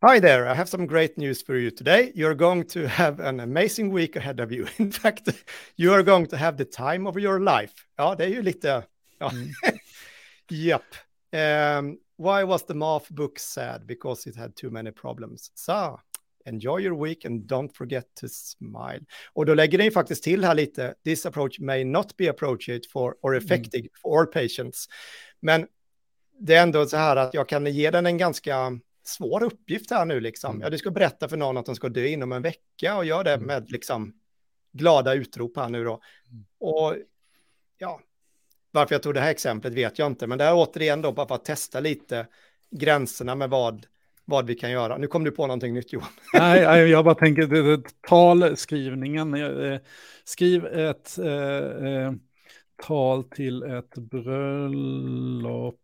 Hi 0.00 0.20
there, 0.20 0.46
I 0.46 0.54
have 0.54 0.68
some 0.68 0.86
great 0.86 1.16
news 1.16 1.42
for 1.42 1.56
you 1.56 1.70
today. 1.70 2.12
You're 2.14 2.34
going 2.34 2.64
to 2.66 2.86
have 2.86 3.18
an 3.18 3.40
amazing 3.40 3.92
week 3.92 4.16
ahead 4.16 4.38
of 4.38 4.52
you. 4.52 4.66
In 4.76 4.92
fact, 4.92 5.28
you 5.76 5.92
are 5.92 6.04
going 6.04 6.26
to 6.26 6.36
have 6.36 6.56
the 6.56 6.64
time 6.64 7.08
of 7.08 7.16
your 7.18 7.40
life. 7.40 7.72
Ja, 7.96 8.14
det 8.14 8.24
är 8.24 8.28
ju 8.28 8.42
lite... 8.42 8.84
Ja. 9.18 9.30
Mm. 9.30 9.48
yep. 10.50 10.82
Um, 11.32 11.98
why 12.16 12.44
was 12.44 12.62
the 12.66 12.74
math 12.74 13.10
book 13.10 13.38
sad? 13.38 13.86
Because 13.86 14.30
it 14.30 14.36
had 14.36 14.54
too 14.54 14.70
many 14.70 14.92
problems. 14.92 15.50
So, 15.54 16.00
enjoy 16.46 16.80
your 16.80 17.04
week 17.04 17.24
and 17.24 17.50
don't 17.50 17.70
forget 17.74 18.14
to 18.14 18.28
smile. 18.28 19.00
Och 19.32 19.46
då 19.46 19.54
lägger 19.54 19.78
den 19.78 19.90
faktiskt 19.90 20.22
till 20.22 20.44
här 20.44 20.54
lite, 20.54 20.94
this 21.04 21.26
approach 21.26 21.58
may 21.58 21.84
not 21.84 22.16
be 22.16 22.30
appropriate 22.30 22.88
for 22.92 23.14
or 23.22 23.36
mm. 23.36 23.44
effective 23.44 23.80
mm. 23.80 23.90
for 24.02 24.18
all 24.18 24.26
patients. 24.26 24.86
Men 25.40 25.66
det 26.40 26.54
är 26.54 26.62
ändå 26.62 26.86
så 26.86 26.96
här 26.96 27.16
att 27.16 27.34
jag 27.34 27.48
kan 27.48 27.66
ge 27.66 27.90
den 27.90 28.06
en 28.06 28.18
ganska 28.18 28.80
svår 29.04 29.42
uppgift 29.42 29.90
här 29.90 30.04
nu 30.04 30.20
liksom. 30.20 30.50
Mm. 30.50 30.62
Ja, 30.62 30.70
du 30.70 30.78
ska 30.78 30.90
berätta 30.90 31.28
för 31.28 31.36
någon 31.36 31.56
att 31.56 31.66
de 31.66 31.74
ska 31.74 31.88
dö 31.88 32.06
inom 32.06 32.32
en 32.32 32.42
vecka 32.42 32.96
och 32.96 33.04
gör 33.04 33.24
det 33.24 33.34
mm. 33.34 33.46
med 33.46 33.70
liksom 33.70 34.12
glada 34.72 35.14
utrop 35.14 35.56
här 35.56 35.68
nu 35.68 35.84
då. 35.84 36.00
Mm. 36.30 36.44
Och 36.60 36.96
ja, 37.78 38.00
varför 38.70 38.94
jag 38.94 39.02
tog 39.02 39.14
det 39.14 39.20
här 39.20 39.30
exemplet 39.30 39.72
vet 39.72 39.98
jag 39.98 40.06
inte, 40.06 40.26
men 40.26 40.38
det 40.38 40.44
är 40.44 40.54
återigen 40.54 41.02
då 41.02 41.12
bara 41.12 41.28
för 41.28 41.34
att 41.34 41.44
testa 41.44 41.80
lite 41.80 42.26
gränserna 42.70 43.34
med 43.34 43.50
vad, 43.50 43.86
vad 44.28 44.46
vi 44.46 44.54
kan 44.54 44.70
göra. 44.70 44.98
Nu 44.98 45.06
kom 45.06 45.24
du 45.24 45.30
på 45.30 45.46
någonting 45.46 45.74
nytt 45.74 45.92
Johan. 45.92 46.08
Nej, 46.32 46.90
jag 46.90 47.04
bara 47.04 47.14
tänker 47.14 47.46
det, 47.46 47.76
det, 47.76 47.82
talskrivningen. 48.08 49.34
Eh, 49.34 49.80
skriv 50.24 50.66
ett 50.66 51.18
eh, 51.18 51.88
eh, 51.88 52.12
tal 52.82 53.24
till 53.24 53.62
ett 53.62 53.94
bröllop 53.94 55.80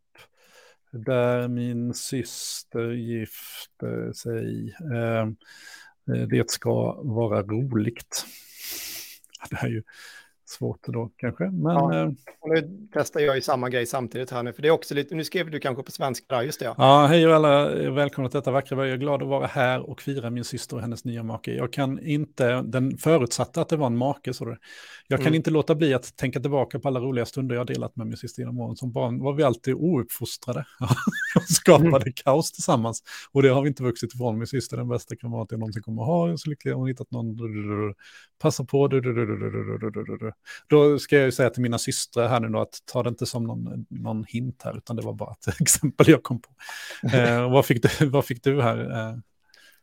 där 0.90 1.48
min 1.48 1.94
syster 1.94 2.90
gifter 2.90 4.12
sig. 4.12 4.76
Eh, 4.92 5.22
eh 6.16 6.28
det 6.28 6.50
ska 6.50 7.02
vara 7.02 7.42
roligt. 7.42 8.26
Det 9.50 9.56
är 9.56 9.68
ju 9.68 9.82
svårt 10.48 10.86
då 10.86 11.10
kanske. 11.16 11.44
Men, 11.44 11.74
ja, 11.74 12.02
eh, 12.02 12.08
nu 12.46 12.88
testar 12.92 13.20
jag 13.20 13.34
ju 13.34 13.42
samma 13.42 13.68
grej 13.68 13.86
samtidigt 13.86 14.30
här 14.30 14.42
nu, 14.42 14.52
för 14.52 14.62
det 14.62 14.68
är 14.68 14.72
också 14.72 14.94
lite, 14.94 15.14
nu 15.14 15.24
skrev 15.24 15.50
du 15.50 15.60
kanske 15.60 15.82
på 15.82 15.92
svenska, 15.92 16.42
just 16.42 16.60
det. 16.60 16.74
Ja, 16.76 17.06
hej 17.06 17.26
och 17.26 17.34
alla, 17.34 17.68
välkomna 17.90 18.28
till 18.28 18.38
detta 18.38 18.50
vackra 18.50 18.86
Jag 18.86 18.94
är 18.94 18.96
glad 18.96 19.22
att 19.22 19.28
vara 19.28 19.46
här 19.46 19.90
och 19.90 20.00
fira 20.00 20.30
min 20.30 20.44
syster 20.44 20.76
och 20.76 20.82
hennes 20.82 21.04
nya 21.04 21.22
make. 21.22 21.52
Jag 21.52 21.72
kan 21.72 21.98
inte, 21.98 22.62
den 22.62 22.98
förutsatte 22.98 23.60
att 23.60 23.68
det 23.68 23.76
var 23.76 23.86
en 23.86 23.96
make, 23.96 24.34
så 24.34 24.44
det, 24.44 24.58
jag 25.08 25.18
kan 25.18 25.26
mm. 25.26 25.34
inte 25.34 25.50
låta 25.50 25.74
bli 25.74 25.94
att 25.94 26.16
tänka 26.16 26.40
tillbaka 26.40 26.78
på 26.78 26.88
alla 26.88 27.00
roliga 27.00 27.26
stunder 27.26 27.56
jag 27.56 27.66
delat 27.66 27.96
med 27.96 28.06
min 28.06 28.16
syster 28.16 28.42
genom 28.42 28.60
åren. 28.60 28.76
Som 28.76 28.92
barn 28.92 29.18
var 29.18 29.32
vi 29.32 29.42
alltid 29.42 29.74
ouppfostrade 29.74 30.64
och 31.36 31.42
skapade 31.42 31.96
mm. 31.96 32.12
kaos 32.24 32.52
tillsammans. 32.52 33.02
Och 33.32 33.42
det 33.42 33.48
har 33.48 33.62
vi 33.62 33.68
inte 33.68 33.82
vuxit 33.82 34.14
ifrån. 34.14 34.38
Min 34.38 34.46
syster 34.46 34.76
den 34.76 34.88
bästa 34.88 35.16
kamrat 35.16 35.48
jag 35.50 35.60
någonsin 35.60 35.82
kommer 35.82 36.02
att 36.02 36.08
ha. 36.08 36.26
Jag 36.26 36.32
är 36.32 36.36
så 36.36 36.50
lycklig, 36.50 36.72
hon 36.72 36.88
hittat 36.88 37.10
någon. 37.10 37.36
Passa 38.38 38.64
på. 38.64 38.88
Då 40.66 40.98
ska 40.98 41.16
jag 41.16 41.24
ju 41.24 41.32
säga 41.32 41.50
till 41.50 41.62
mina 41.62 41.78
systrar 41.78 42.28
här 42.28 42.40
nu 42.40 42.48
då 42.48 42.60
att 42.60 42.78
ta 42.84 43.02
det 43.02 43.08
inte 43.08 43.26
som 43.26 43.44
någon, 43.44 43.86
någon 43.90 44.24
hint 44.24 44.62
här, 44.64 44.76
utan 44.76 44.96
det 44.96 45.02
var 45.02 45.12
bara 45.12 45.32
ett 45.32 45.60
exempel 45.60 46.08
jag 46.08 46.22
kom 46.22 46.40
på. 46.40 46.50
Eh, 47.16 47.52
vad, 47.52 47.66
fick 47.66 47.82
du, 47.82 48.06
vad 48.06 48.24
fick 48.24 48.44
du 48.44 48.62
här? 48.62 48.90
Eh? 48.90 49.16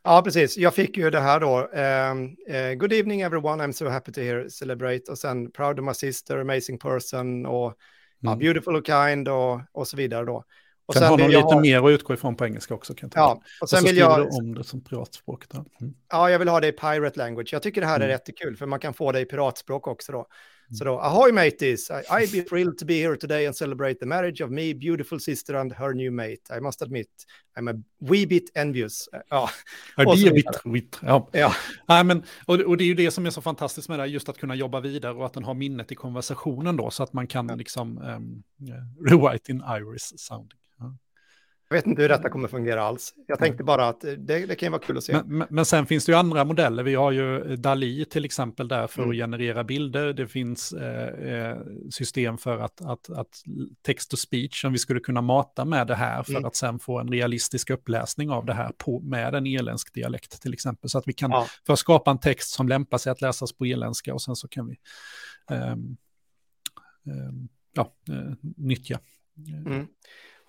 Ja, 0.04 0.22
precis. 0.22 0.56
Jag 0.56 0.74
fick 0.74 0.96
ju 0.96 1.10
det 1.10 1.20
här 1.20 1.40
då. 1.40 1.58
Uh, 1.58 2.14
uh, 2.56 2.74
good 2.74 2.92
evening 2.92 3.20
everyone, 3.20 3.64
I'm 3.64 3.72
so 3.72 3.88
happy 3.88 4.12
to 4.12 4.20
hear 4.20 4.48
celebrate. 4.48 5.10
Och 5.10 5.18
sen 5.18 5.50
proud 5.50 5.80
of 5.80 5.86
my 5.86 5.94
sister, 5.94 6.38
amazing 6.38 6.78
person 6.78 7.46
och 7.46 7.74
mm. 8.22 8.32
uh, 8.32 8.38
beautiful 8.38 8.76
och 8.76 8.86
kind 8.86 9.28
och, 9.28 9.60
och 9.72 9.88
så 9.88 9.96
vidare 9.96 10.24
då. 10.24 10.44
Och 10.86 10.94
sen, 10.94 11.00
sen 11.00 11.10
har 11.10 11.18
de 11.18 11.28
lite 11.28 11.40
ha... 11.40 11.60
mer 11.60 11.86
att 11.86 11.90
utgå 11.90 12.14
ifrån 12.14 12.36
på 12.36 12.44
engelska 12.44 12.74
också. 12.74 12.94
Kan 12.94 13.10
jag 13.14 13.22
ja, 13.22 13.42
och 13.60 13.70
sen 13.70 13.76
och 13.76 13.80
så 13.80 13.86
vill 13.86 13.96
jag... 13.96 14.32
om 14.32 14.54
det 14.54 14.64
som 14.64 14.84
piratspråk. 14.84 15.44
Mm. 15.54 15.94
Ja, 16.10 16.30
jag 16.30 16.38
vill 16.38 16.48
ha 16.48 16.60
det 16.60 16.68
i 16.68 16.72
pirate 16.72 17.18
language. 17.18 17.52
Jag 17.52 17.62
tycker 17.62 17.80
det 17.80 17.86
här 17.86 17.96
mm. 17.96 18.08
är 18.08 18.12
jättekul, 18.12 18.56
för 18.56 18.66
man 18.66 18.80
kan 18.80 18.94
få 18.94 19.12
det 19.12 19.20
i 19.20 19.24
piratspråk 19.24 19.86
också 19.86 20.12
då. 20.12 20.26
Så 20.78 20.84
då, 20.84 20.98
ahoy 20.98 21.32
mateys, 21.32 21.90
I, 21.90 21.92
I'd 21.92 22.32
be 22.32 22.42
thrilled 22.42 22.78
to 22.78 22.86
be 22.86 22.94
here 22.94 23.16
today 23.16 23.46
and 23.46 23.56
celebrate 23.56 23.94
the 23.94 24.06
marriage 24.06 24.40
of 24.40 24.50
me, 24.50 24.74
beautiful 24.74 25.20
sister 25.20 25.54
and 25.54 25.72
her 25.72 25.94
new 25.94 26.12
mate. 26.12 26.58
I 26.58 26.60
must 26.60 26.82
admit, 26.82 27.08
I'm 27.58 27.70
a 27.70 27.82
wee 28.00 28.26
bit 28.26 28.50
envious. 28.54 29.08
Ja, 29.28 29.50
och 29.96 30.16
be 30.16 30.30
a 30.30 30.32
bit 30.34 30.60
wit. 30.64 30.98
Ja. 31.02 31.28
ja. 31.32 31.52
Nej, 31.88 32.04
men, 32.04 32.22
och, 32.46 32.60
och 32.60 32.76
det 32.76 32.84
är 32.84 32.86
ju 32.86 32.94
det 32.94 33.10
som 33.10 33.26
är 33.26 33.30
så 33.30 33.40
fantastiskt 33.42 33.88
med 33.88 33.98
det, 33.98 34.06
just 34.06 34.28
att 34.28 34.38
kunna 34.38 34.54
jobba 34.54 34.80
vidare 34.80 35.14
och 35.14 35.26
att 35.26 35.34
den 35.34 35.44
har 35.44 35.54
minnet 35.54 35.92
i 35.92 35.94
konversationen 35.94 36.76
då, 36.76 36.90
så 36.90 37.02
att 37.02 37.12
man 37.12 37.26
kan 37.26 37.48
ja. 37.48 37.54
liksom 37.54 37.98
um, 37.98 38.42
rewrite 39.08 39.52
in 39.52 39.62
iris 39.68 40.12
sounding. 40.16 40.58
Jag 41.72 41.78
vet 41.78 41.86
inte 41.86 42.02
hur 42.02 42.08
detta 42.08 42.30
kommer 42.30 42.48
fungera 42.48 42.82
alls. 42.82 43.14
Jag 43.26 43.38
tänkte 43.38 43.64
bara 43.64 43.88
att 43.88 44.00
det, 44.00 44.16
det 44.16 44.54
kan 44.54 44.66
ju 44.66 44.70
vara 44.70 44.82
kul 44.82 44.96
att 44.98 45.04
se. 45.04 45.12
Men, 45.12 45.38
men, 45.38 45.46
men, 45.50 45.64
sen 45.64 45.86
finns 45.86 46.06
det 46.06 46.12
ju 46.12 46.18
andra 46.18 46.44
modeller. 46.44 46.82
Vi 46.82 46.94
har 46.94 47.12
ju 47.12 47.56
Dali 47.56 48.04
till 48.04 48.24
exempel 48.24 48.68
där 48.68 48.86
för 48.86 49.02
mm. 49.02 49.10
att 49.10 49.16
generera 49.16 49.64
bilder. 49.64 50.12
Det 50.12 50.26
finns 50.26 50.72
eh, 50.72 51.34
eh, 51.34 51.58
system 51.90 52.38
för 52.38 52.58
att, 52.58 52.80
att, 52.80 53.10
att 53.10 53.42
text 53.82 54.10
to 54.10 54.16
speech 54.16 54.60
som 54.60 54.72
vi 54.72 54.78
skulle 54.78 55.00
kunna 55.00 55.20
mata 55.20 55.64
med 55.64 55.86
det 55.86 55.94
här 55.94 56.22
för 56.22 56.32
mm. 56.32 56.44
att 56.44 56.56
sen 56.56 56.78
få 56.78 57.00
en 57.00 57.08
realistisk 57.08 57.70
uppläsning 57.70 58.30
av 58.30 58.46
det 58.46 58.54
här 58.54 58.72
på, 58.78 59.00
med 59.00 59.34
en 59.34 59.46
irländsk 59.46 59.94
dialekt 59.94 60.42
till 60.42 60.52
exempel. 60.52 60.90
Så 60.90 60.98
att 60.98 61.08
vi 61.08 61.12
kan 61.12 61.30
ja. 61.30 61.46
för 61.66 61.76
skapa 61.76 62.10
en 62.10 62.18
text 62.18 62.50
som 62.50 62.68
lämpar 62.68 62.98
sig 62.98 63.12
att 63.12 63.20
läsas 63.20 63.52
på 63.52 63.66
irländska 63.66 64.14
och 64.14 64.22
sen 64.22 64.36
så 64.36 64.48
kan 64.48 64.66
vi 64.68 64.76
um, 65.50 65.96
um, 67.06 67.48
ja, 67.72 67.92
uh, 68.10 68.32
nyttja. 68.56 69.00
Mm. 69.66 69.86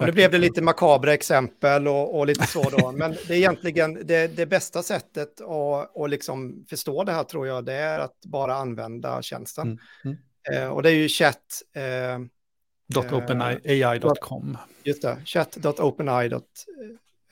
Och 0.04 0.08
nu 0.08 0.14
blev 0.14 0.32
det 0.32 0.38
lite 0.38 0.62
makabra 0.62 1.14
exempel 1.14 1.88
och, 1.88 2.20
och, 2.20 2.28
lite 2.28 2.48
så 2.48 2.70
då, 2.70 2.92
men 2.92 3.16
det 3.28 3.34
är 3.34 3.38
egentligen 3.38 4.08
det, 4.08 4.28
det 4.28 4.46
bästa 4.46 4.84
sättet 4.84 5.42
att, 5.42 5.98
att 5.98 6.10
liksom 6.10 6.66
förstå 6.70 7.04
det 7.04 7.12
här 7.12 7.24
tror 7.24 7.48
jag, 7.48 7.66
det 7.66 7.74
är 7.74 8.00
att 8.00 8.26
bara 8.26 8.56
använda 8.56 9.22
tjänsten. 9.22 9.80
Mm. 10.04 10.18
Mm. 10.52 10.64
Eh, 10.64 10.70
och 10.70 10.84
det 10.84 10.90
är 10.90 10.96
ju 10.96 11.08
chatt... 11.08 11.62
Eh, 11.76 12.20
.openai.com. 13.12 14.58
Just 14.84 15.02
det, 15.02 15.18
chat.openai.com. 15.26 16.42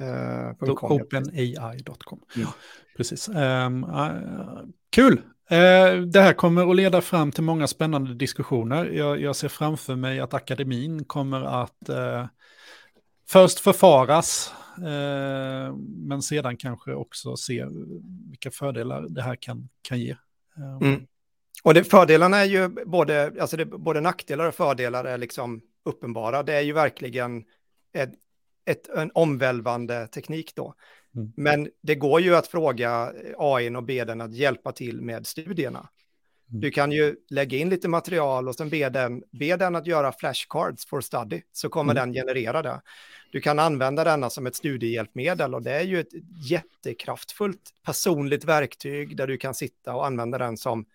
Uh, 0.01 0.91
Openai.com. 0.91 2.19
Mm. 2.35 2.47
Ja, 2.47 2.53
precis. 2.97 3.29
Um, 3.29 3.83
uh, 3.83 4.63
kul! 4.89 5.13
Uh, 5.51 6.01
det 6.01 6.21
här 6.21 6.33
kommer 6.33 6.69
att 6.69 6.75
leda 6.75 7.01
fram 7.01 7.31
till 7.31 7.43
många 7.43 7.67
spännande 7.67 8.13
diskussioner. 8.13 8.85
Jag, 8.85 9.21
jag 9.21 9.35
ser 9.35 9.47
framför 9.47 9.95
mig 9.95 10.19
att 10.19 10.33
akademin 10.33 11.05
kommer 11.05 11.41
att 11.41 11.89
först 13.31 13.59
förfaras, 13.59 14.53
eh, 14.77 15.75
men 15.77 16.21
sedan 16.21 16.57
kanske 16.57 16.93
också 16.93 17.35
se 17.35 17.65
vilka 18.29 18.51
fördelar 18.51 19.05
det 19.09 19.21
här 19.21 19.35
kan, 19.35 19.69
kan 19.81 19.99
ge. 19.99 20.15
Eh, 20.57 20.87
mm. 20.87 21.07
Och 21.63 21.73
det, 21.73 21.83
fördelarna 21.83 22.37
är 22.37 22.45
ju 22.45 22.69
både, 22.69 23.33
alltså 23.41 23.57
det, 23.57 23.65
både 23.65 24.01
nackdelar 24.01 24.45
och 24.47 24.55
fördelar 24.55 25.05
är 25.05 25.17
liksom 25.17 25.61
uppenbara. 25.85 26.43
Det 26.43 26.53
är 26.53 26.61
ju 26.61 26.73
verkligen 26.73 27.43
ett, 27.93 28.11
ett, 28.65 28.89
en 28.89 29.11
omvälvande 29.13 30.07
teknik 30.07 30.55
då. 30.55 30.75
Mm. 31.15 31.33
Men 31.35 31.69
det 31.83 31.95
går 31.95 32.21
ju 32.21 32.35
att 32.35 32.47
fråga 32.47 33.13
AI 33.37 33.75
och 33.75 33.83
be 33.83 34.05
den 34.05 34.21
att 34.21 34.33
hjälpa 34.33 34.71
till 34.71 35.01
med 35.01 35.27
studierna. 35.27 35.89
Du 36.53 36.71
kan 36.71 36.91
ju 36.91 37.15
lägga 37.29 37.57
in 37.57 37.69
lite 37.69 37.87
material 37.87 38.47
och 38.47 38.55
sen 38.55 38.69
be 38.69 38.89
den, 38.89 39.23
be 39.31 39.57
den 39.57 39.75
att 39.75 39.87
göra 39.87 40.11
flashcards 40.11 40.85
for 40.85 41.01
study, 41.01 41.41
så 41.51 41.69
kommer 41.69 41.93
mm. 41.93 42.13
den 42.13 42.13
generera 42.13 42.61
det. 42.61 42.81
Du 43.31 43.41
kan 43.41 43.59
använda 43.59 44.03
denna 44.03 44.29
som 44.29 44.47
ett 44.47 44.55
studiehjälpmedel 44.55 45.55
och 45.55 45.61
det 45.61 45.71
är 45.71 45.83
ju 45.83 45.99
ett 45.99 46.13
jättekraftfullt 46.49 47.69
personligt 47.85 48.45
verktyg 48.45 49.17
där 49.17 49.27
du 49.27 49.37
kan 49.37 49.53
sitta 49.53 49.95
och 49.95 50.05
använda 50.05 50.37
den 50.37 50.57
som, 50.57 50.85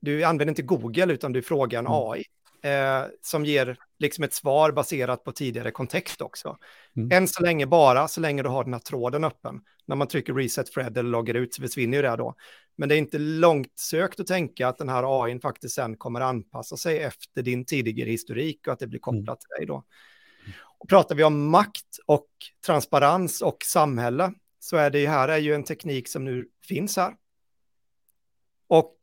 du 0.00 0.24
använder 0.24 0.52
inte 0.52 0.62
Google 0.62 1.12
utan 1.12 1.32
du 1.32 1.42
frågar 1.42 1.78
en 1.78 1.86
mm. 1.86 1.98
AI. 1.98 2.24
Eh, 2.62 3.04
som 3.22 3.44
ger 3.44 3.76
liksom 3.98 4.24
ett 4.24 4.34
svar 4.34 4.72
baserat 4.72 5.24
på 5.24 5.32
tidigare 5.32 5.70
kontext 5.70 6.20
också. 6.20 6.58
Mm. 6.96 7.08
Än 7.12 7.28
så 7.28 7.42
länge 7.42 7.66
bara, 7.66 8.08
så 8.08 8.20
länge 8.20 8.42
du 8.42 8.48
har 8.48 8.64
den 8.64 8.72
här 8.72 8.80
tråden 8.80 9.24
öppen. 9.24 9.60
När 9.86 9.96
man 9.96 10.08
trycker 10.08 10.34
reset 10.34 10.68
Fred 10.68 10.98
eller 10.98 11.10
loggar 11.10 11.34
ut 11.34 11.54
så 11.54 11.62
försvinner 11.62 11.96
ju 11.96 12.02
det 12.02 12.16
då. 12.16 12.34
Men 12.76 12.88
det 12.88 12.94
är 12.94 12.98
inte 12.98 13.18
långt 13.18 13.78
sökt 13.78 14.20
att 14.20 14.26
tänka 14.26 14.68
att 14.68 14.78
den 14.78 14.88
här 14.88 15.24
AI 15.24 15.40
faktiskt 15.40 15.74
sen 15.74 15.96
kommer 15.96 16.20
anpassa 16.20 16.76
sig 16.76 16.98
efter 16.98 17.42
din 17.42 17.64
tidigare 17.64 18.10
historik 18.10 18.66
och 18.66 18.72
att 18.72 18.78
det 18.78 18.86
blir 18.86 19.00
kopplat 19.00 19.26
mm. 19.26 19.36
till 19.36 19.48
dig 19.58 19.66
då. 19.66 19.84
Och 20.78 20.88
pratar 20.88 21.14
vi 21.14 21.24
om 21.24 21.50
makt 21.50 21.98
och 22.06 22.28
transparens 22.66 23.42
och 23.42 23.56
samhälle 23.64 24.32
så 24.58 24.76
är 24.76 24.90
det 24.90 25.00
ju 25.00 25.06
här 25.06 25.28
är 25.28 25.38
ju 25.38 25.54
en 25.54 25.64
teknik 25.64 26.08
som 26.08 26.24
nu 26.24 26.48
finns 26.68 26.96
här. 26.96 27.14
Och 28.68 28.94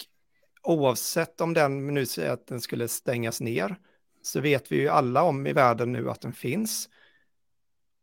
oavsett 0.67 1.41
om 1.41 1.53
den 1.53 1.93
nu 1.93 2.05
säger 2.05 2.31
att 2.31 2.47
den 2.47 2.61
skulle 2.61 2.87
stängas 2.87 3.41
ner 3.41 3.75
så 4.21 4.41
vet 4.41 4.71
vi 4.71 4.75
ju 4.75 4.87
alla 4.87 5.23
om 5.23 5.47
i 5.47 5.53
världen 5.53 5.91
nu 5.91 6.09
att 6.09 6.21
den 6.21 6.33
finns. 6.33 6.89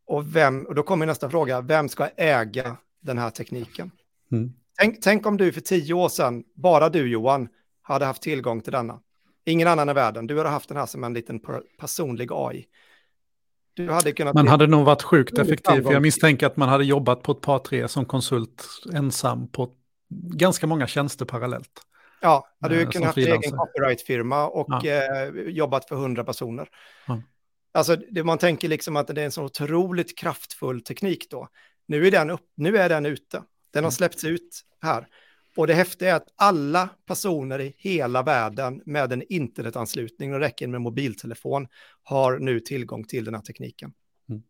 Och, 0.07 0.37
vem, 0.37 0.67
och 0.67 0.75
då 0.75 0.83
kommer 0.83 1.07
nästa 1.07 1.31
fråga, 1.31 1.61
vem 1.61 1.89
ska 1.89 2.09
äga 2.17 2.77
den 3.01 3.19
här 3.19 3.31
tekniken? 3.31 3.91
Mm. 4.33 4.53
Tänk, 4.79 5.03
tänk, 5.03 5.27
om 5.27 5.37
du 5.37 5.53
för 5.53 5.61
tio 5.61 5.95
år 5.95 6.09
sedan, 6.09 6.45
bara 6.55 6.89
du 6.89 7.09
Johan, 7.09 7.49
hade 7.83 8.05
haft 8.05 8.23
tillgång 8.23 8.61
till 8.61 8.73
denna. 8.73 9.01
Ingen 9.45 9.69
annan 9.69 9.89
i 9.89 9.93
världen, 9.93 10.27
du 10.27 10.37
hade 10.37 10.49
haft 10.49 10.69
den 10.69 10.79
här 10.79 10.87
som 10.87 11.05
en 11.05 11.15
liten 11.15 11.41
personlig 11.79 12.29
AI. 12.33 12.67
Du 13.75 13.91
hade 13.91 14.13
kunnat 14.13 14.35
man 14.35 14.49
hade 14.49 14.67
nog 14.67 14.85
varit 14.85 15.03
sjukt 15.03 15.39
effektiv, 15.39 15.83
för 15.83 15.93
jag 15.93 16.03
misstänker 16.03 16.47
att 16.47 16.57
man 16.57 16.69
hade 16.69 16.85
jobbat 16.85 17.23
på 17.23 17.33
ett 17.33 17.41
par 17.41 17.59
tre 17.59 17.89
som 17.89 18.05
konsult 18.05 18.65
ensam 18.95 19.49
på 19.49 19.71
ganska 20.35 20.67
många 20.67 20.87
tjänster 20.87 21.25
parallellt. 21.25 21.81
Ja, 22.25 22.49
hade 22.61 22.75
du 22.75 22.83
eh, 22.83 22.89
kunnat 22.89 23.15
ha 23.15 23.23
en 23.23 23.29
egen 23.29 23.53
copyright-firma 23.53 24.49
och 24.49 24.67
ja. 24.69 24.87
eh, 24.87 25.29
jobbat 25.47 25.89
för 25.89 25.97
hundra 25.97 26.25
personer. 26.25 26.69
Ja. 27.07 27.23
Alltså, 27.73 27.97
det, 27.97 28.25
man 28.25 28.39
tänker 28.39 28.69
liksom 28.69 28.97
att 28.97 29.07
det 29.07 29.21
är 29.21 29.25
en 29.25 29.33
så 29.33 29.45
otroligt 29.45 30.19
kraftfull 30.19 30.81
teknik 30.81 31.31
då. 31.31 31.49
Nu 31.87 32.07
är 32.07 32.11
den, 32.11 32.31
upp, 32.31 32.53
nu 32.57 32.77
är 32.79 32.89
den 32.89 33.07
ute. 33.07 33.43
Den 33.73 33.85
har 33.85 33.91
mm. 33.91 33.91
släppts 33.91 34.25
ut 34.25 34.61
här. 34.83 35.07
Och 35.57 35.67
det 35.67 35.75
häftiga 35.75 36.11
är 36.11 36.15
att 36.15 36.29
alla 36.37 36.89
personer 37.07 37.61
i 37.61 37.75
hela 37.79 38.23
världen 38.23 38.83
med 38.87 39.13
en 39.13 39.23
internetanslutning 39.29 40.35
och 40.35 40.41
räcker 40.41 40.67
med 40.67 40.81
mobiltelefon 40.81 41.67
har 42.03 42.39
nu 42.39 42.61
tillgång 42.61 43.05
till 43.05 43.25
den 43.25 43.35
här 43.35 43.43
tekniken. 43.43 43.93
Mm. 44.29 44.43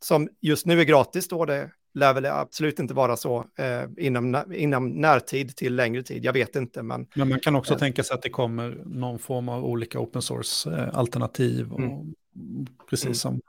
Som 0.00 0.28
just 0.40 0.66
nu 0.66 0.80
är 0.80 0.84
gratis 0.84 1.28
då, 1.28 1.44
det 1.44 1.70
lär 1.94 2.14
väl 2.14 2.26
absolut 2.26 2.78
inte 2.78 2.94
vara 2.94 3.16
så 3.16 3.44
eh, 3.58 3.82
inom, 4.06 4.44
inom 4.52 4.88
närtid 4.88 5.56
till 5.56 5.74
längre 5.74 6.02
tid. 6.02 6.24
Jag 6.24 6.32
vet 6.32 6.56
inte, 6.56 6.82
men... 6.82 7.06
Men 7.14 7.28
man 7.28 7.40
kan 7.40 7.56
också 7.56 7.72
eh, 7.72 7.78
tänka 7.78 8.04
sig 8.04 8.14
att 8.14 8.22
det 8.22 8.30
kommer 8.30 8.82
någon 8.84 9.18
form 9.18 9.48
av 9.48 9.64
olika 9.64 10.00
open 10.00 10.22
source-alternativ. 10.22 11.72
Eh, 11.72 11.84
mm. 11.84 12.14
Precis 12.90 13.04
mm. 13.04 13.14
som... 13.14 13.40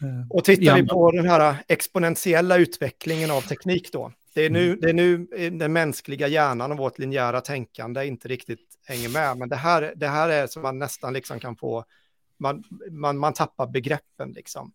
Eh, 0.00 0.26
och 0.30 0.44
tittar 0.44 0.76
vi 0.76 0.86
på 0.86 1.10
den 1.10 1.28
här 1.28 1.56
exponentiella 1.68 2.56
utvecklingen 2.56 3.30
av 3.30 3.40
teknik 3.40 3.92
då. 3.92 4.12
Det 4.34 4.44
är, 4.46 4.50
nu, 4.50 4.66
mm. 4.66 4.80
det 4.80 4.88
är 4.88 4.92
nu 4.92 5.26
den 5.50 5.72
mänskliga 5.72 6.28
hjärnan 6.28 6.72
och 6.72 6.78
vårt 6.78 6.98
linjära 6.98 7.40
tänkande 7.40 8.06
inte 8.06 8.28
riktigt 8.28 8.78
hänger 8.84 9.08
med. 9.08 9.38
Men 9.38 9.48
det 9.48 9.56
här, 9.56 9.92
det 9.96 10.08
här 10.08 10.28
är 10.28 10.46
som 10.46 10.62
man 10.62 10.78
nästan 10.78 11.12
liksom 11.12 11.40
kan 11.40 11.56
få, 11.56 11.84
man, 12.38 12.64
man, 12.90 13.18
man 13.18 13.32
tappar 13.32 13.66
begreppen 13.66 14.32
liksom. 14.32 14.72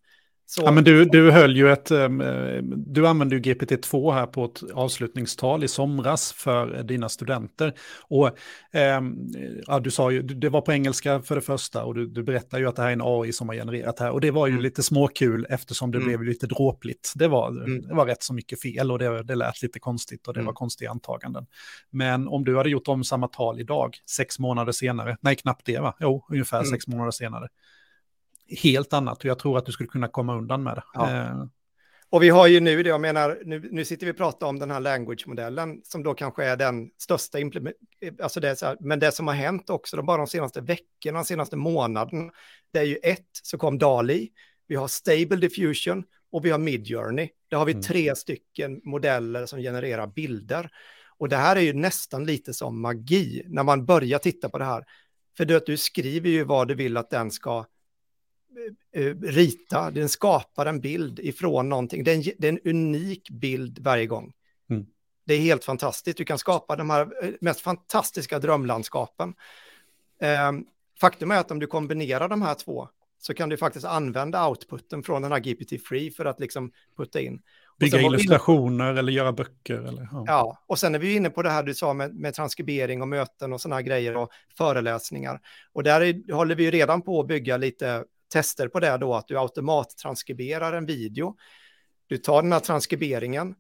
Så... 0.48 0.62
Ja, 0.62 0.72
men 0.72 0.84
du, 0.84 1.06
du 1.06 1.32
höll 1.32 1.58
ju 1.58 1.72
ett, 1.72 1.92
ehm, 1.92 2.24
du 2.88 3.08
använde 3.08 3.36
ju 3.36 3.42
GPT-2 3.42 4.14
här 4.14 4.26
på 4.26 4.46
ett 4.46 4.64
avslutningstal 4.74 5.64
i 5.64 5.68
somras 5.68 6.34
för 6.34 6.84
dina 6.84 7.10
studenter. 7.10 7.74
Och 8.02 8.28
eh, 8.74 9.02
ja, 9.68 9.80
du 9.80 9.92
sa 9.92 10.12
ju, 10.12 10.22
det 10.22 10.50
var 10.50 10.62
på 10.62 10.74
engelska 10.74 11.22
för 11.22 11.36
det 11.36 11.42
första 11.42 11.86
och 11.86 11.96
du, 11.96 12.08
du 12.08 12.24
berättar 12.24 12.60
ju 12.60 12.68
att 12.68 12.76
det 12.76 12.82
här 12.82 12.90
är 12.90 12.94
en 12.94 13.02
AI 13.04 13.34
som 13.34 13.50
har 13.50 13.56
genererat 13.56 14.00
här. 14.00 14.12
Och 14.12 14.22
det 14.22 14.32
var 14.32 14.48
ju 14.48 14.52
mm. 14.52 14.64
lite 14.64 14.84
småkul 14.84 15.48
eftersom 15.50 15.92
det 15.92 15.98
mm. 15.98 16.08
blev 16.08 16.24
lite 16.24 16.48
dråpligt. 16.48 17.14
Det 17.16 17.28
var, 17.28 17.50
mm. 17.50 17.82
det 17.82 17.94
var 17.94 18.06
rätt 18.06 18.24
så 18.24 18.34
mycket 18.34 18.62
fel 18.62 18.92
och 18.92 19.00
det, 19.00 19.24
det 19.24 19.36
lät 19.36 19.62
lite 19.62 19.80
konstigt 19.80 20.28
och 20.28 20.34
det 20.34 20.40
var 20.40 20.44
mm. 20.44 20.56
konstiga 20.56 20.92
antaganden. 20.92 21.46
Men 21.90 22.28
om 22.28 22.44
du 22.44 22.58
hade 22.58 22.70
gjort 22.70 22.88
om 22.88 23.04
samma 23.04 23.28
tal 23.28 23.60
idag, 23.60 23.98
sex 24.10 24.40
månader 24.40 24.72
senare, 24.72 25.18
nej 25.22 25.36
knappt 25.36 25.66
det 25.66 25.80
va, 25.80 25.96
jo, 26.00 26.26
ungefär 26.30 26.58
mm. 26.58 26.70
sex 26.70 26.88
månader 26.88 27.12
senare, 27.12 27.48
helt 28.48 28.94
annat 28.94 29.18
och 29.18 29.26
jag 29.26 29.40
tror 29.40 29.58
att 29.58 29.66
du 29.66 29.72
skulle 29.72 29.90
kunna 29.90 30.08
komma 30.08 30.38
undan 30.38 30.64
med 30.64 30.76
det. 30.76 30.84
Ja. 30.94 31.12
Eh. 31.12 31.46
Och 32.10 32.24
vi 32.24 32.30
har 32.30 32.48
ju 32.48 32.60
nu 32.60 32.84
det, 32.84 32.90
jag 32.90 33.02
menar, 33.02 33.42
nu, 33.46 33.70
nu 33.72 33.86
sitter 33.86 34.06
vi 34.06 34.12
och 34.12 34.18
pratar 34.18 34.48
om 34.48 34.60
den 34.60 34.72
här 34.72 34.80
language-modellen 34.80 35.82
som 35.84 36.04
då 36.04 36.14
kanske 36.14 36.46
är 36.46 36.58
den 36.58 36.90
största 36.98 37.38
alltså 38.24 38.40
det 38.40 38.62
här, 38.62 38.78
men 38.80 39.00
det 39.00 39.12
som 39.12 39.28
har 39.28 39.34
hänt 39.34 39.70
också, 39.70 40.04
bara 40.04 40.18
de 40.18 40.28
senaste 40.28 40.62
veckorna, 40.62 41.20
de 41.20 41.26
senaste 41.26 41.56
månaderna, 41.56 42.32
det 42.74 42.80
är 42.80 42.84
ju 42.84 42.96
ett, 42.96 43.30
så 43.44 43.58
kom 43.58 43.78
Dali, 43.78 44.30
vi 44.68 44.76
har 44.76 44.88
Stable 44.88 45.36
Diffusion 45.36 46.04
och 46.32 46.46
vi 46.46 46.50
har 46.50 46.60
Midjourney. 46.60 47.30
Där 47.50 47.58
har 47.58 47.66
vi 47.66 47.72
mm. 47.72 47.84
tre 47.84 48.16
stycken 48.16 48.82
modeller 48.84 49.46
som 49.46 49.60
genererar 49.60 50.08
bilder. 50.08 50.70
Och 51.18 51.30
det 51.30 51.36
här 51.38 51.56
är 51.56 51.62
ju 51.62 51.74
nästan 51.74 52.26
lite 52.26 52.54
som 52.54 52.82
magi 52.82 53.44
när 53.48 53.64
man 53.64 53.86
börjar 53.86 54.20
titta 54.20 54.50
på 54.50 54.58
det 54.58 54.66
här. 54.66 54.84
För 55.38 55.46
du, 55.46 55.60
du 55.66 55.78
skriver 55.78 56.30
ju 56.30 56.44
vad 56.44 56.68
du 56.68 56.76
vill 56.76 56.98
att 56.98 57.10
den 57.10 57.32
ska 57.32 57.66
rita, 59.22 59.92
den 59.92 60.10
skapar 60.10 60.66
en 60.66 60.80
bild 60.80 61.20
ifrån 61.20 61.70
någonting. 61.70 62.04
Det 62.04 62.12
är 62.12 62.16
en, 62.16 62.24
det 62.38 62.48
är 62.48 62.52
en 62.52 62.60
unik 62.66 63.30
bild 63.30 63.80
varje 63.80 64.06
gång. 64.06 64.34
Mm. 64.70 64.86
Det 65.26 65.34
är 65.34 65.40
helt 65.40 65.64
fantastiskt. 65.64 66.18
Du 66.18 66.26
kan 66.26 66.38
skapa 66.38 66.76
de 66.76 66.90
här 66.90 67.24
eh, 67.24 67.30
mest 67.42 67.62
fantastiska 67.62 68.40
drömlandskapen. 68.40 69.34
Eh, 70.22 70.52
faktum 71.02 71.32
är 71.32 71.38
att 71.38 71.52
om 71.52 71.60
du 71.60 71.68
kombinerar 71.68 72.30
de 72.30 72.42
här 72.42 72.56
två 72.56 72.90
så 73.20 73.34
kan 73.34 73.50
du 73.50 73.58
faktiskt 73.58 73.86
använda 73.86 74.48
outputen 74.48 75.04
från 75.04 75.22
den 75.22 75.32
här 75.32 75.40
GPT-free 75.40 76.12
för 76.12 76.26
att 76.26 76.40
liksom 76.40 76.72
putta 76.98 77.22
in. 77.22 77.42
Bygga 77.80 78.02
illustrationer 78.02 78.90
inne... 78.90 79.00
eller 79.00 79.12
göra 79.12 79.32
böcker. 79.32 79.78
Eller, 79.78 80.08
ja. 80.12 80.24
ja. 80.28 80.64
och 80.68 80.80
sen 80.80 80.96
är 80.96 81.00
vi 81.00 81.16
inne 81.16 81.30
på 81.30 81.42
det 81.42 81.50
här 81.50 81.64
du 81.64 81.74
sa 81.74 81.94
med, 81.94 82.16
med 82.16 82.34
transkribering 82.34 83.02
och 83.02 83.08
möten 83.08 83.54
och 83.54 83.62
sådana 83.62 83.82
grejer 83.82 84.18
och 84.18 84.30
föreläsningar. 84.58 85.40
Och 85.74 85.84
där 85.84 86.02
är, 86.02 86.34
håller 86.34 86.56
vi 86.56 86.72
redan 86.72 87.02
på 87.02 87.20
att 87.20 87.28
bygga 87.28 87.58
lite 87.58 88.04
tester 88.30 88.68
på 88.68 88.80
det 88.80 88.98
då, 88.98 89.14
att 89.14 89.28
du 89.28 89.40
automattranskriberar 89.40 90.74
en 90.74 90.86
video. 90.86 91.36
Du 92.08 92.18
tar 92.18 92.42
den 92.42 92.52
här 92.52 92.60
transkriberingen, 92.60 93.56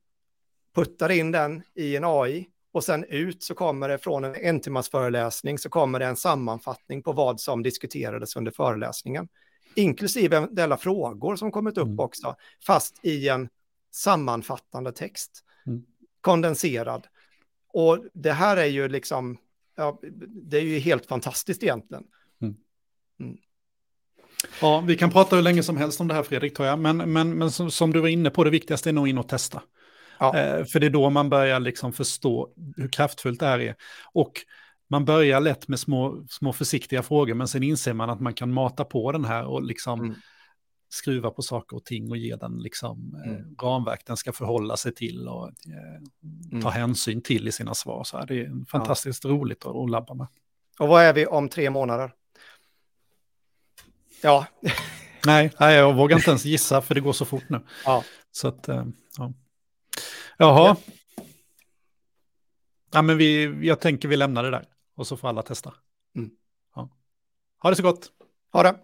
puttar 0.76 1.12
in 1.12 1.32
den 1.32 1.64
i 1.76 1.96
en 1.96 2.04
AI 2.06 2.48
och 2.72 2.84
sen 2.84 3.04
ut 3.04 3.44
så 3.44 3.56
kommer 3.56 3.90
det 3.90 3.98
från 3.98 4.24
en 4.24 4.36
en 4.36 4.60
timmas 4.60 4.90
föreläsning 4.90 5.58
så 5.58 5.70
kommer 5.70 6.00
det 6.00 6.06
en 6.06 6.16
sammanfattning 6.16 7.04
på 7.04 7.12
vad 7.12 7.42
som 7.42 7.64
diskuterades 7.64 8.36
under 8.36 8.52
föreläsningen. 8.52 9.28
Inklusive 9.76 10.38
eventuella 10.38 10.78
frågor 10.78 11.36
som 11.36 11.52
kommit 11.52 11.78
upp 11.78 11.88
mm. 11.88 12.00
också, 12.00 12.36
fast 12.68 13.00
i 13.04 13.30
en 13.30 13.50
sammanfattande 13.92 14.92
text. 14.92 15.44
Mm. 15.66 15.86
Kondenserad. 16.22 17.08
Och 17.68 18.06
det 18.14 18.32
här 18.32 18.58
är 18.58 18.66
ju 18.66 18.88
liksom, 18.88 19.38
ja, 19.76 20.00
det 20.28 20.58
är 20.58 20.62
ju 20.62 20.80
helt 20.80 21.06
fantastiskt 21.06 21.64
egentligen. 21.64 22.04
Mm. 22.42 22.56
mm. 23.20 23.38
Ja, 24.62 24.84
vi 24.88 24.98
kan 24.98 25.12
prata 25.12 25.36
hur 25.36 25.44
länge 25.44 25.64
som 25.64 25.78
helst 25.78 26.02
om 26.02 26.08
det 26.08 26.14
här 26.14 26.24
Fredrik, 26.24 26.56
tror 26.56 26.68
jag. 26.68 26.80
Men, 26.80 26.98
men, 26.98 27.38
men 27.38 27.52
som, 27.52 27.72
som 27.72 27.94
du 27.94 28.00
var 28.00 28.08
inne 28.08 28.30
på, 28.30 28.44
det 28.44 28.50
viktigaste 28.50 28.90
är 28.90 28.94
nog 28.94 29.08
in 29.08 29.18
och 29.18 29.30
testa. 29.30 29.62
Ja. 30.20 30.38
Eh, 30.38 30.66
för 30.66 30.80
det 30.80 30.86
är 30.86 30.90
då 30.90 31.10
man 31.10 31.30
börjar 31.30 31.60
liksom 31.60 31.94
förstå 31.94 32.50
hur 32.78 32.88
kraftfullt 32.88 33.40
det 33.40 33.46
här 33.46 33.60
är. 33.60 33.76
Och 34.14 34.34
man 34.90 35.06
börjar 35.06 35.40
lätt 35.40 35.68
med 35.68 35.80
små, 35.80 36.26
små 36.30 36.54
försiktiga 36.54 37.04
frågor, 37.04 37.34
men 37.34 37.48
sen 37.48 37.64
inser 37.64 37.94
man 37.94 38.10
att 38.10 38.20
man 38.20 38.34
kan 38.34 38.54
mata 38.54 38.86
på 38.86 39.12
den 39.12 39.26
här 39.26 39.46
och 39.46 39.64
liksom 39.64 40.00
mm. 40.00 40.16
skruva 40.90 41.30
på 41.30 41.42
saker 41.42 41.78
och 41.78 41.86
ting 41.86 42.12
och 42.12 42.18
ge 42.18 42.36
den 42.36 42.58
liksom 42.58 43.22
eh, 43.26 43.32
mm. 43.32 43.56
ramverk 43.62 44.02
den 44.06 44.18
ska 44.18 44.32
förhålla 44.32 44.78
sig 44.78 44.94
till 44.94 45.28
och 45.28 45.48
eh, 45.48 46.62
ta 46.62 46.72
mm. 46.72 46.72
hänsyn 46.72 47.22
till 47.22 47.48
i 47.48 47.52
sina 47.52 47.74
svar. 47.74 48.04
Så 48.04 48.18
här, 48.18 48.26
det 48.26 48.42
är 48.42 48.66
fantastiskt 48.72 49.24
ja. 49.24 49.30
roligt 49.30 49.66
att, 49.66 49.76
att 49.76 49.90
labba 49.90 50.14
med. 50.14 50.28
Och 50.80 50.88
vad 50.88 51.04
är 51.04 51.14
vi 51.14 51.26
om 51.26 51.50
tre 51.50 51.70
månader? 51.70 52.12
Ja. 54.26 54.46
nej, 55.26 55.52
nej, 55.60 55.76
jag 55.76 55.94
vågar 55.96 56.18
inte 56.18 56.30
ens 56.30 56.46
gissa 56.46 56.82
för 56.82 56.96
det 56.96 57.02
går 57.02 57.14
så 57.14 57.26
fort 57.26 57.50
nu. 57.50 57.62
Ja. 57.86 58.04
Så 58.32 58.48
att, 58.48 58.68
eh, 58.68 58.86
ja. 59.18 59.34
Jaha. 60.38 60.78
Ja. 60.78 60.94
ja, 62.92 63.02
men 63.02 63.18
vi, 63.18 63.44
jag 63.68 63.80
tänker 63.80 64.08
vi 64.08 64.18
lämnar 64.18 64.44
det 64.44 64.52
där 64.52 64.66
och 64.96 65.08
så 65.08 65.18
får 65.18 65.28
alla 65.30 65.42
testa. 65.42 65.74
Mm. 66.16 66.30
Ja. 66.76 66.90
Ha 67.62 67.70
det 67.70 67.76
så 67.76 67.84
gott. 67.84 68.12
Ha 68.52 68.64
det. 68.64 68.76